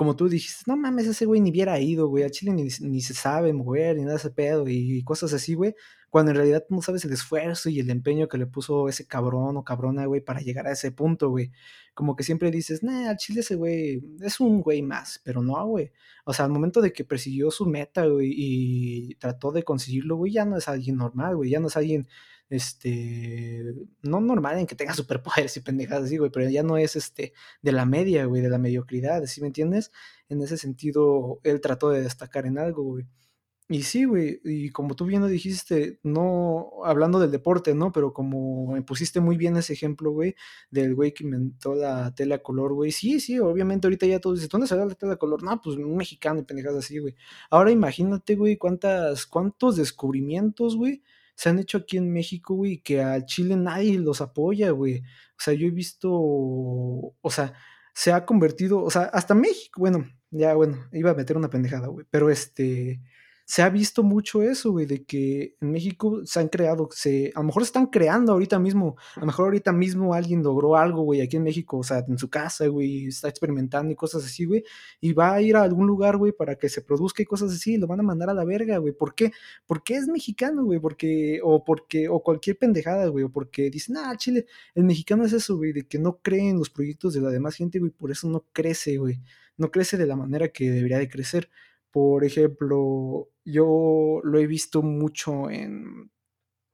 como 0.03 0.17
tú 0.17 0.29
dijiste, 0.29 0.65
no 0.67 0.77
mames, 0.77 1.07
ese 1.07 1.27
güey 1.27 1.41
ni 1.41 1.51
hubiera 1.51 1.79
ido, 1.79 2.09
güey, 2.09 2.25
a 2.25 2.31
Chile 2.31 2.53
ni, 2.53 3.01
se 3.01 3.15
sabe 3.15 3.53
mover, 3.53 3.95
ni 3.95 4.03
nada 4.03 4.15
de 4.15 4.19
ese 4.19 4.31
pedo, 4.31 4.65
y 4.67 5.01
cosas 5.05 5.33
así, 5.33 5.55
güey, 5.55 5.77
cuando 6.11 6.33
en 6.33 6.39
realidad 6.39 6.65
no 6.71 6.83
sabes 6.83 7.05
el 7.05 7.13
esfuerzo 7.13 7.69
y 7.71 7.79
el 7.79 7.89
empeño 7.89 8.27
que 8.27 8.37
le 8.37 8.47
puso 8.47 8.89
ese 8.89 9.07
cabrón 9.07 9.57
o 9.57 9.63
cabrona, 9.63 10.05
güey, 10.07 10.21
para 10.21 10.41
llegar 10.41 10.67
a 10.67 10.73
ese 10.73 10.91
punto, 10.91 11.31
güey. 11.31 11.53
Como 11.95 12.17
que 12.17 12.25
siempre 12.25 12.51
dices, 12.51 12.83
nah, 12.83 13.11
al 13.11 13.17
chile 13.17 13.43
ese 13.43 13.55
güey 13.55 14.03
es 14.21 14.41
un 14.41 14.61
güey 14.61 14.83
más, 14.83 15.21
pero 15.23 15.41
no, 15.41 15.65
güey. 15.69 15.93
O 16.25 16.33
sea, 16.33 16.47
al 16.47 16.51
momento 16.51 16.81
de 16.81 16.93
que 16.93 17.05
persiguió 17.05 17.53
su 17.53 17.65
meta, 17.67 18.05
güey, 18.07 18.33
y 18.35 19.15
trató 19.21 19.53
de 19.53 19.63
conseguirlo, 19.63 20.17
güey, 20.17 20.33
ya 20.33 20.45
no 20.45 20.57
es 20.57 20.67
alguien 20.67 20.97
normal, 20.97 21.37
güey, 21.37 21.51
ya 21.51 21.61
no 21.61 21.69
es 21.69 21.77
alguien 21.77 22.09
este, 22.51 23.65
no 24.03 24.21
normal 24.21 24.59
en 24.59 24.67
que 24.67 24.75
tenga 24.75 24.95
superpoderes 24.95 25.57
y 25.57 25.61
pendejadas 25.61 26.05
así, 26.05 26.19
güey, 26.19 26.31
pero 26.31 26.49
ya 26.51 26.63
no 26.63 26.77
es 26.77 26.97
este 26.97 27.33
de 27.63 27.73
la 27.73 27.87
media, 27.87 28.27
güey, 28.27 28.43
de 28.43 28.51
la 28.51 28.59
mediocridad, 28.59 29.25
¿sí 29.27 29.41
me 29.41 29.49
entiendes? 29.49 29.93
En 30.29 30.43
ese 30.43 30.57
sentido, 30.57 31.41
él 31.45 31.61
trató 31.61 31.91
de 31.91 32.03
destacar 32.03 32.47
en 32.47 32.59
algo, 32.59 32.83
güey. 32.85 33.07
Y 33.69 33.85
sí, 33.85 34.05
güey, 34.05 34.41
y 34.45 34.71
como 34.71 34.95
tú 34.95 35.07
bien 35.07 35.23
lo 35.23 35.29
dijiste, 35.29 35.99
no 36.03 36.71
hablando 36.85 37.19
del 37.19 37.31
deporte, 37.31 37.75
¿no? 37.75 37.91
Pero 37.91 38.13
como 38.13 38.67
me 38.73 38.83
pusiste 38.83 39.21
muy 39.21 39.39
bien 39.39 39.57
ese 39.57 39.73
ejemplo, 39.73 40.11
güey, 40.11 40.35
del 40.71 40.95
güey 40.95 41.15
que 41.15 41.25
inventó 41.25 41.75
la 41.75 42.15
tela 42.15 42.43
color, 42.43 42.75
güey. 42.75 42.93
Sí, 42.93 43.19
sí, 43.19 43.39
obviamente 43.39 43.87
ahorita 43.87 44.05
ya 44.07 44.21
todos 44.21 44.37
dicen, 44.39 44.51
¿dónde 44.51 44.67
salió 44.67 44.85
la 44.85 44.95
tela 44.95 45.17
color? 45.17 45.43
No, 45.43 45.59
pues 45.63 45.77
un 45.79 45.97
mexicano 45.97 46.41
y 46.41 46.43
pendejadas 46.45 46.85
así, 46.85 46.99
güey. 46.99 47.15
Ahora 47.51 47.71
imagínate, 47.71 48.35
güey, 48.35 48.59
cuántas, 48.59 49.27
cuántos 49.27 49.77
descubrimientos, 49.77 50.77
güey, 50.77 51.03
se 51.35 51.49
han 51.49 51.59
hecho 51.59 51.79
aquí 51.79 51.97
en 51.97 52.13
México, 52.13 52.55
güey, 52.55 52.83
que 52.83 53.03
al 53.03 53.25
Chile 53.27 53.57
nadie 53.57 53.99
los 53.99 54.21
apoya, 54.21 54.71
güey. 54.71 54.99
O 54.99 55.41
sea, 55.41 55.55
yo 55.55 55.67
he 55.67 55.71
visto, 55.71 56.11
o 56.13 57.31
sea, 57.31 57.55
se 57.95 58.13
ha 58.13 58.25
convertido, 58.25 58.83
o 58.83 58.91
sea, 58.91 59.03
hasta 59.03 59.35
México, 59.35 59.81
bueno, 59.81 60.07
ya, 60.31 60.55
bueno, 60.55 60.79
iba 60.93 61.11
a 61.11 61.15
meter 61.15 61.37
una 61.37 61.51
pendejada, 61.51 61.89
güey, 61.89 62.07
pero 62.11 62.31
este 62.31 63.01
se 63.45 63.63
ha 63.63 63.69
visto 63.69 64.03
mucho 64.03 64.43
eso, 64.43 64.73
güey, 64.73 64.87
de 64.87 65.05
que 65.05 65.57
en 65.61 65.73
México 65.73 66.21
se 66.25 66.41
han 66.41 66.49
creado, 66.49 66.89
se, 66.93 67.33
a 67.35 67.41
lo 67.41 67.47
mejor 67.47 67.63
se 67.63 67.67
están 67.67 67.87
creando 67.87 68.33
ahorita 68.33 68.59
mismo, 68.59 68.97
a 69.17 69.21
lo 69.21 69.27
mejor 69.27 69.47
ahorita 69.47 69.73
mismo 69.73 70.15
alguien 70.15 70.43
logró 70.43 70.77
algo, 70.77 71.03
güey, 71.03 71.21
aquí 71.21 71.37
en 71.37 71.43
México, 71.43 71.79
o 71.79 71.83
sea, 71.83 72.05
en 72.07 72.19
su 72.19 72.31
casa, 72.31 72.67
güey, 72.69 73.07
está 73.07 73.29
experimentando 73.29 73.93
y 73.93 73.97
cosas 73.97 74.25
así, 74.25 74.45
güey, 74.45 74.65
y 75.01 75.13
va 75.13 75.35
a 75.35 75.43
ir 75.43 75.57
a 75.57 75.63
algún 75.63 75.87
lugar, 75.87 76.17
güey, 76.17 76.33
para 76.33 76.57
que 76.57 76.69
se 76.69 76.83
produzca 76.83 77.23
y 77.23 77.27
cosas 77.27 77.53
así, 77.53 77.77
lo 77.77 77.87
van 77.87 78.01
a 78.01 78.03
mandar 78.03 78.31
a 78.31 78.35
la 78.35 78.45
verga, 78.45 78.79
güey, 78.79 78.93
¿por 78.93 79.15
qué? 79.15 79.33
Porque 79.67 79.95
es 79.95 80.07
mexicano, 80.09 80.65
güey, 80.65 80.81
porque, 80.81 81.41
o 81.43 81.65
porque, 81.65 82.09
o 82.09 82.23
cualquier 82.23 82.59
pendejada, 82.59 83.07
güey, 83.09 83.25
o 83.25 83.31
porque 83.31 83.71
dicen, 83.71 83.97
ah, 83.97 84.15
Chile, 84.17 84.47
el 84.75 84.85
mexicano 84.85 85.25
es 85.25 85.33
eso, 85.33 85.57
güey, 85.57 85.73
de 85.73 85.87
que 85.87 85.99
no 85.99 86.19
cree 86.23 86.49
en 86.49 86.59
los 86.59 86.71
proyectos 86.71 87.15
de 87.15 87.21
la 87.21 87.31
demás 87.31 87.57
gente, 87.57 87.79
güey, 87.79 87.91
por 87.91 88.11
eso 88.11 88.29
no 88.29 88.47
crece, 88.53 88.97
güey, 88.99 89.21
no 89.57 89.71
crece 89.71 89.97
de 89.97 90.07
la 90.07 90.17
manera 90.17 90.49
que 90.49 90.71
debería 90.71 90.99
de 90.99 91.09
crecer. 91.09 91.51
Por 91.93 92.25
ejemplo, 92.25 93.31
yo 93.45 94.21
lo 94.25 94.39
he 94.41 94.47
visto 94.47 94.83
mucho 94.83 95.51
en, 95.51 96.11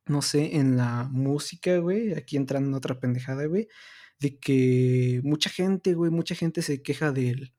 no 0.07 0.23
sé, 0.23 0.57
en 0.57 0.77
la 0.77 1.09
música, 1.13 1.79
güey, 1.79 2.15
aquí 2.15 2.37
entrando 2.37 2.71
en 2.71 2.75
otra 2.77 3.01
pendejada, 3.01 3.47
güey, 3.47 3.69
de 4.21 4.39
que 4.41 5.21
mucha 5.25 5.51
gente, 5.51 5.95
güey, 5.95 6.11
mucha 6.13 6.35
gente 6.37 6.63
se 6.63 6.83
queja 6.83 7.13
del, 7.13 7.55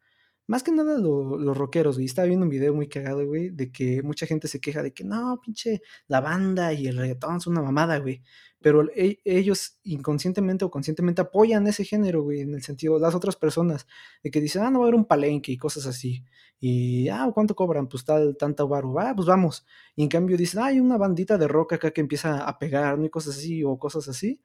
más 0.50 0.64
que 0.64 0.72
nada 0.72 0.97
los 0.97 1.56
rockeros, 1.56 1.97
güey. 1.97 2.08
Estaba 2.08 2.28
viendo 2.28 2.43
un 2.43 2.50
video 2.50 2.74
muy 2.74 2.89
cagado, 2.89 3.24
güey, 3.24 3.52
de 3.52 3.72
que 3.72 4.02
mucha 4.02 4.26
gente 4.26 4.47
se 4.47 4.60
queja 4.60 4.82
de 4.82 4.91
que 4.91 5.04
no, 5.04 5.39
pinche, 5.39 5.84
la 6.08 6.22
banda 6.22 6.74
y 6.74 6.88
el 6.88 6.97
reggaetón 6.97 7.39
son 7.39 7.54
una 7.54 7.62
mamada, 7.62 8.00
güey. 8.00 8.24
Pero 8.60 8.89
e, 8.95 9.20
ellos 9.26 9.78
inconscientemente 9.84 10.66
o 10.66 10.72
conscientemente 10.72 11.22
apoyan 11.22 11.68
ese 11.68 11.86
género, 11.86 12.24
güey, 12.24 12.41
en 12.41 12.56
el 12.56 12.64
sentido, 12.64 12.97
las 12.97 13.14
otras 13.14 13.36
personas, 13.36 13.86
de 14.24 14.32
que 14.32 14.41
dicen, 14.41 14.64
ah, 14.64 14.72
no 14.72 14.80
va 14.80 14.86
a 14.86 14.88
haber 14.88 14.95
un 14.95 15.06
palenque 15.06 15.52
y 15.52 15.58
cosas 15.58 15.86
así. 15.86 16.26
Y, 16.60 17.10
ah, 17.10 17.30
¿cuánto 17.32 17.56
cobran? 17.56 17.88
Pues 17.88 18.04
tal, 18.04 18.36
tanta 18.36 18.64
baro, 18.64 19.00
ah, 19.00 19.14
pues 19.16 19.28
vamos. 19.28 19.68
Y 19.95 20.02
en 20.02 20.10
cambio 20.10 20.36
dicen, 20.36 20.62
ah, 20.62 20.66
hay 20.66 20.80
una 20.80 20.97
bandita 20.97 21.38
de 21.38 21.47
rock 21.47 21.74
acá 21.74 21.91
que 21.91 22.02
empieza 22.02 22.43
a 22.43 22.58
pegar, 22.58 22.97
¿no? 22.97 23.06
Y 23.06 23.10
cosas 23.12 23.38
así, 23.38 23.64
o 23.64 23.78
cosas 23.78 24.08
así. 24.08 24.41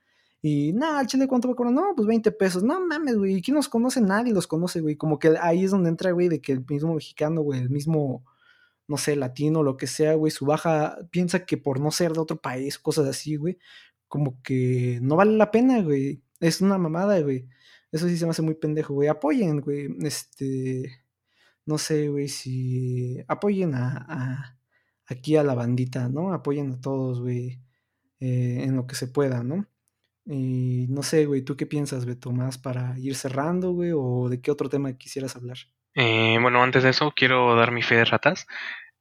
Y, 0.47 0.75
nada, 0.75 1.07
chile, 1.07 1.27
¿cuánto 1.27 1.49
va 1.49 1.55
a 1.55 1.57
cobrar? 1.57 1.73
No, 1.73 1.95
pues 1.97 2.07
20 2.07 2.31
pesos. 2.33 2.63
No 2.63 2.79
mames, 2.79 3.17
güey. 3.17 3.41
¿Quién 3.41 3.55
los 3.55 3.67
conoce? 3.67 4.03
Nadie 4.03 4.35
los 4.35 4.47
conoce, 4.47 4.83
güey. 4.83 4.95
Como 4.95 5.19
que 5.19 5.35
ahí 5.41 5.65
es 5.65 5.71
donde 5.71 5.89
entra, 5.89 6.11
güey, 6.13 6.29
de 6.29 6.43
que 6.43 6.53
el 6.53 6.63
mismo 6.69 6.95
mexicano, 6.95 7.41
güey, 7.41 7.61
el 7.61 7.71
mismo, 7.71 8.27
no 8.87 8.99
sé, 8.99 9.17
latino, 9.17 9.63
lo 9.63 9.79
que 9.79 9.87
sea, 9.87 10.15
güey, 10.17 10.31
su 10.31 10.45
baja 10.45 10.99
piensa 11.11 11.47
que 11.47 11.57
por 11.57 11.81
no 11.81 11.91
ser 11.91 12.13
de 12.13 12.21
otro 12.21 12.37
país, 12.43 12.79
cosas 12.79 13.07
así, 13.09 13.37
güey, 13.37 13.59
como 14.07 14.43
que 14.43 14.99
no 15.03 15.17
vale 15.17 15.33
la 15.33 15.51
pena, 15.51 15.83
güey. 15.83 16.23
Es 16.41 16.61
una 16.61 16.77
mamada, 16.77 17.21
güey. 17.21 17.49
Eso 17.93 18.09
sí 18.09 18.19
se 18.19 18.27
me 18.27 18.33
hace 18.33 18.43
muy 18.43 18.55
pendejo, 18.57 18.95
güey. 18.95 19.09
Apoyen, 19.09 19.61
güey. 19.63 19.89
Este. 20.03 21.05
No 21.67 21.79
sé, 21.79 22.09
güey, 22.11 22.29
si. 22.29 23.19
Apoyen 23.29 23.75
a, 23.75 24.59
aquí 25.07 25.37
a 25.37 25.45
la 25.45 25.55
bandita, 25.55 26.09
¿no? 26.11 26.35
Apoyen 26.35 26.73
a 26.73 26.81
todos, 26.81 27.21
güey. 27.23 27.61
Eh, 28.21 28.65
en 28.65 28.77
lo 28.77 28.87
que 28.87 28.97
se 28.97 29.09
pueda, 29.09 29.43
¿no? 29.43 29.67
Y 30.27 30.87
no 30.89 31.03
sé, 31.03 31.27
güey, 31.27 31.43
¿tú 31.43 31.57
qué 31.57 31.67
piensas, 31.67 32.07
Beto? 32.07 32.33
¿Más 32.33 32.59
para 32.59 32.99
ir 32.99 33.15
cerrando, 33.15 33.73
güey? 33.73 33.93
¿O 33.95 34.29
de 34.29 34.41
qué 34.41 34.51
otro 34.51 34.69
tema 34.69 34.97
quisieras 34.97 35.37
hablar? 35.37 35.59
Eh, 35.95 36.39
bueno, 36.41 36.63
antes 36.63 36.83
de 36.83 36.91
eso, 36.91 37.13
quiero 37.15 37.55
dar 37.57 37.71
mi 37.71 37.83
fe 37.83 37.97
de 37.97 38.05
ratas. 38.05 38.47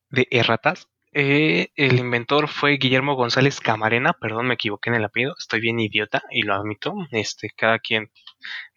De 0.09 0.27
erratas. 0.31 0.89
Eh, 1.15 1.69
el 1.75 1.99
inventor 1.99 2.47
fue 2.47 2.77
Guillermo 2.77 3.15
González 3.15 3.59
Camarena, 3.59 4.13
perdón, 4.13 4.47
me 4.47 4.55
equivoqué 4.55 4.89
en 4.89 4.95
el 4.95 5.03
apellido, 5.05 5.35
estoy 5.37 5.61
bien 5.61 5.79
idiota 5.79 6.23
y 6.31 6.41
lo 6.41 6.55
admito. 6.55 6.93
Este, 7.11 7.51
cada 7.55 7.79
quien 7.79 8.11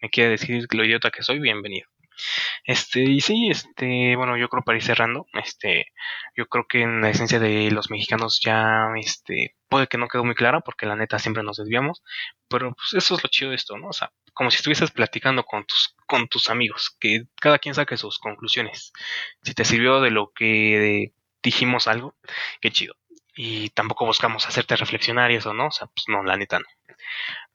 me 0.03 0.11
quiere 0.11 0.31
decir 0.31 0.67
lo 0.71 0.85
idiota 0.85 1.11
que 1.11 1.23
soy, 1.23 1.41
bienvenido. 1.41 1.89
Este, 2.65 3.01
y 3.01 3.21
sí, 3.21 3.49
este, 3.51 4.17
bueno, 4.17 4.37
yo 4.37 4.49
creo 4.49 4.63
para 4.63 4.79
ir 4.79 4.85
cerrando, 4.85 5.27
este, 5.35 5.93
yo 6.37 6.47
creo 6.47 6.67
que 6.67 6.83
en 6.83 7.01
la 7.01 7.11
esencia 7.11 7.39
de 7.39 7.71
los 7.71 7.91
mexicanos 7.91 8.41
ya, 8.45 8.89
este, 8.97 9.55
puede 9.69 9.87
que 9.87 9.99
no 9.99 10.09
quedó 10.09 10.25
muy 10.25 10.35
clara 10.35 10.61
porque 10.61 10.87
la 10.87 10.97
neta 10.97 11.19
siempre 11.19 11.43
nos 11.43 11.57
desviamos, 11.59 12.03
pero 12.49 12.75
pues 12.75 12.95
eso 12.95 13.15
es 13.17 13.23
lo 13.23 13.29
chido 13.29 13.51
de 13.51 13.57
esto, 13.57 13.77
¿no? 13.79 13.89
O 13.89 13.93
sea, 13.93 14.13
como 14.35 14.51
si 14.51 14.57
estuvieses 14.57 14.91
platicando 14.91 15.45
con 15.45 15.65
tus, 15.65 15.95
con 16.07 16.29
tus 16.29 16.51
amigos, 16.51 16.97
que 17.01 17.25
cada 17.41 17.59
quien 17.59 17.75
saque 17.75 17.97
sus 17.97 18.19
conclusiones. 18.19 18.93
Si 19.43 19.55
te 19.55 19.65
sirvió 19.65 20.01
de 20.01 20.11
lo 20.11 20.33
que 20.35 21.13
dijimos 21.43 21.87
algo, 21.87 22.17
qué 22.61 22.71
chido. 22.71 22.95
Y 23.37 23.71
tampoco 23.71 24.07
buscamos 24.07 24.47
hacerte 24.47 24.77
reflexionar 24.77 25.31
y 25.31 25.37
eso, 25.37 25.53
¿no? 25.55 25.67
O 25.69 25.71
sea, 25.71 25.87
pues 25.89 26.05
no, 26.09 26.23
la 26.25 26.37
neta 26.37 26.59
no. 26.59 26.65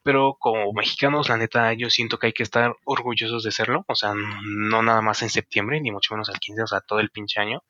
Pero 0.04 0.36
como 0.40 0.74
mexicanos, 0.74 1.30
la 1.30 1.38
neta, 1.38 1.74
yo 1.74 1.90
siento 1.90 2.18
que 2.18 2.28
hay 2.28 2.34
que 2.34 2.44
estar 2.44 2.76
orgullosos 2.86 3.44
de 3.44 3.52
serlo. 3.52 3.84
O 3.88 3.96
sea, 3.96 4.14
no 4.16 4.82
nada 4.82 5.02
más 5.02 5.22
en 5.22 5.30
septiembre, 5.30 5.80
ni 5.80 5.92
mucho 5.92 6.14
menos 6.14 6.30
al 6.30 6.40
15, 6.40 6.64
o 6.64 6.68
sea, 6.68 6.82
todo 6.82 7.00
el 7.00 7.12
pinche 7.12 7.40
año. 7.40 7.64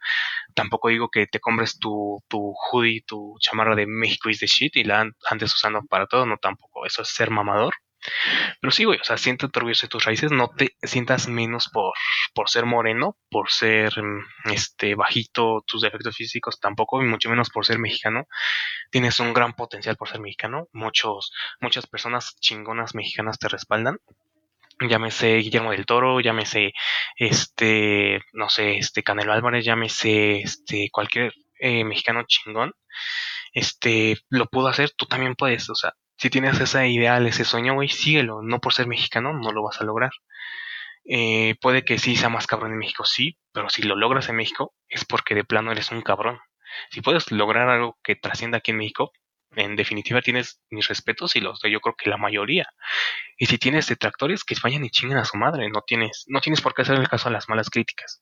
Tampoco 0.54 0.90
digo 0.90 1.10
que 1.10 1.28
te 1.28 1.40
compres 1.40 1.78
tu, 1.80 2.24
tu 2.30 2.54
hoodie, 2.72 3.04
tu 3.06 3.36
chamarra 3.40 3.76
de 3.76 3.86
México 3.88 4.30
is 4.30 4.40
the 4.40 4.48
shit 4.48 4.76
y 4.78 4.84
la 4.84 5.10
andes 5.30 5.54
usando 5.54 5.82
para 5.90 6.08
todo. 6.08 6.26
No, 6.26 6.38
tampoco. 6.38 6.86
Eso 6.86 7.02
es 7.02 7.10
ser 7.10 7.32
mamador. 7.32 7.74
Pero 8.60 8.72
sí, 8.72 8.84
güey, 8.84 9.00
o 9.00 9.04
sea, 9.04 9.18
siéntate 9.18 9.60
orgulloso 9.60 9.86
de 9.86 9.90
tus 9.90 10.06
raíces, 10.06 10.32
no 10.32 10.50
te 10.50 10.76
sientas 10.84 11.28
menos 11.28 11.70
por, 11.70 11.94
por 12.34 12.50
ser 12.50 12.66
moreno, 12.66 13.18
por 13.30 13.52
ser 13.52 13.94
este 14.46 14.96
bajito, 14.96 15.64
tus 15.66 15.82
defectos 15.82 16.16
físicos 16.16 16.60
tampoco, 16.60 17.02
y 17.02 17.06
mucho 17.06 17.30
menos 17.30 17.50
por 17.50 17.66
ser 17.66 17.80
mexicano. 17.80 18.26
Tienes 18.90 19.20
un 19.20 19.34
gran 19.34 19.54
potencial 19.54 19.96
por 19.96 20.10
ser 20.10 20.20
mexicano. 20.20 20.68
Muchos, 20.74 21.32
muchas 21.60 21.88
personas 21.88 22.36
chingonas 22.40 22.96
mexicanas 22.96 23.40
te 23.40 23.48
respaldan. 23.48 23.98
Llámese 24.80 25.36
Guillermo 25.38 25.72
del 25.72 25.86
Toro, 25.86 26.20
llámese 26.22 26.74
este, 27.16 28.20
no 28.34 28.50
sé, 28.50 28.78
este 28.78 29.04
Canelo 29.04 29.34
Álvarez, 29.34 29.64
llámese 29.64 30.42
este 30.42 30.90
cualquier 30.92 31.34
eh, 31.60 31.84
mexicano 31.84 32.24
chingón. 32.28 32.74
Este, 33.54 34.18
lo 34.30 34.48
pudo 34.48 34.70
hacer, 34.70 34.92
tú 34.98 35.06
también 35.06 35.36
puedes, 35.36 35.70
o 35.70 35.76
sea, 35.76 35.94
si 36.22 36.30
tienes 36.30 36.60
ese 36.60 36.88
ideal, 36.88 37.26
ese 37.26 37.44
sueño, 37.44 37.74
güey, 37.74 37.90
síguelo. 37.90 38.44
No 38.44 38.60
por 38.60 38.76
ser 38.76 38.86
mexicano, 38.86 39.34
no 39.34 39.52
lo 39.52 39.64
vas 39.64 39.82
a 39.82 39.86
lograr. 39.86 40.12
Eh, 41.04 41.56
puede 41.60 41.84
que 41.84 41.98
sí 41.98 42.16
sea 42.16 42.30
más 42.30 42.46
cabrón 42.46 42.74
en 42.74 42.78
México, 42.78 43.06
sí, 43.06 43.40
pero 43.52 43.70
si 43.70 43.82
lo 43.82 43.96
logras 43.96 44.30
en 44.30 44.36
México 44.36 44.76
es 44.88 45.04
porque 45.04 45.34
de 45.34 45.44
plano 45.44 45.72
eres 45.72 45.90
un 45.90 46.04
cabrón. 46.04 46.40
Si 46.92 47.02
puedes 47.02 47.32
lograr 47.32 47.70
algo 47.70 47.98
que 48.04 48.16
trascienda 48.16 48.60
aquí 48.60 48.70
en 48.70 48.78
México, 48.78 49.12
en 49.56 49.76
definitiva 49.76 50.22
tienes 50.22 50.62
mis 50.70 50.88
respetos 50.90 51.36
y 51.36 51.40
los 51.42 51.60
doy 51.60 51.72
yo 51.72 51.82
creo 51.82 51.96
que 51.98 52.12
la 52.12 52.18
mayoría. 52.18 52.68
Y 53.36 53.48
si 53.48 53.58
tienes 53.58 53.88
detractores, 53.88 54.44
que 54.44 54.56
vayan 54.62 54.86
y 54.86 54.92
chinguen 54.92 55.18
a 55.18 55.26
su 55.26 55.38
madre. 55.38 55.72
No 55.72 55.82
tienes, 55.82 56.26
no 56.28 56.40
tienes 56.40 56.62
por 56.62 56.76
qué 56.76 56.84
hacer 56.84 57.00
el 57.00 57.10
caso 57.10 57.30
a 57.30 57.32
las 57.32 57.50
malas 57.50 57.72
críticas. 57.72 58.22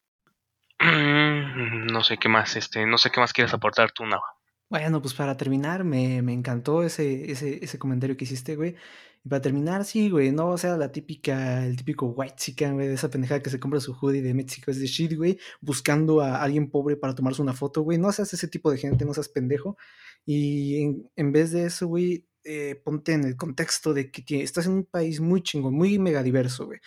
no 0.80 2.02
sé 2.06 2.18
qué 2.18 2.30
más, 2.30 2.56
este, 2.56 2.86
no 2.86 2.97
sé 2.97 3.12
qué 3.12 3.20
más 3.20 3.34
quieres 3.34 3.54
aportar 3.54 3.91
tú, 3.91 4.06
Nava. 4.06 4.39
Bueno, 4.70 5.01
pues 5.01 5.15
para 5.15 5.36
terminar, 5.36 5.84
me, 5.84 6.22
me 6.22 6.32
encantó 6.32 6.84
ese, 6.84 7.32
ese, 7.32 7.57
ese 7.63 7.80
comentario 7.80 8.15
que 8.15 8.26
hiciste, 8.26 8.55
güey. 8.55 8.76
Y 9.26 9.30
para 9.30 9.41
terminar, 9.41 9.84
sí, 9.84 10.09
güey, 10.11 10.32
no 10.32 10.49
o 10.49 10.57
sea 10.59 10.78
la 10.78 10.91
típica, 10.91 11.65
el 11.65 11.76
típico 11.76 12.05
white 12.07 12.36
chicken, 12.38 12.76
güey, 12.76 12.88
de 12.88 12.93
esa 12.93 13.09
pendejada 13.09 13.41
que 13.41 13.49
se 13.49 13.59
compra 13.59 13.80
su 13.80 13.93
hoodie 13.93 14.22
de 14.22 14.34
México 14.36 14.70
es 14.70 14.80
de 14.80 14.86
shit, 14.86 15.15
güey, 15.15 15.39
buscando 15.59 16.22
a 16.22 16.41
alguien 16.43 16.70
pobre 16.70 16.95
para 16.97 17.15
tomarse 17.15 17.41
una 17.41 17.53
foto, 17.53 17.82
güey. 17.82 17.97
No 17.97 18.11
seas 18.11 18.32
ese 18.34 18.47
tipo 18.47 18.70
de 18.72 18.78
gente, 18.78 19.05
no 19.05 19.13
seas 19.15 19.28
pendejo. 19.30 19.76
Y 20.24 20.84
en, 20.84 21.09
en 21.15 21.32
vez 21.32 21.51
de 21.51 21.65
eso, 21.65 21.88
güey, 21.88 22.28
eh, 22.43 22.80
ponte 22.84 23.13
en 23.13 23.24
el 23.24 23.36
contexto 23.36 23.93
de 23.95 24.11
que 24.11 24.43
estás 24.43 24.67
en 24.67 24.74
un 24.74 24.86
país 24.86 25.20
muy 25.20 25.41
chingón, 25.41 25.74
muy 25.74 25.97
mega 25.97 26.22
diverso, 26.24 26.65
güey 26.67 26.80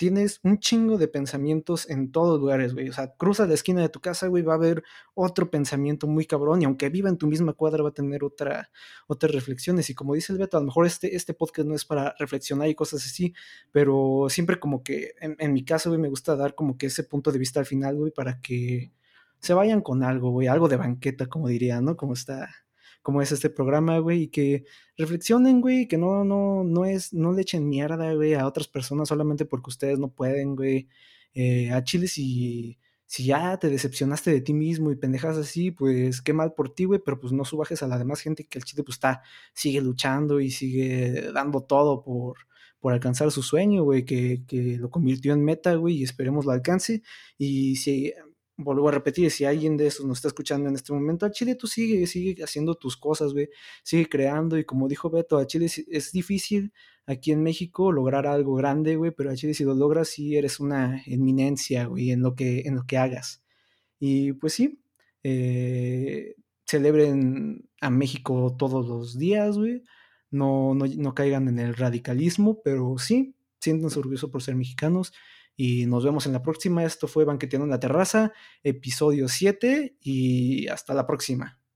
tienes 0.00 0.40
un 0.44 0.58
chingo 0.60 0.96
de 0.96 1.08
pensamientos 1.08 1.86
en 1.90 2.10
todos 2.10 2.40
lugares, 2.40 2.72
güey. 2.72 2.88
O 2.88 2.92
sea, 2.94 3.12
cruza 3.18 3.46
la 3.46 3.52
esquina 3.52 3.82
de 3.82 3.90
tu 3.90 4.00
casa, 4.00 4.28
güey, 4.28 4.42
va 4.42 4.54
a 4.54 4.56
haber 4.56 4.82
otro 5.12 5.50
pensamiento 5.50 6.06
muy 6.06 6.24
cabrón. 6.24 6.62
Y 6.62 6.64
aunque 6.64 6.88
viva 6.88 7.10
en 7.10 7.18
tu 7.18 7.26
misma 7.26 7.52
cuadra, 7.52 7.82
va 7.82 7.90
a 7.90 7.92
tener 7.92 8.24
otra, 8.24 8.70
otras 9.08 9.30
reflexiones. 9.34 9.90
Y 9.90 9.94
como 9.94 10.14
dice 10.14 10.32
el 10.32 10.38
Beto, 10.38 10.56
a 10.56 10.60
lo 10.60 10.66
mejor 10.68 10.86
este, 10.86 11.14
este 11.14 11.34
podcast 11.34 11.68
no 11.68 11.74
es 11.74 11.84
para 11.84 12.14
reflexionar 12.18 12.70
y 12.70 12.74
cosas 12.74 13.04
así, 13.04 13.34
pero 13.72 14.28
siempre 14.30 14.58
como 14.58 14.82
que, 14.82 15.12
en, 15.20 15.36
en 15.38 15.52
mi 15.52 15.66
caso, 15.66 15.90
güey, 15.90 16.00
me 16.00 16.08
gusta 16.08 16.34
dar 16.34 16.54
como 16.54 16.78
que 16.78 16.86
ese 16.86 17.04
punto 17.04 17.30
de 17.30 17.38
vista 17.38 17.60
al 17.60 17.66
final, 17.66 17.96
güey, 17.96 18.10
para 18.10 18.40
que 18.40 18.92
se 19.38 19.52
vayan 19.52 19.82
con 19.82 20.02
algo, 20.02 20.30
güey, 20.30 20.48
algo 20.48 20.68
de 20.68 20.76
banqueta, 20.76 21.26
como 21.26 21.48
diría, 21.48 21.82
¿no? 21.82 21.98
Como 21.98 22.14
está, 22.14 22.48
como 23.02 23.22
es 23.22 23.32
este 23.32 23.50
programa, 23.50 23.98
güey, 23.98 24.24
y 24.24 24.28
que 24.28 24.64
reflexionen, 24.96 25.60
güey, 25.60 25.88
que 25.88 25.98
no, 25.98 26.24
no, 26.24 26.64
no 26.64 26.84
es, 26.84 27.12
no 27.12 27.32
le 27.32 27.42
echen 27.42 27.68
mierda, 27.68 28.12
güey, 28.14 28.34
a 28.34 28.46
otras 28.46 28.68
personas 28.68 29.08
solamente 29.08 29.44
porque 29.46 29.70
ustedes 29.70 29.98
no 29.98 30.12
pueden, 30.12 30.56
güey. 30.56 30.88
Eh, 31.34 31.70
a 31.72 31.82
Chile 31.84 32.08
si, 32.08 32.78
si 33.06 33.24
ya 33.24 33.56
te 33.58 33.70
decepcionaste 33.70 34.30
de 34.30 34.40
ti 34.40 34.52
mismo 34.54 34.90
y 34.90 34.96
pendejas 34.96 35.36
así, 35.36 35.70
pues 35.70 36.22
qué 36.22 36.32
mal 36.32 36.54
por 36.54 36.74
ti, 36.74 36.84
güey, 36.84 37.00
pero 37.04 37.18
pues 37.20 37.32
no 37.32 37.44
subajes 37.44 37.82
a 37.82 37.88
la 37.88 37.98
demás 37.98 38.20
gente 38.20 38.46
que 38.46 38.58
el 38.58 38.64
Chile 38.64 38.82
pues 38.84 38.96
está, 38.96 39.22
sigue 39.54 39.80
luchando 39.80 40.40
y 40.40 40.50
sigue 40.50 41.32
dando 41.32 41.62
todo 41.62 42.02
por, 42.02 42.36
por 42.80 42.92
alcanzar 42.92 43.30
su 43.30 43.42
sueño, 43.42 43.84
güey, 43.84 44.04
que, 44.04 44.44
que 44.46 44.76
lo 44.78 44.90
convirtió 44.90 45.32
en 45.32 45.44
meta, 45.44 45.74
güey, 45.74 45.96
y 45.98 46.02
esperemos 46.04 46.44
lo 46.44 46.52
alcance. 46.52 47.02
Y 47.38 47.76
si 47.76 48.12
vuelvo 48.62 48.88
a 48.88 48.92
repetir, 48.92 49.30
si 49.30 49.44
alguien 49.44 49.76
de 49.76 49.86
esos 49.86 50.06
nos 50.06 50.18
está 50.18 50.28
escuchando 50.28 50.68
en 50.68 50.74
este 50.74 50.92
momento, 50.92 51.26
a 51.26 51.30
Chile 51.30 51.54
tú 51.54 51.66
sigue, 51.66 52.06
sigue 52.06 52.42
haciendo 52.42 52.74
tus 52.74 52.96
cosas, 52.96 53.32
güey, 53.32 53.48
sigue 53.82 54.08
creando 54.08 54.58
y 54.58 54.64
como 54.64 54.88
dijo 54.88 55.10
Beto, 55.10 55.38
a 55.38 55.46
Chile 55.46 55.66
es 55.66 56.12
difícil 56.12 56.72
aquí 57.06 57.32
en 57.32 57.42
México 57.42 57.92
lograr 57.92 58.26
algo 58.26 58.54
grande, 58.54 58.96
güey, 58.96 59.10
pero 59.10 59.30
a 59.30 59.34
Chile 59.34 59.54
si 59.54 59.64
lo 59.64 59.74
logras 59.74 60.08
sí 60.08 60.36
eres 60.36 60.60
una 60.60 61.02
eminencia, 61.06 61.86
güey, 61.86 62.10
en 62.12 62.22
lo 62.22 62.34
que, 62.34 62.60
en 62.60 62.76
lo 62.76 62.84
que 62.86 62.98
hagas. 62.98 63.42
Y 63.98 64.32
pues 64.34 64.54
sí, 64.54 64.80
eh, 65.22 66.36
celebren 66.66 67.68
a 67.80 67.90
México 67.90 68.54
todos 68.58 68.86
los 68.86 69.18
días, 69.18 69.58
güey, 69.58 69.82
no, 70.30 70.74
no, 70.74 70.86
no 70.86 71.14
caigan 71.14 71.48
en 71.48 71.58
el 71.58 71.74
radicalismo, 71.74 72.62
pero 72.62 72.96
sí, 72.98 73.34
siéntanse 73.58 73.98
orgullosos 73.98 74.30
por 74.30 74.42
ser 74.42 74.54
mexicanos 74.54 75.12
y 75.56 75.86
nos 75.86 76.04
vemos 76.04 76.26
en 76.26 76.32
la 76.32 76.42
próxima. 76.42 76.84
Esto 76.84 77.06
fue 77.06 77.24
Banqueteando 77.24 77.64
en 77.64 77.70
la 77.70 77.80
Terraza, 77.80 78.32
episodio 78.62 79.28
7 79.28 79.96
y 80.00 80.68
hasta 80.68 80.94
la 80.94 81.06
próxima. 81.06 81.59